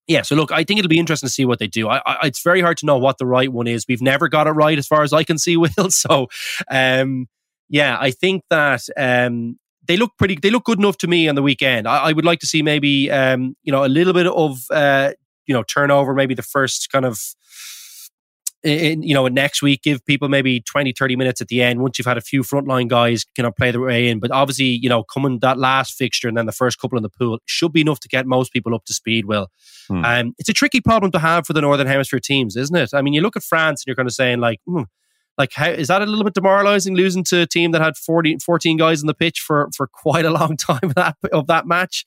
yeah. 0.07 0.23
So 0.23 0.35
look, 0.35 0.53
I 0.53 0.65
think 0.65 0.79
it'll 0.79 0.89
be 0.89 0.99
interesting 0.99 1.29
to 1.29 1.33
see 1.33 1.45
what 1.45 1.59
they 1.59 1.69
do. 1.69 1.89
I, 1.89 2.03
I, 2.05 2.27
it's 2.27 2.43
very 2.43 2.61
hard 2.61 2.77
to 2.79 2.87
know 2.87 2.99
what 2.99 3.19
the 3.19 3.27
right 3.27 3.53
one 3.53 3.67
is. 3.67 3.87
We've 3.89 4.03
never 4.03 4.29
got 4.29 4.47
it 4.47 4.53
right 4.53 4.77
as 4.77 4.87
far 4.87 5.03
as 5.03 5.13
I 5.13 5.23
can 5.23 5.39
see, 5.39 5.57
Will. 5.57 5.91
So, 5.91 6.29
um, 6.71 7.29
yeah, 7.69 7.97
I 8.01 8.11
think 8.11 8.43
that 8.51 8.83
um, 8.97 9.59
they 9.89 9.97
look 9.97 10.13
pretty. 10.19 10.37
They 10.41 10.51
look 10.51 10.65
good 10.65 10.79
enough 10.79 10.99
to 10.99 11.09
me 11.09 11.29
on 11.29 11.35
the 11.35 11.43
weekend. 11.43 11.89
I, 11.89 11.97
I 11.97 12.13
would 12.13 12.25
like 12.25 12.39
to 12.41 12.47
see 12.47 12.63
maybe 12.63 13.11
um, 13.11 13.57
you 13.65 13.73
know 13.73 13.85
a 13.85 13.89
little 13.89 14.13
bit 14.13 14.27
of 14.27 14.59
uh, 14.71 15.13
you 15.47 15.55
know 15.55 15.65
turnover. 15.65 16.15
Maybe 16.15 16.35
the 16.35 16.43
first 16.43 16.91
kind 16.93 17.05
of 17.05 17.21
in, 18.65 19.03
you 19.03 19.15
know 19.15 19.27
next 19.29 19.63
week 19.63 19.83
give 19.83 20.05
people 20.05 20.29
maybe 20.29 20.61
20 20.61 20.93
30 20.93 21.17
minutes 21.17 21.41
at 21.41 21.47
the 21.47 21.63
end 21.63 21.81
once 21.81 21.97
you've 21.97 22.07
had 22.07 22.19
a 22.19 22.21
few 22.21 22.43
frontline 22.43 22.89
guys 22.89 23.25
kind 23.37 23.47
of 23.47 23.55
play 23.55 23.71
their 23.71 23.81
way 23.81 24.09
in 24.09 24.19
but 24.19 24.33
obviously 24.33 24.65
you 24.65 24.89
know 24.89 25.05
coming 25.05 25.39
that 25.39 25.59
last 25.59 25.95
fixture 25.95 26.27
and 26.27 26.37
then 26.37 26.47
the 26.47 26.53
first 26.53 26.81
couple 26.81 26.99
in 26.99 27.05
the 27.05 27.09
pool 27.09 27.39
should 27.47 27.73
be 27.73 27.83
enough 27.83 28.01
to 28.01 28.09
get 28.09 28.27
most 28.27 28.53
people 28.53 28.75
up 28.75 28.85
to 28.85 28.93
speed 28.93 29.27
will 29.27 29.47
hmm. 29.87 30.05
um, 30.05 30.35
it's 30.39 30.49
a 30.49 30.53
tricky 30.53 30.81
problem 30.81 31.13
to 31.13 31.21
have 31.21 31.47
for 31.47 31.53
the 31.53 31.61
northern 31.61 31.87
hemisphere 31.87 32.19
teams 32.19 32.57
isn't 32.57 32.75
it 32.75 32.91
i 32.93 33.01
mean 33.01 33.15
you 33.15 33.21
look 33.21 33.37
at 33.37 33.45
france 33.45 33.83
and 33.83 33.87
you're 33.87 33.97
kind 33.97 34.09
of 34.09 34.15
saying 34.15 34.41
like 34.41 34.59
hmm, 34.67 34.83
Like, 35.39 35.53
how 35.55 35.71
is 35.71 35.89
that 35.89 36.03
a 36.03 36.07
little 36.07 36.25
bit 36.25 36.35
demoralizing 36.35 36.95
losing 36.97 37.23
to 37.25 37.43
a 37.43 37.47
team 37.47 37.71
that 37.71 37.81
had 37.81 37.97
40, 37.97 38.39
14 38.45 38.77
guys 38.77 39.03
on 39.03 39.07
the 39.07 39.15
pitch 39.15 39.41
for 39.41 39.69
for 39.75 39.87
quite 39.87 40.25
a 40.25 40.31
long 40.31 40.57
time 40.59 40.81
of 40.83 40.95
that, 40.97 41.17
of 41.33 41.47
that 41.47 41.67
match? 41.67 42.05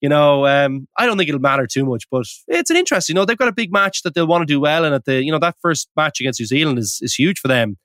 You 0.00 0.08
know, 0.08 0.46
um, 0.48 0.88
I 0.98 1.06
don't 1.06 1.16
think 1.16 1.28
it'll 1.28 1.40
matter 1.40 1.64
too 1.68 1.84
much, 1.86 2.10
but 2.10 2.26
it's 2.48 2.70
an 2.70 2.76
interest. 2.76 3.08
You 3.08 3.14
know, 3.14 3.24
they've 3.24 3.38
got 3.38 3.46
a 3.46 3.52
big 3.52 3.72
match 3.72 4.02
that 4.02 4.14
they'll 4.14 4.26
want 4.26 4.42
to 4.42 4.52
do 4.52 4.58
well, 4.58 4.84
and 4.84 4.94
at 4.96 5.04
the 5.04 5.22
you 5.24 5.30
know 5.30 5.38
that 5.38 5.54
first 5.62 5.88
match 5.96 6.18
against 6.18 6.40
New 6.40 6.46
Zealand 6.46 6.78
is 6.80 6.98
is 7.00 7.14
huge 7.14 7.38
for 7.38 7.46
them. 7.48 7.78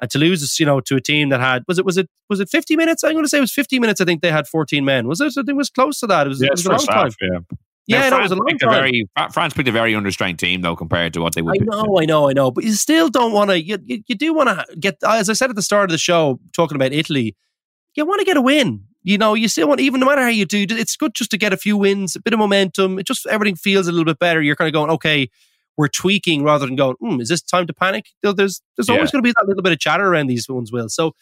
And 0.00 0.10
to 0.10 0.18
lose, 0.18 0.60
you 0.60 0.66
know, 0.66 0.80
to 0.80 0.96
a 0.96 1.00
team 1.00 1.30
that 1.30 1.40
had 1.40 1.64
was 1.66 1.78
it 1.78 1.84
was 1.84 1.96
it 1.96 2.08
was 2.28 2.38
it 2.38 2.48
fifty 2.48 2.76
minutes? 2.76 3.02
I'm 3.02 3.14
going 3.14 3.24
to 3.24 3.28
say 3.28 3.38
it 3.38 3.40
was 3.40 3.52
fifty 3.52 3.80
minutes. 3.80 4.00
I 4.00 4.04
think 4.04 4.22
they 4.22 4.30
had 4.30 4.46
fourteen 4.46 4.84
men. 4.84 5.08
Was 5.08 5.20
it? 5.20 5.26
I 5.26 5.30
think 5.30 5.48
it 5.48 5.56
was 5.56 5.70
close 5.70 5.98
to 6.00 6.06
that. 6.06 6.26
It 6.26 6.28
was, 6.28 6.40
Yeah, 6.40 6.48
it 6.48 6.52
was 6.52 6.66
a 6.66 6.70
long 6.70 6.78
time. 6.78 6.96
half, 7.04 7.16
yeah. 7.20 7.38
Yeah, 7.88 8.08
Now, 8.10 8.10
no, 8.10 8.16
it 8.18 8.22
was 8.22 8.32
France 8.32 8.44
picked 8.48 8.62
a 8.64 8.70
very 8.70 9.08
Fra- 9.16 9.30
France 9.32 9.54
picked 9.54 9.68
a 9.68 9.72
very 9.72 9.92
understrength 9.92 10.38
team 10.38 10.60
though 10.62 10.74
compared 10.74 11.12
to 11.14 11.20
what 11.20 11.34
they 11.34 11.42
would. 11.42 11.54
I 11.62 11.64
know, 11.64 11.98
I 12.00 12.04
know, 12.04 12.28
I 12.28 12.32
know, 12.32 12.50
but 12.50 12.64
you 12.64 12.72
still 12.72 13.08
don't 13.08 13.32
want 13.32 13.50
to. 13.50 13.62
You, 13.62 13.78
you, 13.84 14.02
you 14.06 14.14
do 14.16 14.34
want 14.34 14.48
to 14.48 14.76
get, 14.76 14.96
as 15.06 15.30
I 15.30 15.34
said 15.34 15.50
at 15.50 15.56
the 15.56 15.62
start 15.62 15.84
of 15.84 15.90
the 15.92 15.98
show, 15.98 16.40
talking 16.52 16.74
about 16.74 16.92
Italy. 16.92 17.36
You 17.94 18.04
want 18.04 18.18
to 18.20 18.24
get 18.26 18.36
a 18.36 18.42
win. 18.42 18.82
You 19.04 19.18
know, 19.18 19.34
you 19.34 19.46
still 19.46 19.68
want, 19.68 19.80
even 19.80 20.00
no 20.00 20.06
matter 20.06 20.22
how 20.22 20.28
you 20.28 20.44
do, 20.46 20.66
it's 20.68 20.96
good 20.96 21.14
just 21.14 21.30
to 21.30 21.38
get 21.38 21.52
a 21.52 21.56
few 21.56 21.76
wins, 21.76 22.16
a 22.16 22.20
bit 22.20 22.32
of 22.32 22.40
momentum. 22.40 22.98
It 22.98 23.06
just 23.06 23.24
everything 23.28 23.54
feels 23.54 23.86
a 23.86 23.92
little 23.92 24.04
bit 24.04 24.18
better. 24.18 24.42
You're 24.42 24.56
kind 24.56 24.66
of 24.68 24.72
going, 24.72 24.90
okay, 24.90 25.30
we're 25.76 25.86
tweaking 25.88 26.42
rather 26.42 26.66
than 26.66 26.74
going, 26.74 26.96
hmm, 27.00 27.20
is 27.20 27.28
this 27.28 27.40
time 27.42 27.68
to 27.68 27.72
panic? 27.72 28.06
There- 28.22 28.32
There's 28.32 28.60
there's 28.76 28.88
always 28.88 29.10
Yeah. 29.10 29.12
going 29.12 29.22
to 29.22 29.28
be 29.28 29.32
that 29.36 29.46
little 29.46 29.62
bit 29.62 29.72
of 29.72 29.78
chatter 29.78 30.06
around 30.08 30.26
these 30.26 30.48
ones, 30.48 30.72
Will. 30.72 30.88
So, 30.88 31.12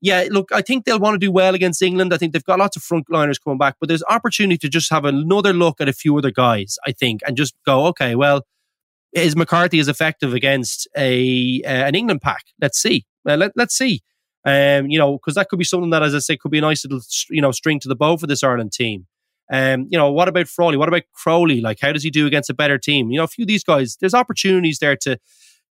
yeah, 0.00 0.26
look, 0.30 0.50
I 0.52 0.60
think 0.60 0.84
they'll 0.84 0.98
want 0.98 1.14
to 1.14 1.26
do 1.26 1.32
well 1.32 1.54
against 1.54 1.80
England. 1.82 2.12
I 2.12 2.18
think 2.18 2.32
they've 2.32 2.44
got 2.44 2.58
lots 2.58 2.76
of 2.76 2.82
frontliners 2.82 3.42
coming 3.42 3.58
back, 3.58 3.76
but 3.80 3.88
there's 3.88 4.02
opportunity 4.08 4.58
to 4.58 4.68
just 4.68 4.90
have 4.90 5.04
another 5.04 5.52
look 5.52 5.80
at 5.80 5.88
a 5.88 5.92
few 5.92 6.16
other 6.18 6.30
guys, 6.30 6.76
I 6.86 6.92
think, 6.92 7.22
and 7.26 7.36
just 7.36 7.54
go, 7.64 7.86
okay, 7.86 8.14
well, 8.14 8.42
is 9.12 9.36
McCarthy 9.36 9.78
as 9.78 9.88
effective 9.88 10.34
against 10.34 10.88
a 10.96 11.62
uh, 11.64 11.68
an 11.68 11.94
England 11.94 12.20
pack? 12.20 12.44
Let's 12.60 12.80
see. 12.80 13.06
Uh, 13.26 13.36
let, 13.36 13.52
let's 13.56 13.76
see. 13.76 14.02
Um, 14.44 14.90
you 14.90 14.98
know, 14.98 15.14
because 15.14 15.36
that 15.36 15.48
could 15.48 15.58
be 15.58 15.64
something 15.64 15.90
that, 15.90 16.02
as 16.02 16.14
I 16.14 16.18
say, 16.18 16.36
could 16.36 16.50
be 16.50 16.58
a 16.58 16.62
nice 16.62 16.84
little 16.84 17.00
you 17.30 17.40
know 17.40 17.52
string 17.52 17.80
to 17.80 17.88
the 17.88 17.96
bow 17.96 18.16
for 18.16 18.26
this 18.26 18.42
Ireland 18.42 18.72
team. 18.72 19.06
Um, 19.52 19.86
you 19.90 19.98
know, 19.98 20.10
what 20.10 20.28
about 20.28 20.48
Frawley? 20.48 20.76
What 20.76 20.88
about 20.88 21.02
Crowley? 21.12 21.60
Like, 21.60 21.78
how 21.80 21.92
does 21.92 22.02
he 22.02 22.10
do 22.10 22.26
against 22.26 22.50
a 22.50 22.54
better 22.54 22.78
team? 22.78 23.10
You 23.10 23.18
know, 23.18 23.24
a 23.24 23.28
few 23.28 23.44
of 23.44 23.48
these 23.48 23.64
guys. 23.64 23.96
There's 24.00 24.14
opportunities 24.14 24.78
there 24.78 24.96
to 24.96 25.18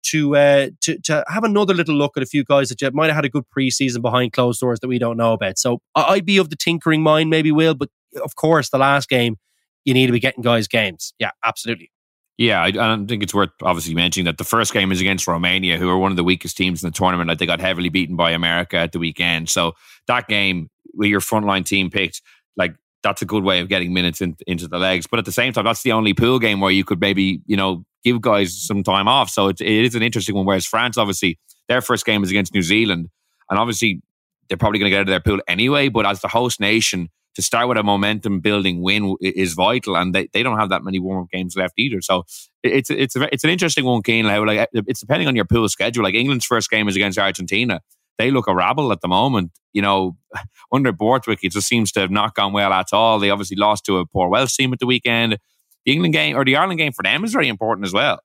to 0.04 0.36
uh, 0.36 0.70
to 0.82 1.00
to 1.02 1.24
have 1.28 1.44
another 1.44 1.74
little 1.74 1.96
look 1.96 2.18
at 2.18 2.24
a 2.24 2.28
few 2.28 2.44
guys 2.44 2.70
that 2.70 2.82
you 2.82 2.92
might 2.92 3.08
have 3.08 3.16
had 3.16 3.26
a 3.26 3.30
good 3.30 3.46
preseason 3.56 4.02
behind 4.02 4.34
closed 4.34 4.60
doors 4.60 4.80
that 4.80 4.88
we 4.88 5.00
don't 5.00 5.18
know 5.18 5.34
about. 5.34 5.58
So 5.58 5.82
I'd 5.96 6.26
be 6.26 6.38
of 6.38 6.50
the 6.50 6.56
tinkering 6.56 7.02
mind, 7.02 7.30
maybe 7.30 7.52
will, 7.52 7.76
but 7.76 7.90
of 8.24 8.36
course, 8.36 8.70
the 8.70 8.78
last 8.78 9.10
game 9.10 9.38
you 9.86 9.94
need 9.94 10.08
to 10.08 10.14
be 10.14 10.20
getting 10.20 10.44
guys 10.44 10.68
games. 10.68 11.14
Yeah, 11.20 11.32
absolutely. 11.44 11.92
Yeah, 12.38 12.62
I, 12.62 12.68
I 12.68 12.72
don't 12.72 13.08
think 13.08 13.22
it's 13.22 13.34
worth 13.34 13.52
obviously 13.62 13.94
mentioning 13.94 14.26
that 14.26 14.38
the 14.38 14.44
first 14.44 14.74
game 14.74 14.92
is 14.92 15.02
against 15.02 15.28
Romania, 15.28 15.78
who 15.78 15.90
are 15.90 15.98
one 15.98 16.12
of 16.12 16.18
the 16.18 16.24
weakest 16.24 16.58
teams 16.58 16.84
in 16.84 16.88
the 16.88 16.94
tournament. 16.94 17.28
Like 17.28 17.38
they 17.38 17.46
got 17.46 17.60
heavily 17.60 17.90
beaten 17.90 18.16
by 18.16 18.32
America 18.32 18.78
at 18.78 18.92
the 18.92 19.00
weekend. 19.00 19.50
So 19.50 19.74
that 20.08 20.28
game 20.28 20.70
with 20.94 21.10
your 21.10 21.20
frontline 21.20 21.66
team 21.66 21.92
picked, 21.92 22.22
like 22.58 22.76
that's 23.04 23.22
a 23.22 23.26
good 23.26 23.44
way 23.44 23.60
of 23.60 23.70
getting 23.70 23.94
minutes 23.94 24.22
in, 24.22 24.36
into 24.48 24.68
the 24.68 24.80
legs. 24.80 25.06
But 25.08 25.20
at 25.20 25.26
the 25.26 25.32
same 25.32 25.54
time, 25.54 25.66
that's 25.66 25.84
the 25.84 25.92
only 25.92 26.14
pool 26.14 26.40
game 26.40 26.60
where 26.60 26.72
you 26.72 26.84
could 26.84 27.00
maybe 27.00 27.42
you 27.46 27.58
know 27.58 27.86
give 28.04 28.22
guys 28.22 28.60
some 28.60 28.82
time 28.84 29.08
off. 29.08 29.30
So 29.30 29.50
it, 29.50 29.62
it 29.62 29.86
is 29.86 29.96
an 29.96 30.04
interesting 30.04 30.36
one. 30.36 30.46
Whereas 30.46 30.66
France, 30.66 30.98
obviously, 30.98 31.38
their 31.68 31.82
first 31.82 32.06
game 32.06 32.24
is 32.24 32.30
against 32.30 32.54
New 32.54 32.62
Zealand, 32.62 33.10
and 33.50 33.60
obviously 33.60 34.02
they're 34.48 34.58
probably 34.58 34.80
going 34.80 34.90
to 34.90 34.92
get 34.92 35.00
out 35.00 35.02
of 35.02 35.08
their 35.08 35.20
pool 35.20 35.42
anyway. 35.48 35.90
But 35.90 36.06
as 36.06 36.22
the 36.22 36.28
host 36.28 36.60
nation, 36.60 37.10
to 37.36 37.42
start 37.42 37.68
with 37.68 37.78
a 37.78 37.84
momentum 37.84 38.40
building 38.40 38.82
win 38.82 39.16
is 39.22 39.54
vital, 39.54 39.98
and 39.98 40.14
they, 40.14 40.28
they 40.34 40.44
don't 40.44 40.58
have 40.58 40.70
that 40.70 40.84
many 40.84 41.00
warm 41.00 41.24
up 41.24 41.30
games 41.32 41.56
left 41.56 41.74
either. 41.78 42.02
So 42.02 42.24
it's 42.62 42.90
it's 42.90 43.16
a, 43.16 43.34
it's 43.34 43.44
an 43.44 43.50
interesting 43.50 43.86
one. 43.86 44.02
How 44.06 44.46
like 44.46 44.70
it's 44.74 45.02
depending 45.02 45.28
on 45.28 45.36
your 45.36 45.46
pool 45.46 45.68
schedule. 45.70 46.04
Like 46.04 46.16
England's 46.16 46.46
first 46.46 46.70
game 46.70 46.88
is 46.88 46.96
against 46.96 47.18
Argentina. 47.18 47.82
They 48.18 48.32
look 48.32 48.48
a 48.48 48.56
rabble 48.56 48.92
at 48.92 49.02
the 49.02 49.08
moment. 49.08 49.52
You 49.74 49.82
know, 49.82 50.18
under 50.74 50.92
Borthwick, 50.92 51.40
it 51.44 51.52
just 51.52 51.68
seems 51.68 51.92
to 51.94 52.00
have 52.02 52.12
not 52.12 52.36
gone 52.36 52.54
well 52.54 52.72
at 52.74 52.88
all. 52.94 53.20
They 53.20 53.30
obviously 53.30 53.58
lost 53.58 53.86
to 53.86 53.98
a 53.98 54.06
poor 54.06 54.30
Welsh 54.30 54.56
team 54.56 54.74
at 54.74 54.80
the 54.80 54.86
weekend. 54.86 55.38
The 55.86 55.92
England 55.92 56.14
game 56.14 56.38
or 56.38 56.46
the 56.46 56.56
Ireland 56.56 56.80
game 56.80 56.94
for 56.94 57.04
them 57.04 57.24
is 57.24 57.34
very 57.34 57.48
important 57.48 57.86
as 57.86 57.94
well. 57.94 58.20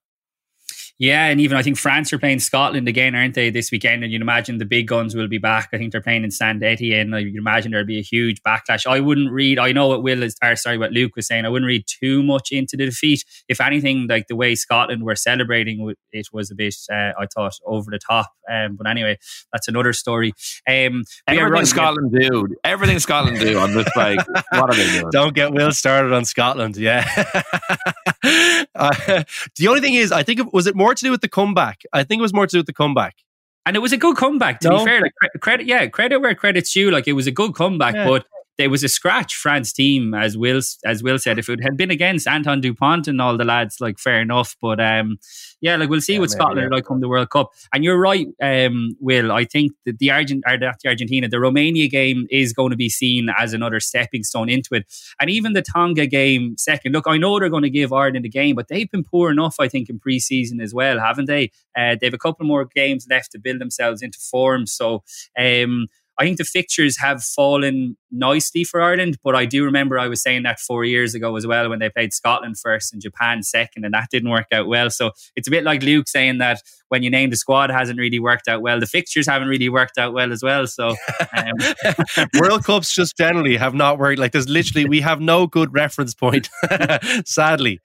Yeah, 1.01 1.26
and 1.26 1.40
even 1.40 1.57
I 1.57 1.62
think 1.62 1.78
France 1.78 2.12
are 2.12 2.18
playing 2.18 2.40
Scotland 2.40 2.88
again, 2.88 3.14
aren't 3.14 3.34
they, 3.34 3.51
this 3.51 3.70
weekend? 3.70 4.03
And 4.03 4.12
you'd 4.12 4.20
imagine 4.20 4.59
the 4.59 4.64
big 4.64 4.88
guns 4.88 5.14
will 5.14 5.28
be 5.28 5.38
back. 5.38 5.68
I 5.72 5.78
think 5.78 5.92
they're 5.92 6.01
playing 6.01 6.24
in 6.24 6.32
Saint-Étienne. 6.32 7.22
You'd 7.22 7.36
imagine 7.36 7.70
there'll 7.70 7.86
be 7.86 8.01
a 8.01 8.03
huge 8.03 8.42
backlash. 8.42 8.84
I 8.84 8.99
wouldn't 8.99 9.30
read, 9.30 9.61
I 9.61 9.70
know 9.70 9.86
what 9.86 10.03
Will 10.03 10.24
is, 10.24 10.34
or 10.42 10.57
sorry, 10.57 10.76
what 10.76 10.90
Luke 10.90 11.14
was 11.14 11.28
saying, 11.28 11.44
I 11.44 11.51
wouldn't 11.51 11.68
read 11.68 11.84
too 11.86 12.24
much 12.24 12.51
into 12.51 12.76
the 12.76 12.86
defeat. 12.86 13.24
If 13.49 13.61
anything, 13.61 14.09
like 14.09 14.26
the 14.26 14.34
way 14.34 14.57
Scotland 14.57 15.05
were 15.05 15.14
celebrating, 15.14 15.94
it 16.11 16.26
was 16.32 16.51
a 16.51 16.57
bit, 16.57 16.74
uh, 16.92 17.12
I 17.16 17.26
thought, 17.32 17.55
over 17.64 17.92
the 17.92 18.01
top. 18.01 18.32
Um, 18.51 18.74
but 18.74 18.88
anyway, 18.88 19.18
that's 19.53 19.68
another 19.68 19.92
story. 19.92 20.32
Um, 20.68 21.05
Everything 21.28 21.53
right, 21.53 21.66
Scotland 21.66 22.12
do, 22.18 22.57
everything 22.64 22.99
Scotland 22.99 23.38
do. 23.38 23.59
I'm 23.59 23.72
just 23.72 23.96
like, 23.96 24.18
what 24.51 24.70
are 24.70 24.74
they 24.74 24.90
doing? 24.99 25.11
Don't 25.12 25.34
get 25.34 25.53
Will 25.53 25.70
started 25.70 26.12
on 26.12 26.24
Scotland. 26.24 26.76
Yeah. 26.76 27.07
Uh, 28.75 29.25
the 29.57 29.66
only 29.69 29.81
thing 29.81 29.95
is, 29.95 30.12
I 30.12 30.23
think 30.23 30.39
it 30.39 30.53
was 30.53 30.66
it 30.69 30.77
more 30.77 30.95
to 30.95 31.05
do 31.05 31.11
with 31.11 31.21
the 31.21 31.29
comeback. 31.29 31.83
I 31.93 32.05
think 32.05 32.21
it 32.21 32.23
was 32.23 32.33
more 32.33 32.47
to 32.47 32.51
do 32.53 32.59
with 32.59 32.66
the 32.66 32.73
comeback. 32.73 33.16
And 33.66 33.75
it 33.77 33.81
was 33.81 33.93
a 33.93 33.97
good 33.97 34.16
comeback, 34.16 34.61
to 34.61 34.69
No? 34.69 34.79
be 34.79 34.85
fair. 34.85 35.01
Like 35.01 35.12
credit, 35.41 35.66
yeah, 35.66 35.87
credit 35.89 36.21
where 36.21 36.35
credit's 36.35 36.73
due. 36.73 36.91
Like 36.91 37.09
it 37.09 37.14
was 37.14 37.27
a 37.27 37.33
good 37.33 37.55
comeback, 37.55 37.95
Yeah. 37.95 38.07
but 38.07 38.25
there 38.59 38.68
was 38.68 38.82
a 38.82 38.88
scratch 38.88 39.36
France 39.36 39.72
team, 39.72 40.14
as 40.14 40.36
Will 40.36 40.61
as 40.84 41.02
Will 41.02 41.18
said. 41.18 41.38
If 41.38 41.48
it 41.48 41.62
had 41.62 41.76
been 41.76 41.90
against 41.90 42.26
Anton 42.26 42.61
Dupont 42.61 43.06
and 43.09 43.20
all 43.20 43.36
the 43.36 43.44
lads, 43.44 43.80
like 43.80 43.98
fair 43.98 44.20
enough. 44.20 44.56
But 44.61 44.80
um, 44.80 45.18
yeah, 45.61 45.76
like 45.76 45.88
we'll 45.88 46.00
see 46.00 46.14
Yeah, 46.14 46.18
what 46.18 46.30
maybe, 46.30 46.38
Scotland 46.38 46.61
yeah. 46.61 46.66
are 46.66 46.70
like 46.70 46.86
come 46.86 47.00
the 47.00 47.09
World 47.09 47.30
Cup. 47.30 47.52
And 47.72 47.84
you're 47.84 47.98
right, 47.98 48.26
um, 48.42 48.96
Will. 49.00 49.30
I 49.32 49.44
think 49.44 49.72
that 49.86 49.98
the 49.98 50.11
Argent 50.11 50.42
or 50.46 50.59
the 50.59 50.74
Argentina, 50.86 51.28
the 51.28 51.40
Romania 51.40 51.88
game 51.88 52.26
is 52.30 52.52
going 52.52 52.70
to 52.70 52.76
be 52.76 52.88
seen 52.88 53.28
as 53.38 53.52
another 53.52 53.80
stepping 53.80 54.24
stone 54.24 54.48
into 54.48 54.74
it. 54.74 54.86
And 55.20 55.30
even 55.30 55.52
the 55.52 55.62
Tonga 55.62 56.06
game 56.06 56.56
second. 56.59 56.92
Look, 56.92 57.06
I 57.06 57.16
know 57.16 57.38
they're 57.38 57.48
going 57.48 57.62
to 57.62 57.70
give 57.70 57.92
Ireland 57.92 58.26
a 58.26 58.28
game, 58.28 58.56
but 58.56 58.68
they've 58.68 58.90
been 58.90 59.04
poor 59.04 59.30
enough, 59.30 59.56
I 59.61 59.68
think, 59.68 59.88
in 59.88 59.98
pre-season 59.98 60.61
as 60.61 60.74
well, 60.74 60.98
haven't 60.98 61.26
they? 61.26 61.52
Uh, 61.76 61.96
they 62.00 62.06
have 62.06 62.14
a 62.14 62.18
couple 62.18 62.44
more 62.44 62.64
games 62.64 63.06
left 63.09 63.32
to 63.32 63.38
build 63.38 63.61
themselves 63.61 64.02
into 64.02 64.18
form. 64.18 64.66
So 64.66 65.04
um, 65.38 65.86
I 66.19 66.25
think 66.25 66.39
the 66.39 66.45
fixtures 66.45 66.99
have 66.99 67.23
fallen 67.23 67.97
nicely 68.11 68.64
for 68.64 68.81
Ireland, 68.81 69.19
but 69.23 69.37
I 69.37 69.45
do 69.45 69.64
remember 69.64 69.99
I 69.99 70.09
was 70.09 70.21
saying 70.21 70.43
that 70.43 70.59
four 70.59 70.85
years 70.85 71.14
ago 71.14 71.37
as 71.37 71.47
well 71.47 71.69
when 71.69 71.79
they 71.79 71.91
played 71.91 72.12
Scotland 72.12 72.59
first 72.59 72.93
and 72.93 73.01
Japan 73.01 73.43
second, 73.43 73.85
and 73.85 73.95
that 73.95 74.09
didn't 74.11 74.31
work 74.31 74.47
out 74.53 74.66
well. 74.66 74.91
So 74.91 75.12
it's 75.37 75.47
a 75.47 75.51
bit 75.51 75.62
like 75.62 75.83
Luke 75.83 76.09
saying 76.09 76.39
that 76.39 76.61
when 76.89 77.03
you 77.03 77.11
name 77.11 77.31
the 77.31 77.37
squad 77.37 77.71
hasn't 77.71 78.01
really 78.01 78.19
worked 78.19 78.49
out 78.49 78.62
well, 78.62 78.81
the 78.81 78.87
fixtures 78.87 79.29
haven't 79.29 79.49
really 79.49 79.69
worked 79.69 79.97
out 79.97 80.12
well 80.12 80.33
as 80.33 80.43
well. 80.43 80.66
So 80.66 80.89
um, 81.37 82.27
World 82.41 82.64
Cups 82.64 82.93
just 82.93 83.16
generally 83.16 83.57
have 83.57 83.75
not 83.75 83.99
worked. 83.99 84.19
Like 84.19 84.33
there's 84.33 84.49
literally 84.49 84.89
we 84.89 85.01
have 85.01 85.21
no 85.21 85.47
good 85.47 85.73
reference 85.73 86.14
point. 86.14 86.49
sadly, 87.25 87.81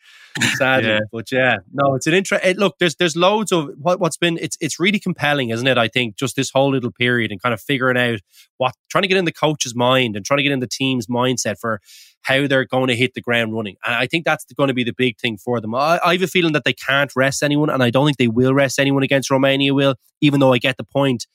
sadly. 0.55 0.89
Yeah. 0.89 0.99
But 1.11 1.31
yeah, 1.31 1.57
no, 1.71 1.95
it's 1.95 2.07
an 2.07 2.13
interest. 2.13 2.43
It, 2.45 2.57
look, 2.57 2.77
there's 2.79 2.95
there's 2.95 3.15
loads 3.15 3.51
of 3.51 3.69
what 3.77 3.99
what's 3.99 4.17
been. 4.17 4.37
It's 4.41 4.57
it's 4.59 4.79
really 4.79 4.99
compelling, 4.99 5.49
isn't 5.49 5.67
it? 5.67 5.77
I 5.77 5.87
think 5.87 6.15
just 6.15 6.35
this 6.35 6.49
whole 6.51 6.71
little 6.71 6.91
period 6.91 7.31
and 7.31 7.41
kind 7.41 7.53
of 7.53 7.61
figuring 7.61 7.97
out 7.97 8.19
what 8.57 8.73
trying 8.89 9.03
to 9.03 9.07
get 9.07 9.17
in 9.17 9.25
the 9.25 9.31
coach's 9.31 9.75
mind 9.75 10.15
and 10.15 10.25
trying 10.25 10.37
to 10.37 10.43
get 10.43 10.51
in 10.51 10.59
the 10.59 10.67
team's 10.67 11.07
mindset 11.07 11.57
for 11.59 11.81
how 12.23 12.47
they're 12.47 12.65
going 12.65 12.87
to 12.87 12.95
hit 12.95 13.13
the 13.13 13.21
ground 13.21 13.53
running. 13.53 13.75
And 13.85 13.95
I 13.95 14.07
think 14.07 14.25
that's 14.25 14.45
going 14.53 14.69
to 14.69 14.73
be 14.73 14.83
the 14.83 14.93
big 14.93 15.19
thing 15.19 15.37
for 15.37 15.59
them. 15.59 15.75
I, 15.75 15.99
I 16.03 16.13
have 16.13 16.21
a 16.21 16.27
feeling 16.27 16.53
that 16.53 16.63
they 16.63 16.73
can't 16.73 17.11
rest 17.15 17.43
anyone, 17.43 17.69
and 17.69 17.83
I 17.83 17.89
don't 17.89 18.05
think 18.05 18.17
they 18.17 18.27
will 18.27 18.53
rest 18.53 18.79
anyone 18.79 19.03
against 19.03 19.29
Romania. 19.29 19.73
Will 19.73 19.95
even 20.21 20.39
though 20.39 20.53
I 20.53 20.57
get 20.57 20.77
the 20.77 20.83
point 20.83 21.27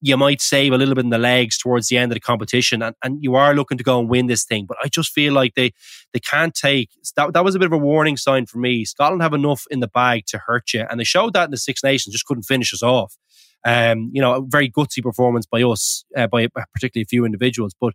you 0.00 0.16
might 0.16 0.40
save 0.40 0.72
a 0.72 0.78
little 0.78 0.94
bit 0.94 1.04
in 1.04 1.10
the 1.10 1.18
legs 1.18 1.56
towards 1.56 1.88
the 1.88 1.96
end 1.96 2.12
of 2.12 2.16
the 2.16 2.20
competition 2.20 2.82
and, 2.82 2.94
and 3.02 3.22
you 3.22 3.34
are 3.34 3.54
looking 3.54 3.78
to 3.78 3.84
go 3.84 3.98
and 3.98 4.08
win 4.08 4.26
this 4.26 4.44
thing. 4.44 4.66
But 4.66 4.76
I 4.82 4.88
just 4.88 5.12
feel 5.12 5.32
like 5.32 5.54
they 5.54 5.72
they 6.12 6.20
can't 6.20 6.54
take 6.54 6.90
that 7.16 7.32
that 7.32 7.44
was 7.44 7.54
a 7.54 7.58
bit 7.58 7.66
of 7.66 7.72
a 7.72 7.78
warning 7.78 8.16
sign 8.16 8.46
for 8.46 8.58
me. 8.58 8.84
Scotland 8.84 9.22
have 9.22 9.32
enough 9.34 9.64
in 9.70 9.80
the 9.80 9.88
bag 9.88 10.26
to 10.28 10.38
hurt 10.38 10.72
you. 10.74 10.84
And 10.88 11.00
they 11.00 11.04
showed 11.04 11.32
that 11.32 11.46
in 11.46 11.50
the 11.50 11.56
Six 11.56 11.82
Nations, 11.82 12.12
just 12.12 12.26
couldn't 12.26 12.44
finish 12.44 12.72
us 12.72 12.82
off. 12.82 13.16
Um, 13.64 14.10
you 14.12 14.20
know, 14.20 14.34
a 14.34 14.42
very 14.46 14.70
gutsy 14.70 15.02
performance 15.02 15.46
by 15.46 15.62
us, 15.62 16.04
uh, 16.16 16.28
by 16.28 16.46
particularly 16.46 17.02
a 17.02 17.06
few 17.06 17.24
individuals, 17.24 17.74
but 17.80 17.94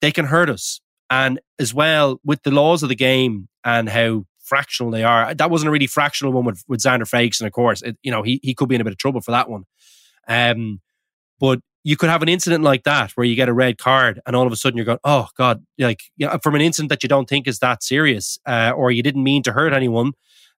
they 0.00 0.10
can 0.10 0.26
hurt 0.26 0.48
us. 0.48 0.80
And 1.10 1.40
as 1.58 1.74
well, 1.74 2.20
with 2.24 2.42
the 2.42 2.50
laws 2.50 2.82
of 2.82 2.88
the 2.88 2.94
game 2.94 3.48
and 3.64 3.88
how 3.90 4.24
fractional 4.42 4.90
they 4.90 5.04
are, 5.04 5.34
that 5.34 5.50
wasn't 5.50 5.68
a 5.68 5.72
really 5.72 5.86
fractional 5.86 6.32
one 6.32 6.44
with, 6.44 6.64
with 6.66 6.80
Zander 6.80 7.02
Frakes, 7.02 7.40
and 7.40 7.46
of 7.46 7.52
course, 7.52 7.82
it, 7.82 7.98
you 8.02 8.10
know, 8.10 8.22
he, 8.22 8.40
he 8.42 8.54
could 8.54 8.70
be 8.70 8.74
in 8.74 8.80
a 8.80 8.84
bit 8.84 8.94
of 8.94 8.98
trouble 8.98 9.20
for 9.20 9.32
that 9.32 9.50
one. 9.50 9.64
Um, 10.26 10.80
but 11.42 11.58
you 11.82 11.96
could 11.96 12.08
have 12.08 12.22
an 12.22 12.28
incident 12.28 12.62
like 12.62 12.84
that 12.84 13.10
where 13.16 13.26
you 13.26 13.34
get 13.34 13.48
a 13.48 13.52
red 13.52 13.76
card 13.76 14.20
and 14.24 14.36
all 14.36 14.46
of 14.46 14.52
a 14.52 14.56
sudden 14.56 14.76
you're 14.76 14.86
going, 14.86 15.00
oh 15.02 15.26
God, 15.36 15.66
like 15.76 16.04
you 16.16 16.28
know, 16.28 16.38
from 16.40 16.54
an 16.54 16.60
incident 16.60 16.88
that 16.90 17.02
you 17.02 17.08
don't 17.08 17.28
think 17.28 17.48
is 17.48 17.58
that 17.58 17.82
serious, 17.82 18.38
uh, 18.46 18.72
or 18.76 18.92
you 18.92 19.02
didn't 19.02 19.24
mean 19.24 19.42
to 19.42 19.52
hurt 19.52 19.72
anyone, 19.72 20.12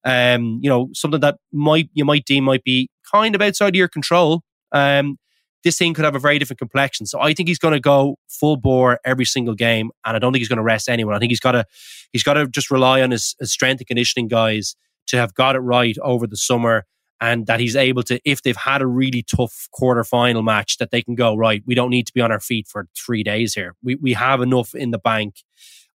um, 0.05 0.61
you 0.63 0.69
know, 0.69 0.91
something 0.93 1.21
that 1.21 1.39
might 1.53 1.89
you 1.95 2.05
might 2.05 2.27
deem 2.27 2.45
might 2.45 2.65
be 2.65 2.91
kind 3.11 3.35
of 3.35 3.41
outside 3.41 3.69
of 3.69 3.75
your 3.77 3.89
control. 3.89 4.43
Um, 4.73 5.17
this 5.63 5.79
thing 5.79 5.95
could 5.95 6.05
have 6.05 6.15
a 6.15 6.19
very 6.19 6.39
different 6.39 6.59
complexion. 6.59 7.07
So 7.07 7.19
I 7.19 7.33
think 7.33 7.49
he's 7.49 7.59
going 7.59 7.73
to 7.73 7.81
go 7.81 8.19
full 8.29 8.59
bore 8.59 9.01
every 9.07 9.25
single 9.25 9.55
game, 9.55 9.91
and 10.05 10.15
I 10.15 10.19
don't 10.19 10.35
think 10.35 10.43
he's 10.43 10.51
going 10.51 10.59
to 10.59 10.63
rest 10.63 10.91
anyone. 10.91 11.15
I 11.15 11.19
think 11.19 11.33
he's 11.33 11.41
got 11.41 11.53
to 11.53 11.65
he's 12.13 12.23
got 12.23 12.35
to 12.35 12.47
just 12.47 12.71
rely 12.71 13.01
on 13.01 13.11
his, 13.11 13.35
his 13.41 13.51
strength 13.51 13.81
and 13.81 13.87
conditioning 13.87 14.29
guys 14.29 14.77
to 15.07 15.17
have 15.17 15.33
got 15.33 15.57
it 15.57 15.61
right 15.61 15.97
over 16.03 16.27
the 16.27 16.37
summer 16.37 16.85
and 17.25 17.47
that 17.47 17.59
he's 17.59 17.75
able 17.75 18.03
to, 18.03 18.21
if 18.29 18.43
they've 18.43 18.55
had 18.55 18.83
a 18.83 18.87
really 18.87 19.23
tough 19.23 19.67
quarter 19.73 20.05
final 20.05 20.43
match, 20.43 20.77
that 20.77 20.91
they 20.91 21.01
can 21.01 21.15
go, 21.15 21.35
right, 21.35 21.63
we 21.65 21.75
don't 21.75 21.89
need 21.89 22.07
to 22.07 22.13
be 22.13 22.21
on 22.21 22.31
our 22.31 22.39
feet 22.39 22.69
for 22.69 22.87
three 22.95 23.23
days 23.23 23.55
here. 23.55 23.75
We, 23.83 23.95
we 23.95 24.13
have 24.13 24.43
enough 24.43 24.75
in 24.75 24.91
the 24.91 24.99
bank. 24.99 25.37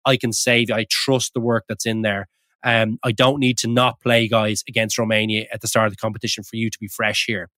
I 0.06 0.16
can 0.16 0.32
save. 0.32 0.72
I 0.72 0.86
trust 0.90 1.34
the 1.34 1.42
work 1.42 1.66
that's 1.68 1.86
in 1.86 2.02
there. 2.02 2.30
Um, 2.64 2.98
I 3.04 3.12
don't 3.12 3.40
need 3.40 3.58
to 3.60 3.68
not 3.68 4.00
play 4.00 4.30
guys 4.30 4.64
against 4.70 4.98
Romania 4.98 5.48
at 5.52 5.60
the 5.60 5.68
start 5.68 5.88
of 5.88 5.92
the 5.92 5.98
competition 5.98 6.46
for 6.46 6.56
you 6.56 6.70
to 6.70 6.78
be 6.80 6.88
fresh 6.88 7.26
here. 7.28 7.50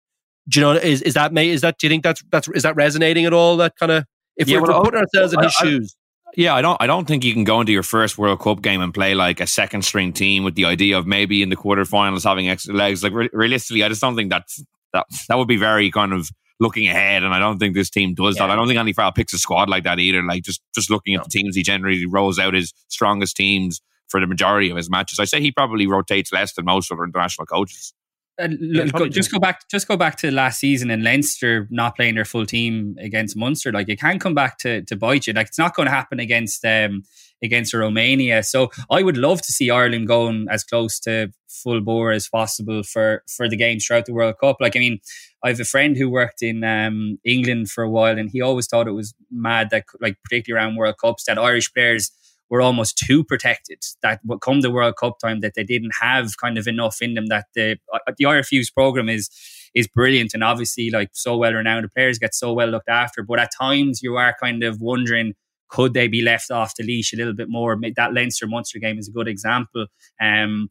Do 0.47 0.59
you 0.59 0.65
know? 0.65 0.71
Is 0.73 1.03
is 1.03 1.13
that 1.13 1.37
is 1.37 1.61
that? 1.61 1.77
Do 1.77 1.85
you 1.85 1.91
think 1.91 2.03
that's 2.03 2.23
that's 2.31 2.47
is 2.49 2.63
that 2.63 2.75
resonating 2.75 3.25
at 3.25 3.33
all? 3.33 3.57
That 3.57 3.75
kind 3.75 3.91
of 3.91 4.05
if 4.35 4.49
yeah, 4.49 4.59
we're, 4.59 4.69
well, 4.69 4.83
putting 4.83 4.99
ourselves 4.99 5.33
in 5.33 5.43
his 5.43 5.55
I, 5.59 5.63
shoes. 5.63 5.95
Yeah, 6.35 6.53
I 6.55 6.61
don't. 6.61 6.77
I 6.79 6.87
don't 6.87 7.07
think 7.07 7.23
you 7.23 7.33
can 7.33 7.43
go 7.43 7.59
into 7.59 7.71
your 7.71 7.83
first 7.83 8.17
World 8.17 8.39
Cup 8.39 8.61
game 8.61 8.81
and 8.81 8.93
play 8.93 9.15
like 9.15 9.39
a 9.39 9.47
second 9.47 9.83
string 9.83 10.13
team 10.13 10.43
with 10.43 10.55
the 10.55 10.65
idea 10.65 10.97
of 10.97 11.07
maybe 11.07 11.41
in 11.41 11.49
the 11.49 11.55
quarterfinals 11.55 12.23
having 12.23 12.49
extra 12.49 12.73
legs. 12.73 13.03
Like 13.03 13.13
re- 13.13 13.29
realistically, 13.33 13.83
I 13.83 13.89
just 13.89 14.01
don't 14.01 14.15
think 14.15 14.29
that's 14.29 14.63
that. 14.93 15.05
That 15.27 15.37
would 15.37 15.47
be 15.47 15.57
very 15.57 15.89
kind 15.91 16.13
of 16.13 16.29
looking 16.59 16.87
ahead, 16.87 17.23
and 17.23 17.33
I 17.33 17.39
don't 17.39 17.57
think 17.57 17.73
this 17.73 17.89
team 17.89 18.13
does 18.13 18.35
yeah. 18.35 18.47
that. 18.47 18.53
I 18.53 18.55
don't 18.55 18.67
think 18.67 18.79
Andy 18.79 18.93
Farrell 18.93 19.11
picks 19.11 19.33
a 19.33 19.39
squad 19.39 19.69
like 19.69 19.83
that 19.85 19.99
either. 19.99 20.21
Like 20.23 20.43
just 20.43 20.61
just 20.75 20.89
looking 20.89 21.15
at 21.15 21.19
no. 21.19 21.23
the 21.23 21.29
teams 21.29 21.55
he 21.55 21.63
generally 21.63 22.05
rolls 22.05 22.37
out 22.37 22.53
his 22.53 22.73
strongest 22.89 23.35
teams 23.35 23.81
for 24.07 24.19
the 24.19 24.27
majority 24.27 24.69
of 24.69 24.77
his 24.77 24.89
matches. 24.89 25.19
I 25.19 25.25
say 25.25 25.41
he 25.41 25.51
probably 25.51 25.87
rotates 25.87 26.31
less 26.31 26.53
than 26.53 26.65
most 26.65 26.91
other 26.91 27.03
international 27.03 27.45
coaches. 27.45 27.93
Uh, 28.39 28.47
yeah, 28.59 28.85
go, 28.85 29.07
just 29.09 29.31
go 29.31 29.39
back. 29.39 29.67
Just 29.69 29.87
go 29.87 29.97
back 29.97 30.15
to 30.17 30.31
last 30.31 30.59
season 30.59 30.89
and 30.89 31.03
Leinster 31.03 31.67
not 31.69 31.95
playing 31.95 32.15
their 32.15 32.25
full 32.25 32.45
team 32.45 32.95
against 32.99 33.35
Munster. 33.35 33.71
Like 33.71 33.89
it 33.89 33.99
can 33.99 34.17
come 34.19 34.33
back 34.33 34.57
to 34.59 34.81
to 34.83 34.95
bite 34.95 35.27
you. 35.27 35.33
Like 35.33 35.47
it's 35.47 35.57
not 35.57 35.75
going 35.75 35.87
to 35.87 35.91
happen 35.91 36.19
against 36.19 36.63
um 36.63 37.03
against 37.41 37.73
Romania. 37.73 38.43
So 38.43 38.71
I 38.89 39.03
would 39.03 39.17
love 39.17 39.41
to 39.41 39.51
see 39.51 39.69
Ireland 39.69 40.07
going 40.07 40.47
as 40.49 40.63
close 40.63 40.99
to 41.01 41.31
full 41.47 41.81
bore 41.81 42.11
as 42.11 42.29
possible 42.29 42.83
for 42.83 43.23
for 43.27 43.49
the 43.49 43.57
games 43.57 43.85
throughout 43.85 44.05
the 44.05 44.13
World 44.13 44.35
Cup. 44.39 44.57
Like 44.59 44.75
I 44.75 44.79
mean, 44.79 44.99
I 45.43 45.49
have 45.49 45.59
a 45.59 45.65
friend 45.65 45.97
who 45.97 46.09
worked 46.09 46.41
in 46.41 46.63
um, 46.63 47.19
England 47.25 47.69
for 47.69 47.83
a 47.83 47.89
while, 47.89 48.17
and 48.17 48.29
he 48.29 48.41
always 48.41 48.67
thought 48.67 48.87
it 48.87 48.91
was 48.91 49.13
mad 49.31 49.69
that 49.71 49.85
like 49.99 50.17
particularly 50.23 50.63
around 50.63 50.75
World 50.75 50.95
Cups 50.99 51.25
that 51.25 51.37
Irish 51.37 51.73
players 51.73 52.11
were 52.49 52.61
almost 52.61 52.97
too 52.97 53.23
protected. 53.23 53.83
That 54.01 54.19
would 54.25 54.41
come 54.41 54.61
the 54.61 54.71
World 54.71 54.95
Cup 54.97 55.19
time 55.19 55.41
that 55.41 55.53
they 55.55 55.63
didn't 55.63 55.93
have 56.01 56.37
kind 56.37 56.57
of 56.57 56.67
enough 56.67 57.01
in 57.01 57.13
them. 57.13 57.27
That 57.27 57.45
the 57.55 57.77
uh, 57.93 57.99
the 58.17 58.25
IRFU's 58.25 58.69
program 58.69 59.09
is 59.09 59.29
is 59.75 59.87
brilliant 59.87 60.33
and 60.33 60.43
obviously 60.43 60.89
like 60.89 61.09
so 61.13 61.37
well 61.37 61.53
renowned. 61.53 61.85
The 61.85 61.89
players 61.89 62.19
get 62.19 62.33
so 62.33 62.53
well 62.53 62.67
looked 62.67 62.89
after, 62.89 63.23
but 63.23 63.39
at 63.39 63.51
times 63.57 64.01
you 64.01 64.15
are 64.17 64.35
kind 64.41 64.63
of 64.63 64.81
wondering 64.81 65.33
could 65.69 65.93
they 65.93 66.07
be 66.07 66.23
left 66.23 66.49
off 66.49 66.75
the 66.75 66.83
leash 66.83 67.13
a 67.13 67.15
little 67.15 67.33
bit 67.33 67.47
more? 67.47 67.77
That 67.95 68.13
Leinster 68.13 68.47
Munster 68.47 68.79
game 68.79 68.97
is 68.97 69.07
a 69.07 69.11
good 69.11 69.27
example. 69.27 69.85
Um, 70.19 70.69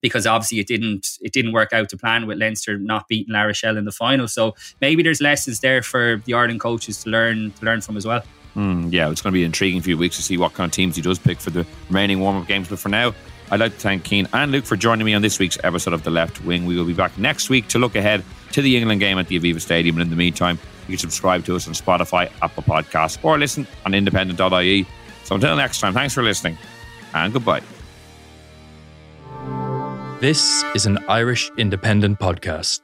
because 0.00 0.26
obviously 0.26 0.60
it 0.60 0.66
didn't 0.68 1.06
it 1.20 1.32
didn't 1.32 1.52
work 1.52 1.72
out 1.72 1.88
to 1.88 1.96
plan 1.96 2.26
with 2.26 2.38
Leinster 2.38 2.78
not 2.78 3.08
beating 3.08 3.34
La 3.34 3.42
Rochelle 3.42 3.76
in 3.76 3.84
the 3.84 3.92
final. 3.92 4.28
So 4.28 4.54
maybe 4.80 5.02
there's 5.02 5.20
lessons 5.20 5.60
there 5.60 5.82
for 5.82 6.22
the 6.24 6.34
Ireland 6.34 6.60
coaches 6.60 7.02
to 7.02 7.10
learn 7.10 7.50
to 7.52 7.64
learn 7.64 7.80
from 7.80 7.96
as 7.96 8.06
well. 8.06 8.22
Mm, 8.58 8.92
yeah, 8.92 9.08
it's 9.08 9.22
going 9.22 9.30
to 9.30 9.34
be 9.34 9.42
an 9.42 9.46
intriguing 9.46 9.80
few 9.80 9.96
weeks 9.96 10.16
to 10.16 10.22
see 10.22 10.36
what 10.36 10.52
kind 10.52 10.68
of 10.68 10.74
teams 10.74 10.96
he 10.96 11.02
does 11.02 11.20
pick 11.20 11.38
for 11.38 11.50
the 11.50 11.64
remaining 11.88 12.18
warm 12.18 12.36
up 12.38 12.48
games. 12.48 12.68
But 12.68 12.80
for 12.80 12.88
now, 12.88 13.14
I'd 13.52 13.60
like 13.60 13.74
to 13.74 13.78
thank 13.78 14.04
Cian 14.04 14.26
and 14.32 14.50
Luke 14.50 14.64
for 14.64 14.74
joining 14.74 15.04
me 15.06 15.14
on 15.14 15.22
this 15.22 15.38
week's 15.38 15.58
episode 15.62 15.94
of 15.94 16.02
The 16.02 16.10
Left 16.10 16.42
Wing. 16.42 16.66
We 16.66 16.76
will 16.76 16.84
be 16.84 16.92
back 16.92 17.16
next 17.16 17.50
week 17.50 17.68
to 17.68 17.78
look 17.78 17.94
ahead 17.94 18.24
to 18.52 18.60
the 18.60 18.76
England 18.76 18.98
game 18.98 19.16
at 19.16 19.28
the 19.28 19.38
Aviva 19.38 19.60
Stadium. 19.60 19.94
And 19.94 20.02
in 20.02 20.10
the 20.10 20.16
meantime, 20.16 20.58
you 20.88 20.96
can 20.96 20.98
subscribe 20.98 21.44
to 21.44 21.54
us 21.54 21.68
on 21.68 21.74
Spotify, 21.74 22.32
Apple 22.42 22.64
Podcasts, 22.64 23.24
or 23.24 23.38
listen 23.38 23.64
on 23.86 23.94
independent.ie. 23.94 24.86
So 25.22 25.36
until 25.36 25.54
next 25.54 25.78
time, 25.78 25.94
thanks 25.94 26.12
for 26.14 26.24
listening 26.24 26.58
and 27.14 27.32
goodbye. 27.32 27.62
This 30.20 30.64
is 30.74 30.84
an 30.84 30.98
Irish 31.08 31.48
Independent 31.58 32.18
podcast. 32.18 32.80